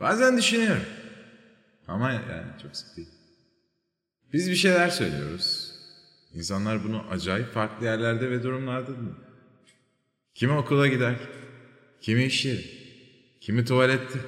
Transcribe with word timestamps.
Bazen 0.00 0.38
düşünüyorum. 0.38 0.82
Ama 1.88 2.12
yani 2.12 2.46
çok 2.62 2.76
sık 2.76 2.96
değil. 2.96 3.08
Biz 4.32 4.50
bir 4.50 4.56
şeyler 4.56 4.88
söylüyoruz. 4.88 5.74
İnsanlar 6.34 6.84
bunu 6.84 7.04
acayip 7.10 7.52
farklı 7.52 7.86
yerlerde 7.86 8.30
ve 8.30 8.42
durumlarda 8.42 8.96
dinliyor. 8.96 9.16
Kimi 10.34 10.52
okula 10.52 10.88
gider, 10.88 11.16
kimi 12.00 12.24
iş 12.24 12.44
yeri, 12.44 12.64
kimi 13.40 13.64
tuvalette, 13.64 14.18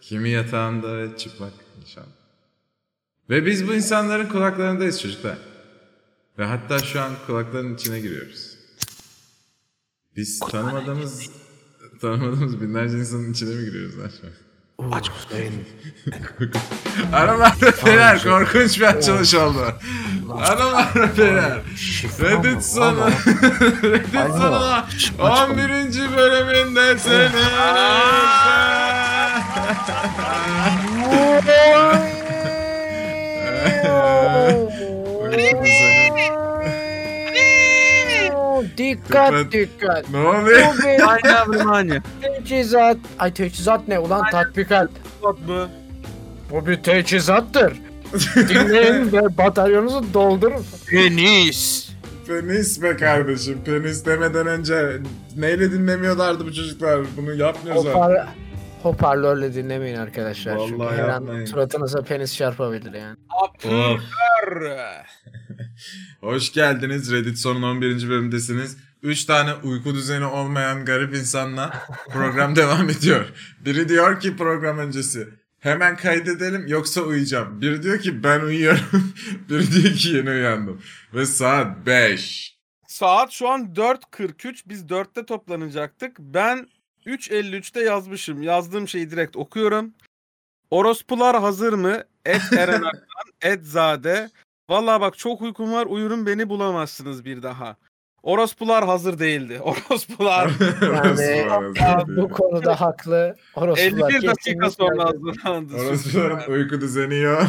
kimi 0.00 0.30
yatağında 0.30 0.98
ve 0.98 1.16
çıplak 1.16 1.52
inşallah. 1.80 2.06
Ve 3.30 3.46
biz 3.46 3.68
bu 3.68 3.74
insanların 3.74 4.28
kulaklarındayız 4.28 5.00
çocuklar. 5.02 5.38
Ve 6.38 6.44
hatta 6.44 6.78
şu 6.78 7.00
an 7.00 7.12
kulakların 7.26 7.74
içine 7.74 8.00
giriyoruz. 8.00 8.56
Biz 10.16 10.38
tanımadığımız 10.38 11.30
tanımadığımız 12.00 12.60
binlerce 12.60 12.98
insanın 12.98 13.32
içine 13.32 13.54
mi 13.54 13.64
giriyoruz 13.64 13.98
lan? 13.98 14.10
Aç 14.92 15.10
Hüseyin. 15.10 15.68
Hanımlar 17.12 17.52
ve 17.62 17.86
beyler 17.86 18.22
korkunç 18.22 18.80
bir 18.80 18.84
açılış 18.84 19.34
oldu. 19.34 19.74
Hanımlar 20.40 20.86
ve 20.94 21.18
beyler. 21.18 21.58
Reddit 22.20 22.64
sonu. 22.64 23.06
Reddit 23.82 24.16
Aç- 25.20 25.50
11. 25.50 25.68
bölümünde 26.16 26.98
seni. 26.98 27.30
Dikkat 38.84 39.32
Dikkat. 39.32 39.52
dikkat. 39.52 40.10
ne 40.10 40.18
oluyor? 40.18 40.60
Bu 40.78 40.78
bir 40.82 41.08
Aynen 41.08 41.52
Vrimanya. 41.52 42.02
teçhizat. 42.22 42.96
Ay 43.18 43.34
teçhizat 43.34 43.88
ne 43.88 43.98
ulan 43.98 44.30
tatbikat. 44.30 44.90
bu. 45.22 45.68
Bu 46.50 46.66
bir 46.66 46.76
teçhizattır. 46.82 47.72
Dinleyin 48.36 49.12
ve 49.12 49.38
bataryonunuzu 49.38 50.04
doldurun. 50.14 50.64
Penis. 50.86 51.90
Penis 52.26 52.82
be 52.82 52.96
kardeşim. 52.96 53.58
Penis 53.64 54.06
demeden 54.06 54.46
önce 54.46 54.92
neyle 55.36 55.72
dinlemiyorlardı 55.72 56.46
bu 56.46 56.52
çocuklar? 56.54 57.00
Bunu 57.16 57.34
yapmıyoruz 57.34 57.86
artık. 57.86 57.96
Hopar, 57.96 58.26
hoparlörle 58.82 59.54
dinlemeyin 59.54 59.96
arkadaşlar. 59.96 60.58
Çünkü 60.58 60.78
Vallahi 60.78 60.96
her 60.96 61.08
an 61.08 61.12
yapmayın. 61.12 61.44
suratınıza 61.44 62.02
penis 62.02 62.36
çarpabilir 62.36 62.92
yani. 62.92 63.16
Of. 63.42 64.00
Hoş 66.20 66.52
geldiniz. 66.52 67.12
Reddit 67.12 67.38
sonun 67.38 67.62
11. 67.62 68.08
bölümdesiniz. 68.08 68.76
3 69.02 69.24
tane 69.24 69.54
uyku 69.54 69.94
düzeni 69.94 70.24
olmayan 70.24 70.84
garip 70.84 71.14
insanla 71.14 71.72
program 72.12 72.56
devam 72.56 72.88
ediyor. 72.90 73.24
Biri 73.60 73.88
diyor 73.88 74.20
ki 74.20 74.36
program 74.36 74.78
öncesi 74.78 75.28
hemen 75.58 75.96
kaydedelim 75.96 76.66
yoksa 76.66 77.00
uyuyacağım. 77.00 77.60
Biri 77.60 77.82
diyor 77.82 77.98
ki 78.00 78.24
ben 78.24 78.40
uyuyorum. 78.40 79.14
Biri 79.48 79.72
diyor 79.72 79.94
ki 79.94 80.08
yeni 80.08 80.30
uyandım. 80.30 80.82
Ve 81.14 81.26
saat 81.26 81.86
5. 81.86 82.56
Saat 82.86 83.30
şu 83.30 83.48
an 83.48 83.60
4.43. 83.74 84.62
Biz 84.66 84.82
4'te 84.82 85.26
toplanacaktık. 85.26 86.18
Ben 86.18 86.68
3.53'te 87.06 87.80
yazmışım. 87.80 88.42
Yazdığım 88.42 88.88
şeyi 88.88 89.10
direkt 89.10 89.36
okuyorum. 89.36 89.94
Orospular 90.70 91.40
hazır 91.40 91.72
mı? 91.72 92.04
Et 92.24 92.42
Eren 92.58 92.82
Aktan, 92.82 93.32
Et 93.42 93.66
Zade. 93.66 94.30
Valla 94.70 95.00
bak 95.00 95.18
çok 95.18 95.42
uykum 95.42 95.72
var. 95.72 95.86
Uyurun 95.86 96.26
beni 96.26 96.48
bulamazsınız 96.48 97.24
bir 97.24 97.42
daha. 97.42 97.76
Orospular 98.22 98.84
hazır 98.86 99.18
değildi. 99.18 99.60
Orospular. 99.90 100.50
Yani- 100.82 101.46
Ya, 101.80 102.02
bu 102.16 102.28
konuda 102.28 102.80
haklı. 102.80 103.36
Orospular 103.56 104.10
51 104.10 104.26
dakika 104.28 104.70
sonra 104.70 105.04
hazırlandı. 105.04 105.74
Orospuların 105.76 106.52
uyku 106.52 106.80
düzeni 106.80 107.18
yok. 107.18 107.42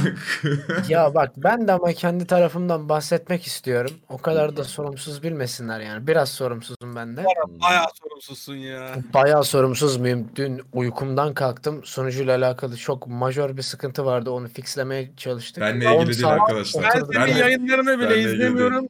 Ya 0.90 1.14
bak 1.16 1.32
ben 1.38 1.68
de 1.68 1.72
ama 1.72 1.94
kendi 1.94 2.26
tarafımdan 2.28 2.90
bahsetmek 2.90 3.48
istiyorum. 3.48 3.92
O 4.10 4.18
kadar 4.18 4.58
da 4.58 4.64
sorumsuz 4.64 5.24
bilmesinler 5.24 5.80
yani. 5.80 6.08
Biraz 6.08 6.30
sorumsuzum 6.30 6.96
ben 6.96 7.18
de. 7.18 7.24
Bayağı 7.48 7.86
sorumsuzsun 8.04 8.56
ya. 8.56 8.88
Bayağı 9.14 9.44
sorumsuz 9.44 9.98
muyum? 9.98 10.28
Dün 10.36 10.62
uykumdan 10.74 11.34
kalktım. 11.34 11.82
Sunucuyla 11.84 12.38
alakalı 12.38 12.78
çok 12.78 13.08
majör 13.08 13.58
bir 13.58 13.62
sıkıntı 13.62 14.06
vardı. 14.06 14.32
Onu 14.32 14.48
fixlemeye 14.48 15.12
çalıştık. 15.18 15.62
Benle 15.64 15.90
10 15.90 16.02
ilgili 16.02 16.14
değil 16.18 16.28
arkadaşlar. 16.28 16.84
Ben 16.84 16.90
senin 17.00 17.12
Ben 17.14 17.28
yayınlarını 17.28 18.00
bile 18.00 18.18
ilgili 18.18 18.34
izlemiyorum. 18.36 18.88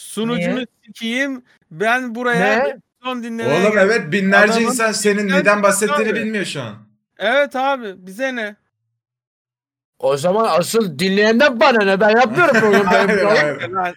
Sunucunu 0.00 0.54
Niye? 0.56 0.66
sikeyim. 0.86 1.42
Ben 1.70 2.14
buraya 2.14 2.58
Ne? 2.64 2.80
son 3.02 3.22
dinlemeye 3.22 3.60
Oğlum 3.62 3.72
geldim. 3.72 3.90
evet 3.92 4.12
binlerce 4.12 4.52
Adamın 4.52 4.66
insan 4.66 4.92
senin 4.92 5.28
neden 5.28 5.62
bahsettiğini 5.62 6.12
abi. 6.12 6.20
bilmiyor 6.20 6.44
şu 6.44 6.62
an. 6.62 6.74
Evet 7.18 7.56
abi 7.56 7.94
bize 8.06 8.36
ne? 8.36 8.56
O 9.98 10.16
zaman 10.16 10.46
asıl 10.58 10.98
dinleyenden 10.98 11.60
bana 11.60 11.84
ne? 11.84 12.00
Ben 12.00 12.10
yapmıyorum 12.10 12.60
programı. 12.60 12.84
Hayır, 12.88 13.08
benim 13.08 13.18
programım. 13.18 13.76
hayır. 13.76 13.96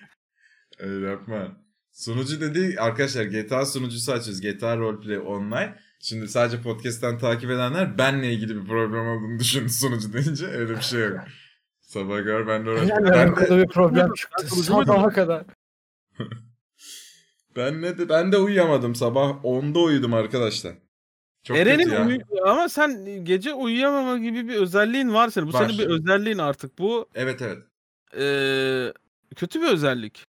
Ben 0.80 0.88
Öyle 0.88 1.09
yapma. 1.09 1.47
Sunucu 1.92 2.42
dedi 2.42 2.75
arkadaşlar 2.80 3.24
GTA 3.24 3.66
sunucusu 3.66 4.12
açıyoruz. 4.12 4.42
GTA 4.42 4.78
Roleplay 4.78 5.18
Online. 5.18 5.75
Şimdi 6.00 6.28
sadece 6.28 6.62
podcast'ten 6.62 7.18
takip 7.18 7.50
edenler 7.52 7.97
benle 7.97 8.34
ilgili 8.34 8.56
bir 8.62 8.68
problem 8.68 9.08
olduğunu 9.08 9.40
düşündü 9.40 9.69
sunucu 9.69 10.13
deyince 10.13 10.46
öyle 10.47 10.75
bir 10.75 10.81
şey 10.81 11.00
yok. 11.02 11.18
Sabah 11.81 12.24
gör 12.24 12.47
ben 12.47 12.66
de 12.66 12.69
Yani 12.69 12.80
uğraştım. 12.80 13.06
Ben 13.06 13.13
de, 13.13 13.18
alakalı 13.18 13.58
bir 13.63 13.68
problem 13.68 14.13
çıktı. 14.13 14.47
Sabaha 14.47 15.09
kadar. 15.09 15.44
ben, 17.56 17.84
de, 17.84 18.09
ben 18.09 18.31
de 18.31 18.38
uyuyamadım. 18.38 18.96
Sabah 18.96 19.44
10'da 19.44 19.79
uyudum 19.79 20.13
arkadaşlar. 20.13 20.74
Çok 21.44 21.57
Eren'in 21.57 21.84
kötü 21.84 21.96
ya. 21.96 22.07
uyu- 22.07 22.22
ama 22.46 22.69
sen 22.69 23.06
gece 23.25 23.53
uyuyamama 23.53 24.18
gibi 24.18 24.47
bir 24.47 24.56
özelliğin 24.56 25.13
var 25.13 25.29
senin. 25.29 25.47
Bu 25.47 25.53
Var. 25.53 25.66
senin 25.69 25.79
bir 25.79 25.88
özelliğin 25.88 26.38
artık. 26.38 26.79
Bu 26.79 27.09
Evet 27.16 27.41
evet. 27.41 27.63
eee, 28.18 28.94
kötü 29.35 29.62
bir 29.62 29.68
özellik. 29.68 30.24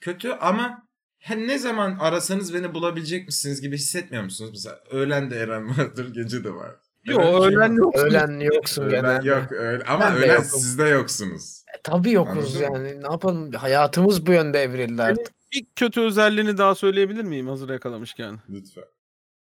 Kötü 0.00 0.30
ama 0.30 0.88
he, 1.18 1.46
ne 1.46 1.58
zaman 1.58 1.96
arasanız 2.00 2.54
beni 2.54 2.74
bulabilecek 2.74 3.26
misiniz 3.26 3.60
gibi 3.60 3.76
hissetmiyor 3.76 4.24
musunuz? 4.24 4.50
Mesela 4.52 4.80
öğlen 4.90 5.30
de 5.30 5.36
Eren 5.36 5.78
vardır, 5.78 6.14
gece 6.14 6.44
de 6.44 6.54
var. 6.54 6.76
Yok 7.04 7.22
şey 7.22 7.56
öğlen 7.56 7.72
yok. 7.72 7.96
Öğlen 7.98 8.40
yoksun 8.40 8.82
Öğlen 8.82 9.00
genelde. 9.02 9.28
yok 9.28 9.52
öyle. 9.52 9.84
Ama 9.84 10.04
Ben 10.04 10.16
öğlen 10.16 10.28
yokum. 10.34 10.44
siz 10.44 10.78
de 10.78 10.84
yoksunuz. 10.88 11.64
E, 11.78 11.80
tabii 11.82 12.10
yokuz 12.12 12.56
Anladın 12.56 12.70
mı? 12.82 12.88
yani. 12.88 13.02
Ne 13.02 13.10
yapalım? 13.12 13.52
Hayatımız 13.52 14.26
bu 14.26 14.32
yönde 14.32 14.62
evrildi 14.62 15.02
artık. 15.02 15.26
Bir 15.52 15.66
kötü 15.76 16.00
özelliğini 16.00 16.58
daha 16.58 16.74
söyleyebilir 16.74 17.22
miyim 17.24 17.48
hazır 17.48 17.68
yakalamışken? 17.68 18.38
Lütfen. 18.50 18.84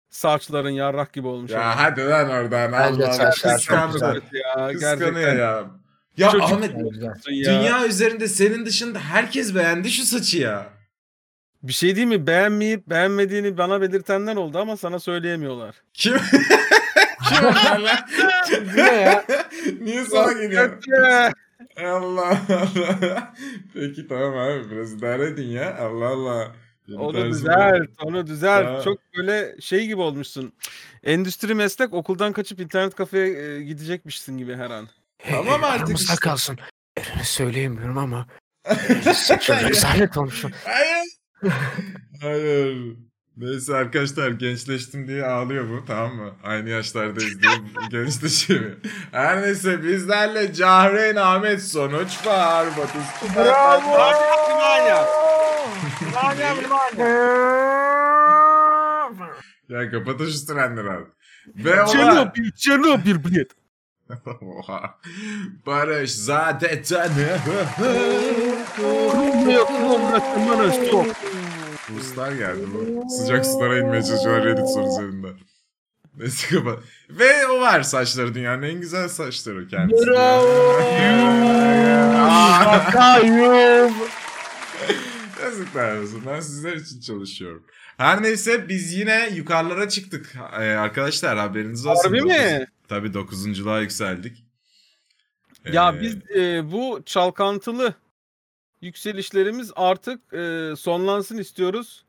Saçların 0.10 0.70
yarrak 0.70 1.14
gibi 1.14 1.28
olmuş. 1.28 1.52
Ya 1.52 1.60
abi. 1.72 1.76
hadi 1.78 2.06
lan 2.06 2.30
oradan. 2.30 2.72
Bence 2.72 3.08
Allah. 3.08 3.32
Evet 4.12 4.24
ya 4.34 4.68
Kıskanıyor 4.74 5.34
ya. 5.36 5.64
Ya 6.18 6.30
Çocuk- 6.30 6.44
Ahmet 6.52 6.72
Güzel. 6.92 7.12
Ya. 7.28 7.46
dünya 7.60 7.86
üzerinde 7.88 8.28
senin 8.28 8.66
dışında 8.66 9.00
herkes 9.00 9.56
beğendi 9.56 9.92
şu 9.92 10.04
saçı 10.06 10.38
ya. 10.40 10.70
Bir 11.64 11.74
şey 11.74 11.96
değil 11.96 12.08
mi? 12.08 12.28
Beğenmeyip 12.28 12.88
beğenmediğini 12.90 13.58
bana 13.58 13.82
belirtenler 13.82 14.36
oldu 14.36 14.58
ama 14.60 14.78
sana 14.78 15.00
söyleyemiyorlar. 15.00 15.76
Kim? 15.94 16.14
Kim 17.30 17.46
onlar 17.46 17.80
lan? 17.80 17.98
Ne 18.76 18.82
ya? 18.82 19.26
Niye 19.82 20.06
sana 20.06 20.32
geliyor? 20.32 20.78
Allah 21.84 22.40
Allah. 22.50 23.34
Peki 23.74 24.08
tamam 24.08 24.38
abi 24.38 24.72
biraz 24.72 24.94
idare 24.94 25.24
edin 25.24 25.48
ya. 25.48 25.78
Allah 25.78 26.08
Allah. 26.08 26.56
Onu 26.98 27.26
düzelt, 27.26 27.90
onu 28.04 28.28
düzelt. 28.28 28.66
Ya. 28.66 28.82
Çok 28.82 29.00
böyle 29.18 29.62
şey 29.62 29.88
gibi 29.88 30.02
olmuşsun. 30.02 30.54
Endüstri 31.04 31.56
meslek 31.56 31.94
okuldan 31.94 32.34
kaçıp 32.34 32.60
internet 32.60 32.96
kafeye 32.96 33.28
e, 33.28 33.64
gidecekmişsin 33.64 34.38
gibi 34.38 34.56
her 34.56 34.70
an. 34.70 34.90
Tamam 35.30 35.64
artık 35.64 36.00
işte. 36.00 36.16
kalsın. 36.16 36.58
Eren'e 36.98 37.24
söyleyemiyorum 37.24 37.98
ama. 37.98 38.28
Saçı 39.16 39.54
rezalet 39.54 40.18
olmuş. 40.18 40.44
Hayır. 40.66 41.08
Hayır. 42.22 42.98
Neyse 43.40 43.76
arkadaşlar 43.76 44.30
gençleştim 44.30 45.08
diye 45.08 45.26
ağlıyor 45.26 45.70
bu 45.70 45.86
tamam 45.86 46.16
mı? 46.16 46.32
Aynı 46.44 46.70
yaşlardayız 46.70 47.42
diye 47.42 47.52
gençleşiyor. 47.90 48.72
Her 49.12 49.42
neyse 49.42 49.84
bizlerle 49.84 50.54
Cahreyn 50.54 51.16
Ahmet 51.16 51.64
sonuç 51.64 52.26
var. 52.26 52.68
Batış 52.78 53.36
Bravo! 53.36 54.00
Ya 59.70 59.92
kapatın 59.92 60.30
şu 60.30 60.46
trenleri 60.46 60.90
abi. 60.90 61.06
Ve. 61.56 61.86
Çernobil, 61.92 62.52
Çernobil 62.52 63.24
bilet. 63.24 63.52
Oha. 64.42 65.00
Barış 65.66 66.16
zaten 66.16 66.84
tanı. 66.84 67.38
Kırılmaya 68.76 69.66
kırılmaya 69.66 70.72
stop. 70.72 71.16
Ruslar 71.98 72.32
geldi 72.32 72.62
bu. 72.74 73.10
Sıcak 73.10 73.46
sulara 73.46 73.80
inmeye 73.80 74.04
çalışıyorlar 74.04 74.46
Reddit 74.46 74.70
soru 74.70 74.88
üzerinden. 74.88 75.34
Neyse 76.18 76.56
kapat. 76.56 76.80
Ve 77.10 77.48
o 77.48 77.62
var 77.62 77.82
saçları 77.84 78.34
dünyanın 78.34 78.62
en 78.64 78.82
güzel 78.82 79.08
saçları 79.10 79.68
kendisi. 79.68 80.08
Bravo! 80.08 80.80
Bakayım. 82.66 83.94
Yazıklar 85.44 85.98
olsun. 85.98 86.22
Ben 86.28 86.40
sizler 86.40 86.74
için 86.76 87.02
çalışıyorum. 87.02 87.64
Her 87.98 88.24
neyse 88.24 88.70
biz 88.70 88.94
yine 88.94 89.30
yukarılara 89.34 89.90
çıktık. 89.90 90.36
Ee, 90.54 90.64
arkadaşlar 90.72 91.38
haberiniz 91.38 91.86
olsun. 91.86 92.04
Harbi 92.04 92.22
mi? 92.22 92.68
Tabii 92.88 93.14
dokuzunculuğa 93.14 93.82
yükseldik. 93.82 94.44
Ya 95.72 95.94
Ee, 95.98 96.02
biz 96.02 96.16
e, 96.36 96.72
bu 96.72 97.02
çalkantılı 97.06 97.94
yükselişlerimiz 98.82 99.72
artık 99.76 100.34
e, 100.34 100.74
sonlansın 100.78 101.38
istiyoruz. 101.38 102.06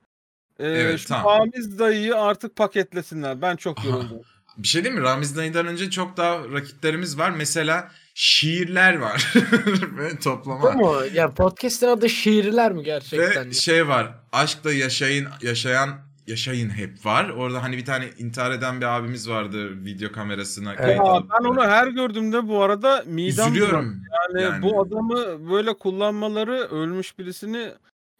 E, 0.58 0.66
Evet, 0.68 0.98
şu 1.00 1.08
tamam. 1.08 1.38
Ramiz 1.40 1.78
dayıyı 1.78 2.16
artık 2.16 2.56
paketlesinler. 2.56 3.42
Ben 3.42 3.56
çok 3.56 3.84
yoruldum. 3.84 4.20
Bir 4.56 4.68
şey 4.68 4.84
değil 4.84 4.94
mi? 4.94 5.00
Ramiz 5.02 5.36
dayıdan 5.36 5.66
önce 5.66 5.90
çok 5.90 6.16
daha 6.16 6.38
rakiplerimiz 6.38 7.18
var. 7.18 7.30
Mesela 7.30 7.90
şiirler 8.14 8.96
var. 8.96 9.34
Ve 9.98 10.18
toplama. 10.18 10.74
Bu 10.74 10.78
mu? 10.78 10.96
Ya 11.14 11.30
podcast'in 11.30 11.86
adı 11.86 12.10
şiirler 12.10 12.72
mi 12.72 12.84
gerçekten? 12.84 13.50
Ve 13.50 13.52
şey 13.54 13.88
var. 13.88 14.14
Aşkla 14.32 14.72
yaşayın, 14.72 15.28
yaşayan 15.42 16.09
yaşayın 16.26 16.70
hep 16.70 17.06
var. 17.06 17.28
Orada 17.28 17.62
hani 17.62 17.76
bir 17.76 17.84
tane 17.84 18.10
intihar 18.18 18.50
eden 18.50 18.80
bir 18.80 18.86
abimiz 18.86 19.28
vardı 19.28 19.84
video 19.84 20.12
kamerasına 20.12 20.76
kayıt 20.76 21.00
alıp. 21.00 21.30
ben 21.30 21.44
onu 21.44 21.62
her 21.62 21.86
gördüğümde 21.86 22.48
bu 22.48 22.62
arada 22.62 23.04
midem 23.06 23.36
bulanıyor. 23.36 23.50
üzülüyorum. 23.50 24.02
Yani, 24.34 24.42
Yani. 24.42 24.62
bu 24.62 24.82
adamı 24.82 25.50
böyle 25.50 25.74
kullanmaları 25.74 26.52
ölmüş 26.52 27.18
birisini 27.18 27.72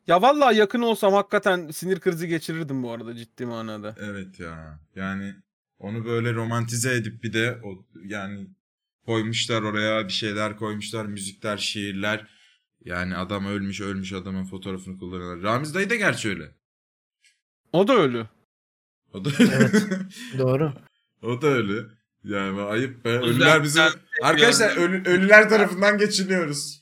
ya 0.06 0.23
vallahi 0.23 0.56
yakın 0.56 0.82
olsam 0.82 1.12
hakikaten 1.12 1.70
sinir 1.70 2.00
krizi 2.00 2.29
geçirirdim 2.29 2.82
bu 2.82 2.91
arada 2.93 3.14
ciddi 3.17 3.47
manada. 3.47 3.94
Evet 3.99 4.41
ya. 4.41 4.81
Yani 4.94 5.35
onu 5.79 6.05
böyle 6.05 6.35
romantize 6.35 6.94
edip 6.94 7.23
bir 7.23 7.32
de 7.32 7.58
o 7.64 7.85
yani 8.05 8.47
koymuşlar 9.06 9.62
oraya 9.62 10.05
bir 10.08 10.12
şeyler 10.12 10.56
koymuşlar, 10.56 11.06
müzikler, 11.06 11.56
şiirler. 11.56 12.26
Yani 12.85 13.17
adam 13.17 13.47
ölmüş 13.47 13.81
ölmüş 13.81 14.12
adamın 14.12 14.44
fotoğrafını 14.44 14.99
kullanıyorlar. 14.99 15.43
Ramiz 15.43 15.75
dayı 15.75 15.91
da 15.91 15.94
gerçi 15.94 16.29
öyle. 16.29 16.59
O 17.72 17.88
da 17.88 17.94
ölü. 17.94 18.26
O 19.14 19.25
da 19.25 19.28
Evet. 19.40 19.87
Doğru. 20.38 20.72
o 21.22 21.43
da 21.43 21.46
öyle. 21.46 21.72
Yani 22.25 22.61
ayıp 22.62 23.05
be. 23.05 23.08
Ölüler 23.08 23.62
bizim 23.62 23.82
Arkadaşlar 24.22 24.76
ölü- 24.76 25.08
ölüler 25.08 25.49
tarafından 25.49 25.99
geçiniyoruz. 25.99 26.81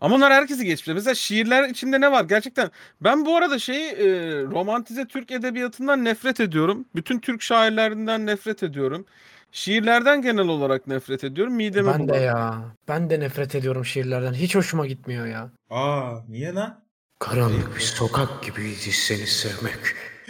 Ama 0.00 0.14
onlar 0.16 0.32
herkesi 0.32 0.64
geçmiş. 0.64 0.94
Mesela 0.94 1.14
şiirler 1.14 1.68
içinde 1.68 2.00
ne 2.00 2.12
var? 2.12 2.24
Gerçekten 2.24 2.70
ben 3.00 3.26
bu 3.26 3.36
arada 3.36 3.58
şeyi 3.58 3.86
e, 3.92 4.06
romantize 4.42 5.06
Türk 5.06 5.30
edebiyatından 5.30 6.04
nefret 6.04 6.40
ediyorum. 6.40 6.84
Bütün 6.94 7.18
Türk 7.18 7.42
şairlerinden 7.42 8.26
nefret 8.26 8.62
ediyorum. 8.62 9.06
Şiirlerden 9.52 10.22
genel 10.22 10.48
olarak 10.48 10.86
nefret 10.86 11.24
ediyorum. 11.24 11.54
Midemi 11.54 11.88
Ben 11.88 11.94
de 11.94 12.08
bulanıyor. 12.08 12.24
ya. 12.24 12.64
Ben 12.88 13.10
de 13.10 13.20
nefret 13.20 13.54
ediyorum 13.54 13.84
şiirlerden. 13.84 14.32
Hiç 14.32 14.54
hoşuma 14.54 14.86
gitmiyor 14.86 15.26
ya. 15.26 15.50
Aa 15.70 16.12
niye 16.28 16.54
lan? 16.54 16.84
Karanlık 17.18 17.76
bir 17.76 17.80
sokak 17.80 18.42
gibiydi 18.42 18.92
seni 18.92 19.26
sevmek. 19.26 19.78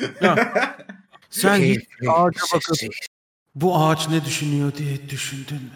Sen 1.31 1.61
hiç 1.61 1.81
ağaca 2.09 2.41
bakıp 2.55 2.65
sessiz. 2.65 2.91
bu 3.55 3.85
ağaç 3.85 4.09
ne 4.09 4.25
düşünüyor 4.25 4.75
diye 4.75 5.09
düşündün 5.09 5.63
mü? 5.63 5.71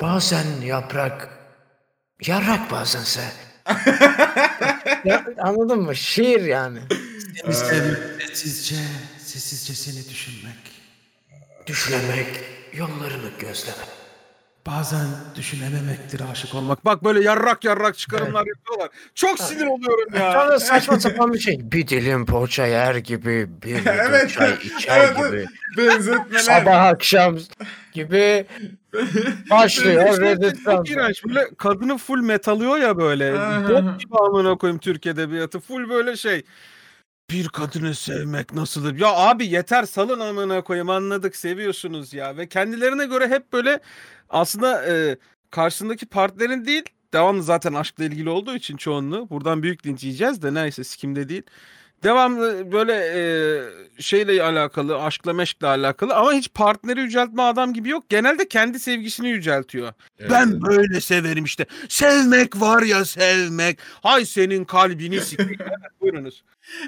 Bazen 0.00 0.60
yaprak, 0.60 1.28
yarrak 2.26 2.70
bazense. 2.70 3.20
ya, 5.04 5.24
anladın 5.38 5.82
mı? 5.82 5.96
Şiir 5.96 6.40
yani. 6.40 6.78
Seni 7.42 7.54
sevmek 7.54 7.98
sessizce, 8.22 8.76
sessizce 9.18 9.74
seni 9.74 10.08
düşünmek. 10.08 10.54
Düşünemek, 11.66 12.28
yollarını 12.72 13.30
gözlemek. 13.38 13.97
Bazen 14.66 15.06
düşünememektir 15.36 16.20
aşık 16.32 16.54
olmak. 16.54 16.84
Bak 16.84 17.04
böyle 17.04 17.20
yarrak 17.20 17.64
yarrak 17.64 17.98
çıkarımlar 17.98 18.46
yapıyorlar. 18.46 18.88
Çok 19.14 19.38
sinir 19.38 19.66
oluyorum 19.66 20.14
ya. 20.14 20.32
Sonra 20.32 20.60
saçma 20.60 21.00
sapan 21.00 21.32
bir 21.32 21.38
şey. 21.38 21.58
Bir 21.62 21.88
dilim 21.88 22.26
poğaça 22.26 22.66
yer 22.66 22.94
gibi, 22.94 23.48
bir 23.62 23.68
yudum 23.76 23.82
Evet, 23.86 24.30
çay 24.30 24.54
içer 24.54 25.00
evet, 25.00 25.16
gibi. 25.16 25.46
Benzetmeler. 25.76 26.38
Sabah 26.40 26.82
akşam 26.82 27.38
gibi 27.92 28.46
başlıyor 29.50 30.10
İşte 30.10 30.22
Reddit 30.22 30.64
çok 30.64 30.90
iğrenç. 30.90 31.24
Böyle 31.24 31.48
kadını 31.58 31.98
full 31.98 32.20
metalıyor 32.20 32.76
ya 32.76 32.96
böyle. 32.98 33.32
Bok 33.68 34.00
gibi 34.00 34.16
amına 34.18 34.54
koyayım 34.58 34.78
Türk 34.80 35.06
edebiyatı. 35.06 35.60
Full 35.60 35.88
böyle 35.88 36.16
şey. 36.16 36.42
Bir 37.30 37.48
kadını 37.48 37.94
sevmek 37.94 38.52
nasıldır? 38.54 38.98
Ya 38.98 39.08
abi 39.16 39.46
yeter 39.46 39.84
salın 39.84 40.20
amına 40.20 40.64
koyayım 40.64 40.90
anladık 40.90 41.36
seviyorsunuz 41.36 42.14
ya. 42.14 42.36
Ve 42.36 42.48
kendilerine 42.48 43.06
göre 43.06 43.28
hep 43.28 43.52
böyle 43.52 43.80
aslında 44.28 44.86
e, 44.86 45.18
karşısındaki 45.50 46.06
partnerin 46.06 46.64
değil 46.64 46.82
devamlı 47.12 47.42
zaten 47.42 47.74
aşkla 47.74 48.04
ilgili 48.04 48.28
olduğu 48.28 48.54
için 48.56 48.76
çoğunluğu. 48.76 49.30
Buradan 49.30 49.62
büyük 49.62 49.86
linç 49.86 50.04
yiyeceğiz 50.04 50.42
de 50.42 50.54
neyse 50.54 50.84
sikimde 50.84 51.28
değil. 51.28 51.42
Devamlı 52.02 52.72
böyle 52.72 52.92
e, 52.94 53.22
şeyle 54.02 54.42
alakalı, 54.42 55.02
aşkla 55.02 55.32
meşkle 55.32 55.66
alakalı 55.66 56.14
ama 56.14 56.32
hiç 56.32 56.52
partneri 56.54 57.00
yüceltme 57.00 57.42
adam 57.42 57.72
gibi 57.72 57.88
yok. 57.88 58.08
Genelde 58.08 58.48
kendi 58.48 58.80
sevgisini 58.80 59.28
yüceltiyor. 59.28 59.92
Evet. 60.18 60.30
Ben 60.30 60.62
böyle 60.62 61.00
severim 61.00 61.44
işte. 61.44 61.66
Sevmek 61.88 62.60
var 62.60 62.82
ya 62.82 63.04
sevmek. 63.04 63.78
Hay 64.02 64.24
senin 64.24 64.64
kalbini 64.64 65.20
sikeyim. 65.20 65.56
Evet, 65.60 66.00
Buyurunuz. 66.00 66.44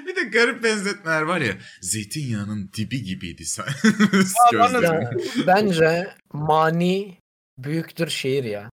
Bir 0.07 0.15
de 0.15 0.21
garip 0.21 0.63
benzetmeler 0.63 1.21
var 1.21 1.41
ya. 1.41 1.53
Zeytinyağının 1.81 2.69
dibi 2.77 3.03
gibiydi 3.03 3.45
sen. 3.45 3.65
Ya, 4.53 5.11
bence 5.47 6.07
mani 6.33 7.17
büyüktür 7.57 8.07
şiir 8.07 8.43
ya. 8.43 8.69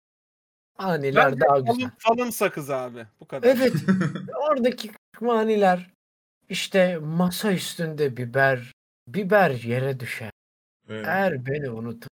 Maniler 0.81 1.33
Ben 1.33 1.41
daha 1.41 1.67
de 1.67 1.71
güzel. 1.73 1.91
falın 1.99 2.31
sakız 2.31 2.71
abi. 2.71 3.07
Bu 3.21 3.29
kadar. 3.29 3.49
Evet. 3.57 3.73
Oradaki 4.51 4.91
maniler 5.21 5.91
işte 6.49 6.99
masa 6.99 7.53
üstünde 7.53 8.17
biber, 8.17 8.73
biber 9.09 9.51
yere 9.51 10.01
düşer. 10.01 10.31
Evet. 10.89 11.07
Eğer 11.07 11.47
beni 11.47 11.71
unutur. 11.71 12.09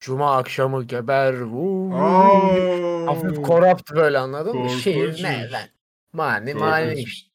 Cuma 0.00 0.36
akşamı 0.36 0.84
geber. 0.84 1.40
vuu. 1.40 1.94
Hafif 3.06 3.42
korapt 3.42 3.92
böyle 3.92 4.18
anladın 4.18 4.56
mı? 4.58 4.70
Şiir 4.70 5.22
ne 5.22 5.50
lan? 5.50 5.68
Mani 6.12 6.54
mani 6.54 6.94
işte. 6.94 7.30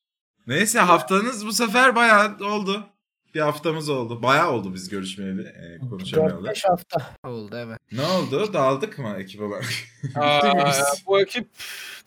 Neyse 0.48 0.80
haftanız 0.80 1.46
bu 1.46 1.54
sefer 1.54 1.96
bayağı 1.96 2.38
oldu. 2.38 2.88
Bir 3.36 3.40
haftamız 3.40 3.90
oldu. 3.90 4.24
Bayağı 4.24 4.52
oldu 4.52 4.74
biz 4.74 4.90
görüşmeyeli, 4.90 5.42
e, 5.42 5.80
konuşamayalı. 5.90 6.48
4-5 6.48 6.68
hafta 6.68 7.12
oldu 7.24 7.56
evet. 7.58 7.80
Ne 7.92 8.02
oldu? 8.02 8.54
Dağıldık 8.54 9.00
mı 9.00 9.16
ekip 9.20 9.42
olarak? 9.42 9.70
Aa, 10.16 10.56
bu 11.08 11.22
ekip 11.22 11.50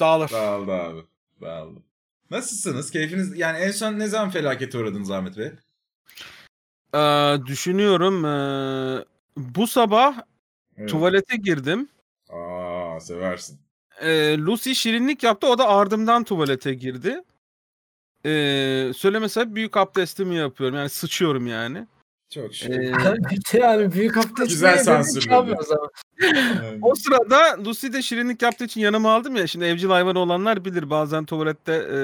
dağılır. 0.01 0.31
Dağıldı 0.31 0.73
abi. 0.73 1.01
Dağıldı. 1.41 1.81
Nasılsınız? 2.33 2.91
Keyfiniz 2.91 3.39
yani 3.39 3.59
en 3.59 3.71
son 3.71 3.99
ne 3.99 4.07
zaman 4.09 4.31
felakete 4.31 4.79
uğradınız 4.79 5.11
Ahmet 5.11 5.39
Bey? 5.39 5.53
Ee, 6.95 7.37
düşünüyorum. 7.47 8.25
ee, 8.25 9.05
bu 9.37 9.67
sabah 9.67 10.17
Evet. 10.77 10.91
tuvalete 10.91 11.37
girdim. 11.37 11.89
Aa 12.31 13.01
seversin. 13.01 13.61
Ee, 14.01 14.39
Lucy 14.39 14.73
şirinlik 14.73 15.23
yaptı. 15.23 15.47
O 15.47 15.59
da 15.59 15.69
ardımdan 15.69 16.25
tuvalete 16.25 16.75
girdi. 16.75 17.23
Ee, 18.27 18.93
söylemese 18.97 19.55
büyük 19.55 19.77
abdestimi 19.77 20.37
yapıyorum. 20.37 20.77
Yani 20.77 20.89
sıçıyorum 20.89 21.47
yani. 21.47 21.87
Çok 22.35 22.55
şükür. 22.55 22.81
Ee, 23.55 23.59
yani 23.59 23.93
büyük 23.93 24.17
hafta 24.17 24.45
Güzel 24.45 24.79
sansürledi. 24.79 25.31
ne 25.31 25.35
yapıyoruz 25.35 25.73
ama? 25.73 25.89
Aynen. 26.23 26.79
o 26.83 26.95
sırada 26.95 27.65
Lucy 27.65 27.87
de 27.93 28.03
şirinlik 28.03 28.43
yaptığı 28.43 28.65
için 28.65 28.81
yanıma 28.81 29.15
aldım 29.15 29.37
ya. 29.37 29.47
Şimdi 29.47 29.65
evcil 29.65 29.89
hayvanı 29.89 30.19
olanlar 30.19 30.65
bilir. 30.65 30.91
Bazen 30.91 31.25
tuvalette 31.25 31.73
e, 31.73 31.99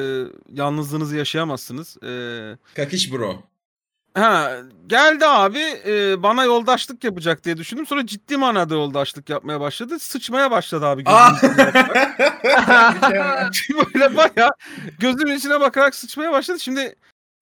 yalnızlığınızı 0.53 1.17
yaşayamazsınız. 1.17 1.97
E, 2.03 2.11
Kakiş 2.77 3.13
bro. 3.13 3.43
ha 4.15 4.53
geldi 4.87 5.27
abi 5.27 5.63
e, 5.87 6.23
bana 6.23 6.45
yoldaşlık 6.45 7.05
yapacak 7.05 7.45
diye 7.45 7.57
düşündüm. 7.57 7.87
Sonra 7.87 8.07
ciddi 8.07 8.37
manada 8.37 8.75
yoldaşlık 8.75 9.31
yapmaya 9.31 9.61
başladı. 9.61 9.99
Sıçmaya 9.99 10.51
başladı 10.51 10.87
abi. 10.87 11.05
Gözümün 11.05 11.57
bakarak. 13.03 13.53
Böyle 13.95 14.17
baya 14.17 14.51
gözümün 14.99 15.37
içine 15.37 15.61
bakarak 15.61 15.95
sıçmaya 15.95 16.33
başladı. 16.33 16.61
Şimdi 16.61 16.95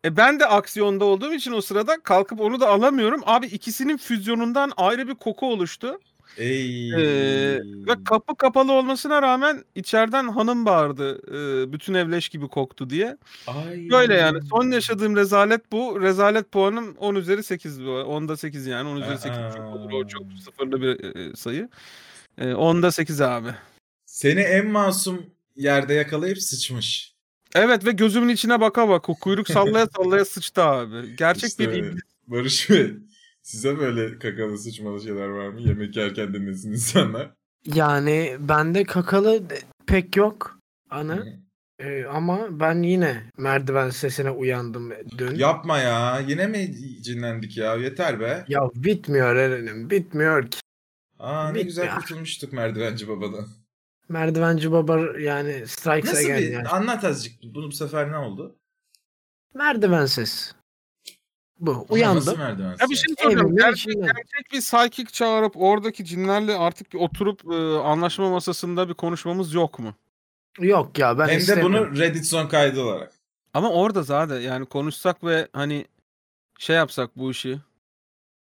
e, 0.06 0.16
ben 0.16 0.40
de 0.40 0.46
aksiyonda 0.46 1.04
olduğum 1.04 1.34
için 1.34 1.52
o 1.52 1.60
sırada 1.60 2.00
kalkıp 2.02 2.40
onu 2.40 2.60
da 2.60 2.68
alamıyorum. 2.68 3.22
Abi 3.26 3.46
ikisinin 3.46 3.96
füzyonundan 3.96 4.72
ayrı 4.76 5.08
bir 5.08 5.14
koku 5.14 5.52
oluştu. 5.52 6.00
Ey. 6.36 6.92
Ee, 6.92 7.60
ve 7.60 8.04
kapı 8.04 8.36
kapalı 8.36 8.72
olmasına 8.72 9.22
rağmen 9.22 9.64
içeriden 9.74 10.28
hanım 10.28 10.66
bağırdı. 10.66 11.18
Ee, 11.28 11.72
bütün 11.72 11.94
ev 11.94 12.12
leş 12.12 12.28
gibi 12.28 12.48
koktu 12.48 12.90
diye. 12.90 13.16
Ay. 13.46 13.88
Böyle 13.90 14.14
yani. 14.14 14.42
Son 14.42 14.70
yaşadığım 14.70 15.16
rezalet 15.16 15.72
bu. 15.72 16.02
Rezalet 16.02 16.52
puanım 16.52 16.96
10 16.98 17.14
üzeri 17.14 17.42
8. 17.42 17.84
bu. 17.84 17.88
10'da 17.88 18.36
8 18.36 18.66
yani. 18.66 18.88
10 18.88 18.96
üzeri 18.96 19.18
8 19.18 19.38
çok 19.56 19.76
olur. 19.76 19.92
O 19.92 20.06
çok 20.06 20.22
sıfırlı 20.44 20.82
bir 20.82 21.14
e, 21.14 21.36
sayı. 21.36 21.68
Ee, 22.38 22.44
10'da 22.44 22.92
8 22.92 23.20
abi. 23.20 23.48
Seni 24.06 24.40
en 24.40 24.66
masum 24.66 25.26
yerde 25.56 25.94
yakalayıp 25.94 26.42
sıçmış. 26.42 27.15
Evet 27.54 27.84
ve 27.86 27.90
gözümün 27.92 28.28
içine 28.28 28.60
baka 28.60 28.88
baka 28.88 29.12
kuyruk 29.12 29.48
sallaya 29.48 29.86
sallaya 29.96 30.24
sıçtı 30.24 30.62
abi. 30.62 31.16
Gerçek 31.16 31.50
İşte 31.50 31.72
bir 31.72 31.76
iblis. 31.76 32.02
Barış 32.26 32.70
Bey. 32.70 32.94
Size 33.42 33.78
böyle 33.78 34.18
kakalı 34.18 34.58
sıçmalı 34.58 35.02
şeyler 35.02 35.26
var 35.28 35.48
mı? 35.48 35.60
Yemek 35.60 35.96
yerken 35.96 36.34
dinlesin 36.34 36.72
insanlar. 36.72 37.30
Yani 37.74 38.36
bende 38.40 38.84
kakalı 38.84 39.42
pek 39.86 40.16
yok 40.16 40.58
anı. 40.90 41.46
Ee, 41.78 42.04
ama 42.04 42.60
ben 42.60 42.82
yine 42.82 43.22
merdiven 43.38 43.90
sesine 43.90 44.30
uyandım 44.30 44.92
dün. 45.18 45.34
Yapma 45.34 45.78
ya. 45.78 46.20
Yine 46.28 46.46
mi 46.46 46.70
cinlendik 47.02 47.56
ya? 47.56 47.74
Yeter 47.76 48.20
be. 48.20 48.44
Ya 48.48 48.60
bitmiyor 48.74 49.36
Eren'im 49.36 49.90
bitmiyor 49.90 50.50
ki. 50.50 50.60
Aa 51.18 51.48
ne 51.50 51.54
Bit 51.58 51.64
güzel 51.64 51.86
ya. 51.86 51.94
kurtulmuştuk 51.98 52.52
merdivenci 52.52 53.08
babadan. 53.08 53.46
Merdivenci 54.08 54.72
baba 54.72 55.18
yani 55.18 55.66
strikes 55.68 56.10
Nasıl 56.12 56.24
again 56.24 56.38
bir 56.42 56.50
yani. 56.52 56.68
anlat 56.68 57.04
azıcık. 57.04 57.42
Bunu 57.42 57.66
bu 57.66 57.72
sefer 57.72 58.12
ne 58.12 58.16
oldu? 58.16 58.56
Merdiven 59.54 60.06
ses. 60.06 60.52
Bu 61.60 61.86
uyandım. 61.88 62.38
merdiven? 62.38 62.76
Ya 62.80 62.90
bir 62.90 62.96
şey 62.96 63.14
soracağım. 63.18 63.56
Gerçek, 63.56 63.94
gerçek 63.94 64.52
bir 64.52 64.60
psychic 64.60 65.12
çağırıp 65.12 65.56
oradaki 65.56 66.04
cinlerle 66.04 66.54
artık 66.54 66.92
bir 66.92 66.98
oturup 66.98 67.52
e, 67.52 67.56
anlaşma 67.78 68.30
masasında 68.30 68.88
bir 68.88 68.94
konuşmamız 68.94 69.54
yok 69.54 69.78
mu? 69.78 69.94
Yok 70.58 70.98
ya 70.98 71.18
ben 71.18 71.28
Hem 71.28 71.40
de 71.40 71.62
bunu 71.62 71.98
Reddit 71.98 72.26
son 72.26 72.48
kaydı 72.48 72.82
olarak. 72.82 73.12
Ama 73.54 73.70
orada 73.70 74.02
zaten 74.02 74.40
yani 74.40 74.66
konuşsak 74.66 75.24
ve 75.24 75.48
hani 75.52 75.86
şey 76.58 76.76
yapsak 76.76 77.16
bu 77.16 77.30
işi 77.30 77.58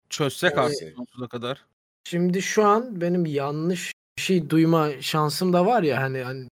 çözsek 0.09 0.51
Evet. 0.53 0.59
artık 0.59 0.95
sonsuza 0.95 1.27
kadar. 1.27 1.65
Şimdi 2.03 2.41
şu 2.41 2.65
an 2.65 3.01
benim 3.01 3.25
yanlış 3.25 3.91
bir 4.17 4.21
şey 4.21 4.49
duyma 4.49 4.89
şansım 5.01 5.53
da 5.53 5.65
var 5.65 5.83
ya 5.83 6.01
hani, 6.01 6.23
hani 6.23 6.47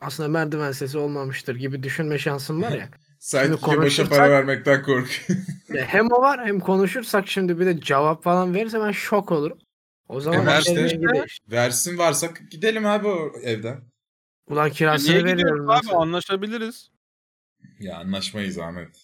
aslında 0.00 0.28
merdiven 0.28 0.72
sesi 0.72 0.98
olmamıştır 0.98 1.56
gibi 1.56 1.82
düşünme 1.82 2.18
şansım 2.18 2.62
var 2.62 2.72
ya. 2.72 2.88
Sanki 3.18 3.76
başa 3.78 4.08
para 4.08 4.30
vermekten 4.30 4.82
kork. 4.82 5.26
Ya 5.74 5.84
hem 5.84 6.06
o 6.12 6.20
var 6.20 6.46
hem 6.46 6.60
konuşursak 6.60 7.28
şimdi 7.28 7.58
bir 7.60 7.66
de 7.66 7.80
cevap 7.80 8.24
falan 8.24 8.54
verirse 8.54 8.80
ben 8.80 8.92
şok 8.92 9.32
olurum. 9.32 9.58
O 10.08 10.20
zaman 10.20 10.42
E, 10.42 10.46
başka 10.46 10.74
versin. 10.74 10.96
rengi 10.98 11.14
değişir. 11.14 11.40
Versin 11.50 11.98
varsa 11.98 12.28
gidelim 12.50 12.86
abi 12.86 13.06
o 13.08 13.32
evden. 13.42 13.80
Ulan 14.46 14.70
kirasını 14.70 15.12
Niye 15.12 15.24
veriyorum. 15.24 15.70
abi 15.70 15.86
nasıl? 15.86 15.96
anlaşabiliriz. 15.96 16.90
Ya 17.80 17.96
anlaşmayız 17.98 18.58
Ahmet. 18.58 18.96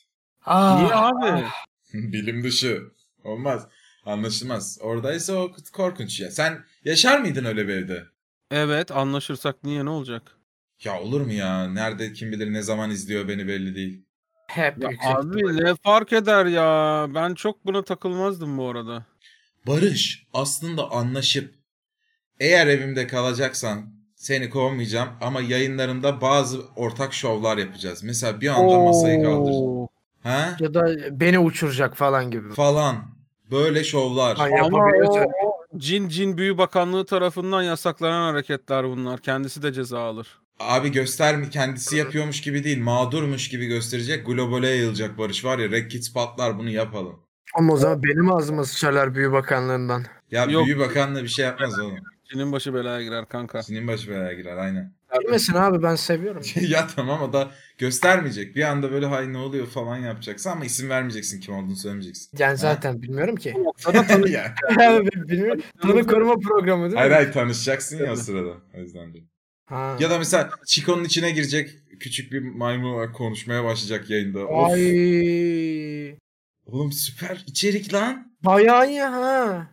Aa, 0.45 0.77
Niye 0.77 0.95
abi? 0.95 1.45
Bilim 1.95 2.45
dışı. 2.45 2.83
Olmaz. 3.25 3.67
Anlaşılmaz. 4.05 4.79
Oradaysa 4.81 5.33
o 5.35 5.53
korkunç 5.73 6.21
ya. 6.21 6.31
Sen 6.31 6.65
yaşar 6.85 7.19
mıydın 7.21 7.45
öyle 7.45 7.69
bir 7.69 7.75
evde? 7.75 8.03
Evet 8.51 8.91
anlaşırsak 8.91 9.65
niye 9.65 9.85
ne 9.85 9.91
olacak? 9.91 10.23
Ya 10.85 11.01
olur 11.01 11.21
mu 11.21 11.33
ya? 11.33 11.69
Nerede 11.69 12.13
kim 12.13 12.33
bilir 12.33 12.53
ne 12.53 12.63
zaman 12.63 12.91
izliyor 12.91 13.29
beni 13.29 13.49
belli 13.49 13.75
değil. 13.75 14.05
Hep 14.49 14.83
Ya 14.83 14.91
yüksek 14.91 15.11
abi 15.11 15.65
ne 15.65 15.75
fark 15.75 16.13
eder 16.13 16.47
ya? 16.47 17.07
Ben 17.15 17.35
çok 17.35 17.67
buna 17.67 17.83
takılmazdım 17.85 18.59
bu 18.59 18.69
arada. 18.71 19.05
Barış 19.67 20.27
aslında 20.33 20.91
anlaşıp 20.91 21.55
eğer 22.41 22.67
evimde 22.67 23.07
kalacaksan 23.07 23.93
seni 24.15 24.51
kovmayacağım 24.51 25.09
ama 25.21 25.41
yayınlarımda 25.41 26.21
bazı 26.21 26.61
ortak 26.77 27.15
şovlar 27.15 27.59
yapacağız. 27.59 28.03
Mesela 28.05 28.41
bir 28.41 28.49
anda 28.49 28.79
masayı 28.79 29.23
kaldır. 29.23 29.53
Oo. 29.53 29.89
Ha? 30.23 30.57
Ya 30.61 30.75
da 30.75 30.87
beni 31.21 31.39
uçuracak 31.39 31.97
falan 31.97 32.31
gibi. 32.31 32.55
Falan. 32.55 32.97
Böyle 33.51 33.85
şovlar. 33.85 34.37
Ay, 34.41 34.61
Ama 34.61 34.87
öyle. 34.93 35.29
Cin 35.77 36.09
Cin 36.09 36.39
Büyü 36.39 36.59
Bakanlığı 36.59 37.07
tarafından 37.07 37.63
yasaklanan 37.63 38.33
hareketler 38.33 38.85
bunlar. 38.85 39.21
Kendisi 39.21 39.63
de 39.63 39.73
ceza 39.73 40.01
alır. 40.01 40.39
Abi 40.61 40.93
göstermi 40.93 41.51
kendisi 41.51 41.97
yapıyormuş 41.97 42.41
gibi 42.41 42.65
değil. 42.65 42.83
Mağdurmuş 42.83 43.49
gibi 43.49 43.67
gösterecek. 43.67 44.27
Globale 44.27 44.69
yayılacak 44.69 45.19
Barış 45.19 45.45
var 45.45 45.59
ya. 45.59 45.71
Red 45.71 45.91
Kids 45.91 46.13
patlar 46.13 46.59
bunu 46.59 46.71
yapalım. 46.71 47.21
Ama 47.55 47.73
o 47.73 47.77
zaman 47.77 48.03
benim 48.03 48.33
ağzıma 48.33 48.65
sıçarlar 48.65 49.15
Büyü 49.15 49.33
Bakanlığından. 49.33 50.05
Ya 50.31 50.45
Yok. 50.45 50.67
Büyü 50.67 50.79
Bakanlığı 50.79 51.23
bir 51.23 51.29
şey 51.29 51.45
yapmaz 51.45 51.79
oğlum. 51.81 51.99
Cinin 52.33 52.53
başı 52.53 52.75
belaya 52.75 53.03
girer 53.03 53.29
kanka. 53.29 53.63
Senin 53.63 53.89
başı 53.89 54.11
belaya 54.11 54.33
girer 54.33 54.57
aynen. 54.57 54.98
Bilmesin 55.21 55.55
abi 55.55 55.83
ben 55.83 55.95
seviyorum. 55.95 56.43
ya 56.61 56.87
tamam 56.97 57.23
o 57.23 57.33
da 57.33 57.51
göstermeyecek. 57.79 58.57
Bir 58.57 58.63
anda 58.63 58.93
böyle 58.93 59.07
hay 59.07 59.33
ne 59.33 59.39
oluyor 59.39 59.67
falan 59.67 59.97
yapacaksın 59.97 60.51
ama 60.51 60.65
isim 60.65 60.89
vermeyeceksin 60.89 61.41
kim 61.41 61.55
olduğunu 61.55 61.77
söylemeyeceksin. 61.77 62.39
Yani 62.39 62.57
zaten 62.57 63.03
bilmiyorum 63.03 63.37
ki. 63.37 63.55
Noktada 63.65 64.03
tanı- 64.07 64.31
ya. 64.31 64.55
Abi 64.81 65.07
bilmiyorum. 65.29 65.63
Tanı 65.83 66.07
koruma 66.07 66.39
programı 66.39 66.83
değil 66.83 66.93
mi? 66.93 66.99
Hayır 66.99 67.13
hayır 67.13 67.33
tanışacaksın 67.33 67.99
ya 67.99 68.13
o 68.13 68.17
sırada. 68.17 68.53
O 68.77 68.81
yüzden 68.81 69.15
de. 69.15 69.19
Ha. 69.67 69.97
Ya 70.01 70.11
da 70.11 70.19
mesela 70.19 70.51
Chico'nun 70.67 71.05
içine 71.05 71.31
girecek 71.31 71.71
küçük 72.01 72.33
bir 72.33 72.41
maymun 72.43 73.13
konuşmaya 73.13 73.65
başlayacak 73.65 74.11
yayında. 74.11 74.47
Of. 74.47 74.71
Ay. 74.73 76.11
Oğlum 76.67 76.93
süper 76.93 77.45
içerik 77.47 77.95
lan. 77.95 78.33
Bayağı 78.45 78.91
iyi 78.91 79.01
ha. 79.01 79.71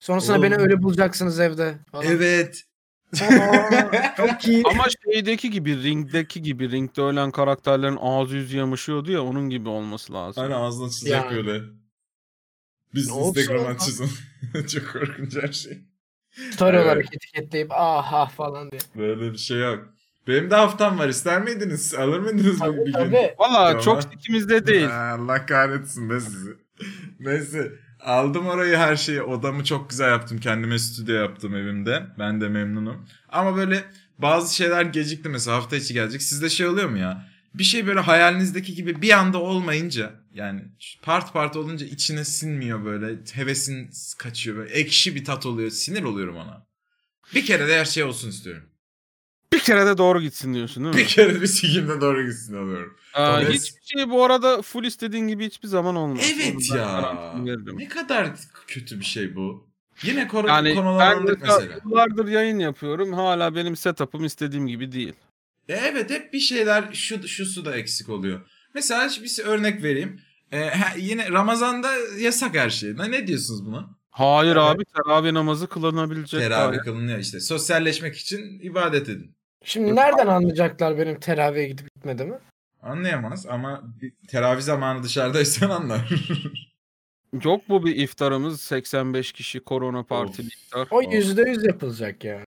Sonrasında 0.00 0.32
Oğlum. 0.32 0.42
beni 0.42 0.54
öyle 0.56 0.82
bulacaksınız 0.82 1.40
evde. 1.40 1.74
Falan. 1.92 2.04
Evet. 2.06 2.64
Aa, 3.12 4.14
çok 4.16 4.48
iyi. 4.48 4.62
Ama 4.64 4.84
şeydeki 5.04 5.50
gibi 5.50 5.82
ringdeki 5.82 6.42
gibi 6.42 6.70
ringde 6.70 7.02
ölen 7.02 7.30
karakterlerin 7.30 7.98
ağzı 8.00 8.36
yüzü 8.36 8.56
yamışıyordu 8.56 9.12
ya 9.12 9.22
onun 9.22 9.50
gibi 9.50 9.68
olması 9.68 10.12
lazım. 10.12 10.42
Hani 10.42 10.54
ağzına 10.54 10.90
çizecek 10.90 11.12
Ya. 11.24 11.30
böyle. 11.30 11.60
Biz 12.94 13.08
Ne 13.10 13.78
çizin. 13.78 14.10
Çok 14.68 14.92
korkunç 14.92 15.36
her 15.42 15.52
şey. 15.52 15.78
Story 16.50 16.76
Evet. 16.76 16.86
olarak 16.86 17.14
etiketleyip 17.14 17.72
aha 17.72 18.26
falan 18.26 18.70
diye. 18.70 18.80
Böyle 18.96 19.32
bir 19.32 19.38
şey 19.38 19.60
yok. 19.60 19.94
Benim 20.28 20.50
de 20.50 20.54
haftam 20.54 20.98
var. 20.98 21.08
İster 21.08 21.42
miydiniz? 21.42 21.94
Alır 21.94 22.20
mıydınız 22.20 22.54
bir, 22.54 22.58
Tabii 22.58 22.86
bir 22.86 22.92
gün? 22.92 23.18
Valla 23.38 23.80
çok 23.80 24.14
ikimizde 24.14 24.66
değil. 24.66 24.86
Ha, 24.86 25.16
Allah 25.18 25.46
kahretsin 25.46 26.10
be 26.10 26.20
sizi. 26.20 26.50
Neyse. 27.20 27.72
Aldım 28.04 28.46
orayı 28.46 28.76
her 28.76 28.96
şeyi. 28.96 29.22
Odamı 29.22 29.64
çok 29.64 29.90
güzel 29.90 30.08
yaptım. 30.08 30.38
Kendime 30.40 30.78
stüdyo 30.78 31.14
yaptım 31.14 31.56
evimde. 31.56 32.06
Ben 32.18 32.40
de 32.40 32.48
memnunum. 32.48 33.06
Ama 33.28 33.56
böyle 33.56 33.84
bazı 34.18 34.54
şeyler 34.56 34.82
gecikti 34.82 35.28
mesela 35.28 35.56
hafta 35.56 35.76
içi 35.76 35.94
gelecek. 35.94 36.22
Sizde 36.22 36.48
şey 36.50 36.66
oluyor 36.66 36.88
mu 36.88 36.98
ya? 36.98 37.26
Bir 37.54 37.64
şey 37.64 37.86
böyle 37.86 38.00
hayalinizdeki 38.00 38.74
gibi 38.74 39.02
bir 39.02 39.10
anda 39.18 39.38
olmayınca 39.38 40.12
yani 40.34 40.62
part 41.02 41.32
part 41.32 41.56
olunca 41.56 41.86
içine 41.86 42.24
sinmiyor 42.24 42.84
böyle. 42.84 43.18
Hevesin 43.32 43.90
kaçıyor 44.18 44.56
böyle. 44.56 44.72
Ekşi 44.72 45.14
bir 45.14 45.24
tat 45.24 45.46
oluyor. 45.46 45.70
Sinir 45.70 46.02
oluyorum 46.02 46.36
ona. 46.36 46.66
Bir 47.34 47.46
kere 47.46 47.68
de 47.68 47.78
her 47.78 47.84
şey 47.84 48.04
olsun 48.04 48.28
istiyorum. 48.28 48.69
Bir 49.52 49.58
kere 49.58 49.86
de 49.86 49.98
doğru 49.98 50.20
gitsin 50.20 50.54
diyorsun 50.54 50.84
değil 50.84 50.94
mi? 50.94 51.00
Bir 51.00 51.06
kere 51.06 51.40
bir 51.42 51.46
sikimde 51.46 52.00
doğru 52.00 52.26
gitsin 52.26 52.56
alıyorum. 52.56 52.96
Aa, 53.14 53.40
hiçbir 53.40 53.82
şey 53.82 54.10
bu 54.10 54.24
arada 54.24 54.62
full 54.62 54.84
istediğin 54.84 55.28
gibi 55.28 55.46
hiçbir 55.46 55.68
zaman 55.68 55.96
olmaz. 55.96 56.32
Evet 56.34 56.54
Onu 56.54 56.60
ben 56.70 56.76
ya. 56.76 56.84
garantisini 56.84 57.46
veririm. 57.50 57.78
Ne 57.78 57.88
kadar 57.88 58.30
kötü 58.66 59.00
bir 59.00 59.04
şey 59.04 59.36
bu. 59.36 59.70
Yine 60.02 60.28
konu, 60.28 60.48
Yani 60.48 60.68
ben 60.68 60.74
konulandık 60.76 61.40
mesela 61.40 61.58
mesela. 61.60 61.80
yıllardır 61.84 62.28
yayın 62.28 62.58
yapıyorum. 62.58 63.12
Hala 63.12 63.54
benim 63.54 63.76
setup'ım 63.76 64.24
istediğim 64.24 64.66
gibi 64.66 64.92
değil. 64.92 65.12
E, 65.68 65.72
Evet 65.74 66.10
hep 66.10 66.32
bir 66.32 66.40
şeyler 66.40 66.84
şu 66.92 67.28
şusu 67.28 67.64
da 67.64 67.76
eksik 67.76 68.08
oluyor. 68.08 68.40
Mesela 68.74 69.08
bir 69.22 69.44
örnek 69.44 69.82
vereyim. 69.82 70.20
E, 70.52 70.64
ha, 70.68 70.94
yine 70.98 71.30
Ramazan'da 71.30 71.90
yasak 72.18 72.54
her 72.54 72.70
şey. 72.70 72.96
Ne, 72.96 73.10
ne 73.10 73.26
diyorsunuz 73.26 73.66
buna? 73.66 73.90
Hayır 74.10 74.56
abi 74.56 74.84
teravih 74.84 75.32
namazı 75.32 75.66
kılınabilecek. 75.66 76.40
Teravih 76.40 76.68
gayet. 76.70 76.84
kılınıyor 76.84 77.18
işte. 77.18 77.40
Sosyalleşmek 77.40 78.16
için 78.16 78.60
ibadet 78.60 79.08
edin. 79.08 79.34
Şimdi 79.64 79.96
nereden 79.96 80.26
anlayacaklar 80.26 80.98
benim 80.98 81.20
teraviye 81.20 81.68
gidip 81.68 81.94
gitmediğimi? 81.94 82.38
Anlayamaz 82.82 83.46
ama 83.46 83.82
bir 84.02 84.12
teravih 84.28 84.62
zamanı 84.62 85.02
dışarıdaysan 85.02 85.70
anlar. 85.80 86.08
Yok 87.44 87.68
mu 87.68 87.84
bir 87.84 87.96
iftarımız 87.96 88.60
85 88.60 89.32
kişi 89.32 89.60
korona 89.60 90.02
partili 90.02 90.46
iftar. 90.46 90.88
O 90.90 91.02
yüzde 91.02 91.42
yüz 91.42 91.64
yapılacak 91.64 92.24
ya. 92.24 92.44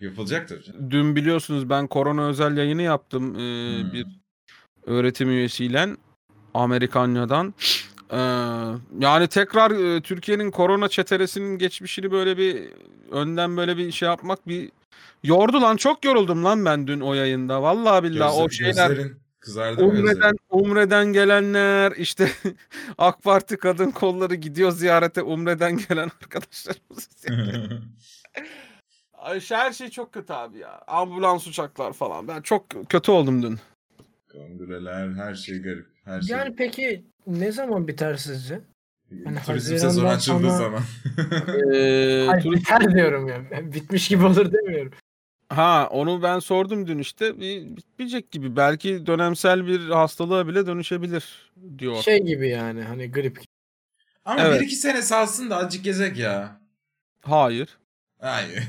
Yapılacaktır. 0.00 0.62
canım. 0.62 0.90
Dün 0.90 1.16
biliyorsunuz 1.16 1.70
ben 1.70 1.86
korona 1.86 2.28
özel 2.28 2.56
yayını 2.56 2.82
yaptım 2.82 3.34
ee, 3.34 3.82
Hmm. 3.82 3.92
bir 3.92 4.06
öğretim 4.86 5.28
üyesiyle 5.30 5.88
Amerikanya'dan. 6.54 7.54
Ee, 8.12 8.16
yani 8.98 9.28
tekrar 9.28 9.70
e, 9.70 10.00
Türkiye'nin 10.00 10.50
korona 10.50 10.88
çetelesinin 10.88 11.58
geçmişini 11.58 12.12
böyle 12.12 12.38
bir 12.38 12.68
önden 13.10 13.56
böyle 13.56 13.76
bir 13.76 13.92
şey 13.92 14.08
yapmak 14.08 14.48
bir 14.48 14.70
yordu 15.22 15.62
lan 15.62 15.76
çok 15.76 16.04
yoruldum 16.04 16.44
lan 16.44 16.64
ben 16.64 16.86
dün 16.86 17.00
o 17.00 17.14
yayında. 17.14 17.62
Vallahi 17.62 18.02
billahi 18.04 18.32
o 18.32 18.48
Gözler- 18.48 18.56
şeyler 18.56 18.88
Gözlerin 18.88 19.16
kızardı 19.40 19.82
mı 19.82 19.88
Umre'den 19.88 20.14
gözlerin? 20.14 20.38
Umre'den 20.50 21.06
gelenler 21.06 21.92
işte 21.92 22.28
AK 22.98 23.22
Parti 23.22 23.56
kadın 23.56 23.90
kolları 23.90 24.34
gidiyor 24.34 24.70
ziyarete 24.70 25.22
Umre'den 25.22 25.76
gelen 25.88 26.10
arkadaşlarımız. 26.22 27.08
Ay, 29.14 29.40
her 29.48 29.72
şey 29.72 29.88
çok 29.90 30.12
kötü 30.12 30.32
abi 30.32 30.58
ya. 30.58 30.80
Ambulans 30.86 31.46
uçaklar 31.46 31.92
falan. 31.92 32.28
Ben 32.28 32.42
çok 32.42 32.64
kötü 32.88 33.10
oldum 33.10 33.42
dün. 33.42 33.58
Kongreler 34.32 35.10
her 35.10 35.34
şey 35.34 35.62
garip. 35.62 35.91
Her 36.04 36.20
şey. 36.22 36.36
Yani 36.36 36.54
peki 36.56 37.04
ne 37.26 37.52
zaman 37.52 37.88
biter 37.88 38.14
sizce? 38.16 38.60
hani 39.24 39.38
Turizm 39.46 39.76
sezonu 39.76 40.08
açıldığı 40.08 40.42
sonra- 40.50 40.56
zaman. 40.58 40.82
Ee, 41.74 42.26
Hayır 42.28 42.44
biter 42.52 42.94
diyorum 42.94 43.28
ya. 43.28 43.42
Bitmiş 43.72 44.08
gibi 44.08 44.24
olur 44.26 44.52
demiyorum. 44.52 44.92
ha 45.48 45.88
onu 45.90 46.22
ben 46.22 46.38
sordum 46.38 46.86
dün 46.86 46.98
işte. 46.98 47.40
Bir, 47.40 47.76
bitmeyecek 47.76 48.30
gibi. 48.30 48.56
Belki 48.56 49.06
dönemsel 49.06 49.66
bir 49.66 49.88
hastalığa 49.88 50.48
bile 50.48 50.66
dönüşebilir 50.66 51.52
diyor. 51.78 51.96
Şey 52.02 52.18
gibi 52.22 52.48
yani 52.48 52.82
hani 52.82 53.10
grip 53.12 53.36
gibi. 53.36 53.46
Ama 54.24 54.40
Evet. 54.42 54.60
bir 54.60 54.66
iki 54.66 54.76
sene 54.76 55.02
salsın 55.02 55.50
da 55.50 55.56
azıcık 55.56 55.84
gezek 55.84 56.16
ya. 56.18 56.60
Hayır. 57.22 57.68
Hayır. 58.20 58.68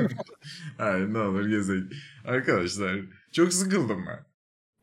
Hayır 0.78 1.14
ne 1.14 1.18
olur 1.18 1.46
gezek. 1.48 1.82
Arkadaşlar 2.24 2.96
Çok 3.32 3.52
sıkıldım 3.52 4.04
ben. 4.06 4.33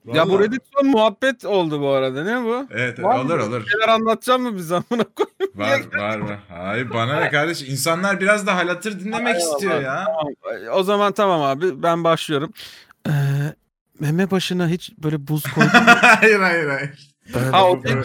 Ya 0.05 0.27
bu 0.27 0.33
Vallahi. 0.33 0.43
Reddit 0.47 0.61
son 0.77 0.87
muhabbet 0.87 1.45
oldu 1.45 1.81
bu 1.81 1.89
arada. 1.89 2.23
Ne 2.23 2.43
bu? 2.43 2.67
Evet 2.71 3.03
Var 3.03 3.15
mı? 3.15 3.21
olur 3.21 3.39
olur. 3.39 3.65
Şeyler 3.71 3.87
anlatacağım 3.89 4.41
mı 4.41 4.55
bize 4.57 4.75
amına 4.75 5.03
koyayım? 5.15 5.55
Var 5.55 5.99
var 6.01 6.17
var. 6.19 6.39
Hayır 6.49 6.89
bana 6.89 7.19
ne 7.19 7.29
kardeş. 7.29 7.61
İnsanlar 7.61 8.19
biraz 8.19 8.47
da 8.47 8.55
halatır 8.55 8.99
dinlemek 8.99 9.35
Eyvallah. 9.35 9.53
istiyor 9.53 9.81
ya. 9.81 10.05
O 10.73 10.83
zaman 10.83 11.11
tamam 11.13 11.41
abi 11.41 11.83
ben 11.83 12.03
başlıyorum. 12.03 12.53
Ee, 13.07 13.11
meme 13.99 14.31
başına 14.31 14.67
hiç 14.67 14.91
böyle 14.97 15.27
buz 15.27 15.43
koydun 15.43 15.71
mu? 15.73 15.79
hayır 16.01 16.39
hayır 16.39 16.67
hayır. 16.69 17.11
Ha, 17.51 17.69
o 17.69 17.83
değil. 17.83 17.97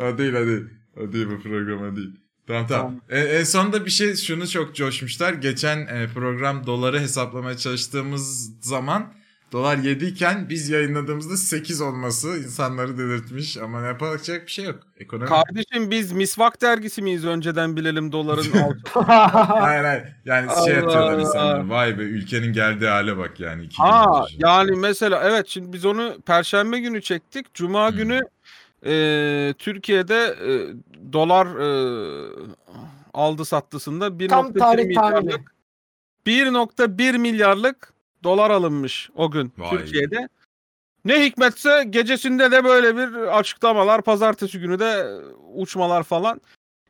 O 0.00 0.18
değil 0.18 0.34
o 0.34 0.46
değil. 0.46 0.64
O 0.96 1.12
değil 1.12 1.26
bu 1.30 1.42
programa 1.42 1.96
değil. 1.96 2.10
Tamam 2.46 2.66
tamam. 2.66 2.94
E, 3.10 3.20
en 3.20 3.44
sonunda 3.44 3.84
bir 3.86 3.90
şey 3.90 4.16
şunu 4.16 4.48
çok 4.48 4.74
coşmuşlar. 4.74 5.32
Geçen 5.32 5.78
e, 5.86 6.06
program 6.14 6.66
doları 6.66 7.00
hesaplamaya 7.00 7.56
çalıştığımız 7.56 8.52
zaman 8.60 9.12
dolar 9.54 9.76
7 9.78 10.04
iken 10.06 10.48
biz 10.48 10.68
yayınladığımızda 10.70 11.36
8 11.36 11.80
olması 11.80 12.28
insanları 12.38 12.98
delirtmiş 12.98 13.56
ama 13.56 13.80
yapacak 13.80 14.46
bir 14.46 14.50
şey 14.50 14.64
yok. 14.64 14.78
Ekonomi. 14.98 15.28
Kardeşim 15.28 15.90
biz 15.90 16.12
Misvak 16.12 16.62
dergisi 16.62 17.02
miyiz 17.02 17.24
önceden 17.24 17.76
bilelim 17.76 18.12
doların 18.12 18.52
altı. 18.62 19.00
hayır 19.00 19.84
hayır. 19.84 20.04
Yani 20.24 20.46
şey 20.48 20.56
Allah 20.56 20.70
yapıyorlar 20.70 21.12
Allah. 21.12 21.20
insanlar. 21.20 21.66
Vay 21.68 21.98
be 21.98 22.02
ülkenin 22.02 22.52
geldiği 22.52 22.88
hale 22.88 23.16
bak 23.18 23.40
yani. 23.40 23.68
Ha 23.76 24.24
yani 24.38 24.70
mesela 24.76 25.22
evet 25.24 25.48
şimdi 25.48 25.72
biz 25.72 25.84
onu 25.84 26.16
perşembe 26.26 26.80
günü 26.80 27.02
çektik. 27.02 27.54
Cuma 27.54 27.90
Hmm. 27.90 27.96
günü 27.96 28.20
e, 28.86 29.54
Türkiye'de 29.58 30.24
e, 30.24 30.52
dolar 31.12 31.46
e, 31.46 31.68
aldı 33.14 33.44
sattısında 33.44 34.06
1.1 34.06 34.28
Tam 34.28 34.52
tarih 34.52 34.94
tahmini. 34.94 35.22
milyarlık 35.24 35.54
1.1 36.26 37.18
milyarlık 37.18 37.93
dolar 38.24 38.50
alınmış 38.50 39.10
o 39.14 39.30
gün 39.30 39.52
Vay. 39.58 39.70
Türkiye'de. 39.70 40.28
Ne 41.04 41.24
hikmetse 41.24 41.84
gecesinde 41.90 42.52
de 42.52 42.64
böyle 42.64 42.96
bir 42.96 43.38
açıklamalar, 43.38 44.02
pazartesi 44.02 44.60
günü 44.60 44.78
de 44.78 45.20
uçmalar 45.54 46.02
falan. 46.02 46.40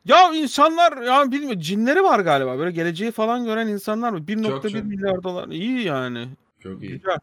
Ya 0.05 0.33
insanlar 0.35 1.03
ya 1.03 1.33
bilmiyorum 1.33 1.61
cinleri 1.61 2.03
var 2.03 2.21
galiba. 2.21 2.59
Böyle 2.59 2.71
geleceği 2.71 3.11
falan 3.11 3.45
gören 3.45 3.67
insanlar 3.67 4.11
mı? 4.11 4.19
1.1 4.19 4.71
çok. 4.71 4.85
milyar 4.85 5.23
dolar. 5.23 5.49
İyi 5.49 5.83
yani. 5.85 6.29
Çok 6.61 6.83
iyi. 6.83 6.93
Güzel. 6.93 7.19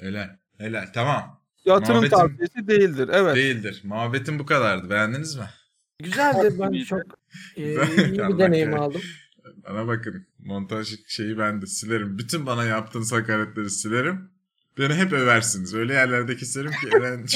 Helal. 0.00 0.28
Helal. 0.58 0.86
Tamam. 0.94 1.40
Yatırım 1.64 2.04
Muhabbetim- 2.04 2.10
tavsiyesi 2.10 2.68
değildir. 2.68 3.10
Evet. 3.12 3.36
Değildir. 3.36 3.80
Muhabbetim 3.84 4.38
bu 4.38 4.46
kadardı. 4.46 4.90
Beğendiniz 4.90 5.36
mi? 5.36 5.44
Güzeldi 5.98 6.56
ben 6.58 6.84
çok 6.84 7.02
e, 7.56 7.62
iyi 7.62 7.78
bir 8.12 8.38
deneyim 8.38 8.80
aldım. 8.80 9.00
Bana 9.70 9.86
bakın. 9.86 10.26
Montaj 10.38 10.94
şeyi 11.06 11.38
ben 11.38 11.62
de 11.62 11.66
silerim. 11.66 12.18
Bütün 12.18 12.46
bana 12.46 12.64
yaptığınız 12.64 13.12
hakaretleri 13.12 13.70
silerim. 13.70 14.30
Beni 14.78 14.94
hep 14.94 15.12
översiniz. 15.12 15.74
Öyle 15.74 15.94
yerlerde 15.94 16.36
keserim 16.36 16.70
ki 16.70 16.88
Eren... 16.96 17.26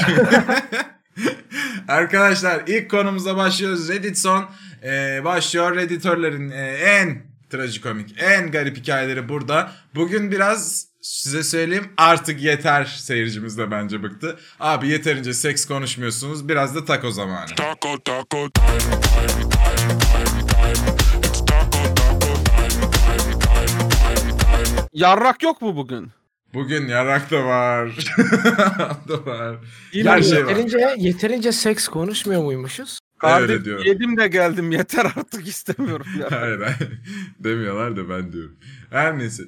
Arkadaşlar 1.89 2.63
ilk 2.67 2.91
konumuza 2.91 3.37
başlıyoruz. 3.37 3.89
Reddit 3.89 4.19
son 4.19 4.51
e, 4.85 5.21
başlıyor. 5.25 5.77
Redditörlerin 5.77 6.51
e, 6.51 6.67
en 6.67 7.23
trajikomik, 7.51 8.15
en 8.19 8.51
garip 8.51 8.77
hikayeleri 8.77 9.29
burada. 9.29 9.73
Bugün 9.95 10.31
biraz 10.31 10.87
size 11.03 11.43
söyleyeyim 11.43 11.89
artık 11.97 12.43
yeter 12.43 12.85
seyircimiz 12.85 13.59
de 13.59 13.71
bence 13.71 14.03
bıktı. 14.03 14.39
Abi 14.61 14.89
yeterince 14.89 15.35
seks 15.35 15.65
konuşmuyorsunuz. 15.65 16.49
Biraz 16.49 16.75
da 16.75 16.85
taco 16.85 17.11
zamanı. 17.11 17.47
Taco, 17.57 17.99
taco 18.05 18.51
time, 18.51 18.79
time, 18.79 19.99
Yarrak 25.01 25.43
yok 25.43 25.63
mu 25.63 25.77
bugün? 25.77 26.11
Bugün 26.55 26.89
yarak 26.89 27.31
da 27.31 27.45
var. 27.45 27.89
da 29.09 29.27
var. 29.27 29.59
Her 29.93 30.19
mi? 30.19 30.25
şey 30.25 30.45
var. 30.47 30.51
Yeterince, 30.51 30.95
yeterince 30.99 31.53
seks 31.53 31.89
konuşmuyor 31.89 32.43
muymuşuz? 32.43 32.99
Kardeşim, 33.19 33.53
Öyle 33.55 33.65
diyor. 33.65 33.85
yedim 33.85 34.17
de 34.17 34.29
geldim 34.29 34.71
yeter 34.79 35.05
artık 35.17 35.47
istemiyorum 35.49 36.07
ya. 36.21 36.31
hayır 36.31 36.61
hayır. 36.61 37.01
Demiyorlar 37.39 37.97
da 37.97 38.09
ben 38.09 38.33
diyorum. 38.33 38.59
Her 38.91 39.19
neyse. 39.19 39.43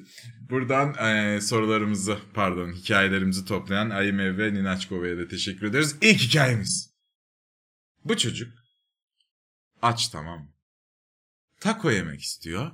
Buradan 0.49 0.93
eee, 0.93 1.41
sorularımızı 1.41 2.17
pardon 2.33 2.71
hikayelerimizi 2.71 3.45
toplayan 3.45 3.89
Ayime 3.89 4.37
ve 4.37 4.53
Ninaçkova'ya 4.53 5.17
da 5.17 5.27
teşekkür 5.27 5.67
ederiz. 5.67 5.95
İlk 6.01 6.19
hikayemiz. 6.19 6.93
Bu 8.05 8.17
çocuk 8.17 8.53
aç 9.81 10.09
tamam 10.09 10.39
mı? 10.39 10.47
Taco 11.59 11.91
yemek 11.91 12.21
istiyor. 12.21 12.71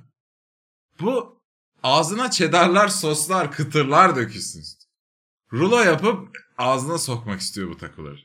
Bu 1.00 1.39
ağzına 1.82 2.30
çedarlar, 2.30 2.88
soslar, 2.88 3.52
kıtırlar 3.52 4.16
dökülsün. 4.16 4.64
Rulo 5.52 5.80
yapıp 5.80 6.38
ağzına 6.58 6.98
sokmak 6.98 7.40
istiyor 7.40 7.68
bu 7.68 7.76
takoları. 7.78 8.18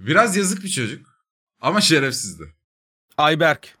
Biraz 0.00 0.36
yazık 0.36 0.64
bir 0.64 0.68
çocuk 0.68 1.24
ama 1.60 1.80
şerefsiz 1.80 2.40
de. 2.40 2.44
Ayberk. 3.16 3.78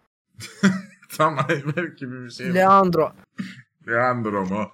Tam 1.16 1.38
Ayberk 1.38 1.98
gibi 1.98 2.24
bir 2.24 2.30
şey. 2.30 2.54
Leandro. 2.54 3.12
Leandro 3.88 4.46
mu? 4.46 4.70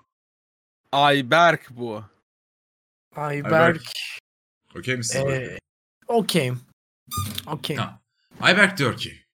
Ayberk 0.93 1.67
bu. 1.71 2.05
Ayberk. 3.17 3.83
Okey 4.77 4.97
misin? 4.97 5.27
Ee, 5.29 5.59
Okeyim. 6.07 6.61
Okey. 7.47 7.77
Tamam. 7.77 8.01
Ayberk 8.41 8.79
diyor 8.79 8.97
ki 8.97 9.25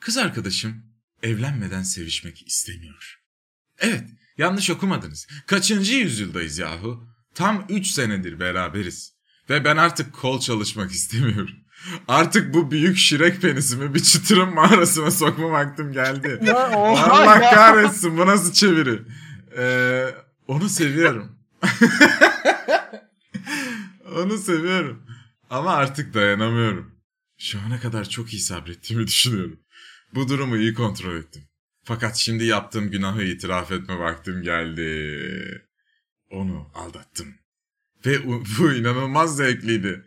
kız 0.00 0.16
arkadaşım 0.18 0.84
evlenmeden 1.22 1.82
sevişmek 1.82 2.46
istemiyor. 2.46 3.22
Evet 3.78 4.04
yanlış 4.38 4.70
okumadınız. 4.70 5.26
Kaçıncı 5.46 5.94
yüzyıldayız 5.94 6.58
yahu? 6.58 7.08
Tam 7.34 7.64
3 7.68 7.86
senedir 7.86 8.40
beraberiz. 8.40 9.12
Ve 9.50 9.64
ben 9.64 9.76
artık 9.76 10.12
kol 10.12 10.40
çalışmak 10.40 10.90
istemiyorum. 10.90 11.54
Artık 12.08 12.54
bu 12.54 12.70
büyük 12.70 12.98
şirek 12.98 13.42
penisimi 13.42 13.94
bir 13.94 14.02
çıtırın 14.02 14.54
mağarasına 14.54 15.10
sokma 15.10 15.50
vaktim 15.50 15.92
geldi. 15.92 16.38
Ya, 16.42 16.70
Allah 16.74 17.40
kahretsin 17.40 18.18
bu 18.18 18.26
nasıl 18.26 18.52
çeviri? 18.52 19.02
Ee, 19.58 20.04
onu 20.48 20.68
seviyorum. 20.68 21.38
onu 24.16 24.38
seviyorum. 24.38 25.02
Ama 25.50 25.72
artık 25.72 26.14
dayanamıyorum. 26.14 26.94
Şu 27.38 27.58
ana 27.66 27.80
kadar 27.80 28.08
çok 28.08 28.32
iyi 28.32 28.40
sabrettiğimi 28.40 29.06
düşünüyorum. 29.06 29.60
Bu 30.14 30.28
durumu 30.28 30.56
iyi 30.56 30.74
kontrol 30.74 31.16
ettim. 31.16 31.47
Fakat 31.88 32.16
şimdi 32.16 32.44
yaptığım 32.44 32.90
günahı 32.90 33.22
itiraf 33.22 33.72
etme 33.72 33.98
vaktim 33.98 34.42
geldi. 34.42 35.62
Onu 36.30 36.70
aldattım. 36.74 37.34
Ve 38.06 38.26
bu 38.58 38.72
inanılmaz 38.72 39.36
zevkliydi. 39.36 40.04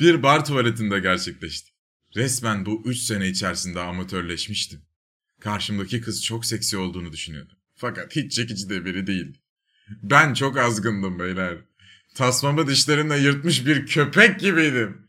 Bir 0.00 0.22
bar 0.22 0.44
tuvaletinde 0.44 0.98
gerçekleşti. 0.98 1.70
Resmen 2.16 2.66
bu 2.66 2.82
3 2.84 2.98
sene 2.98 3.28
içerisinde 3.28 3.80
amatörleşmiştim. 3.80 4.82
Karşımdaki 5.40 6.00
kız 6.00 6.24
çok 6.24 6.46
seksi 6.46 6.76
olduğunu 6.76 7.12
düşünüyordum. 7.12 7.56
Fakat 7.74 8.16
hiç 8.16 8.32
çekici 8.32 8.70
de 8.70 8.84
biri 8.84 9.06
değildi. 9.06 9.38
Ben 10.02 10.34
çok 10.34 10.58
azgındım 10.58 11.18
beyler. 11.18 11.58
Tasmamı 12.14 12.66
dişlerimle 12.66 13.18
yırtmış 13.18 13.66
bir 13.66 13.86
köpek 13.86 14.40
gibiydim. 14.40 15.08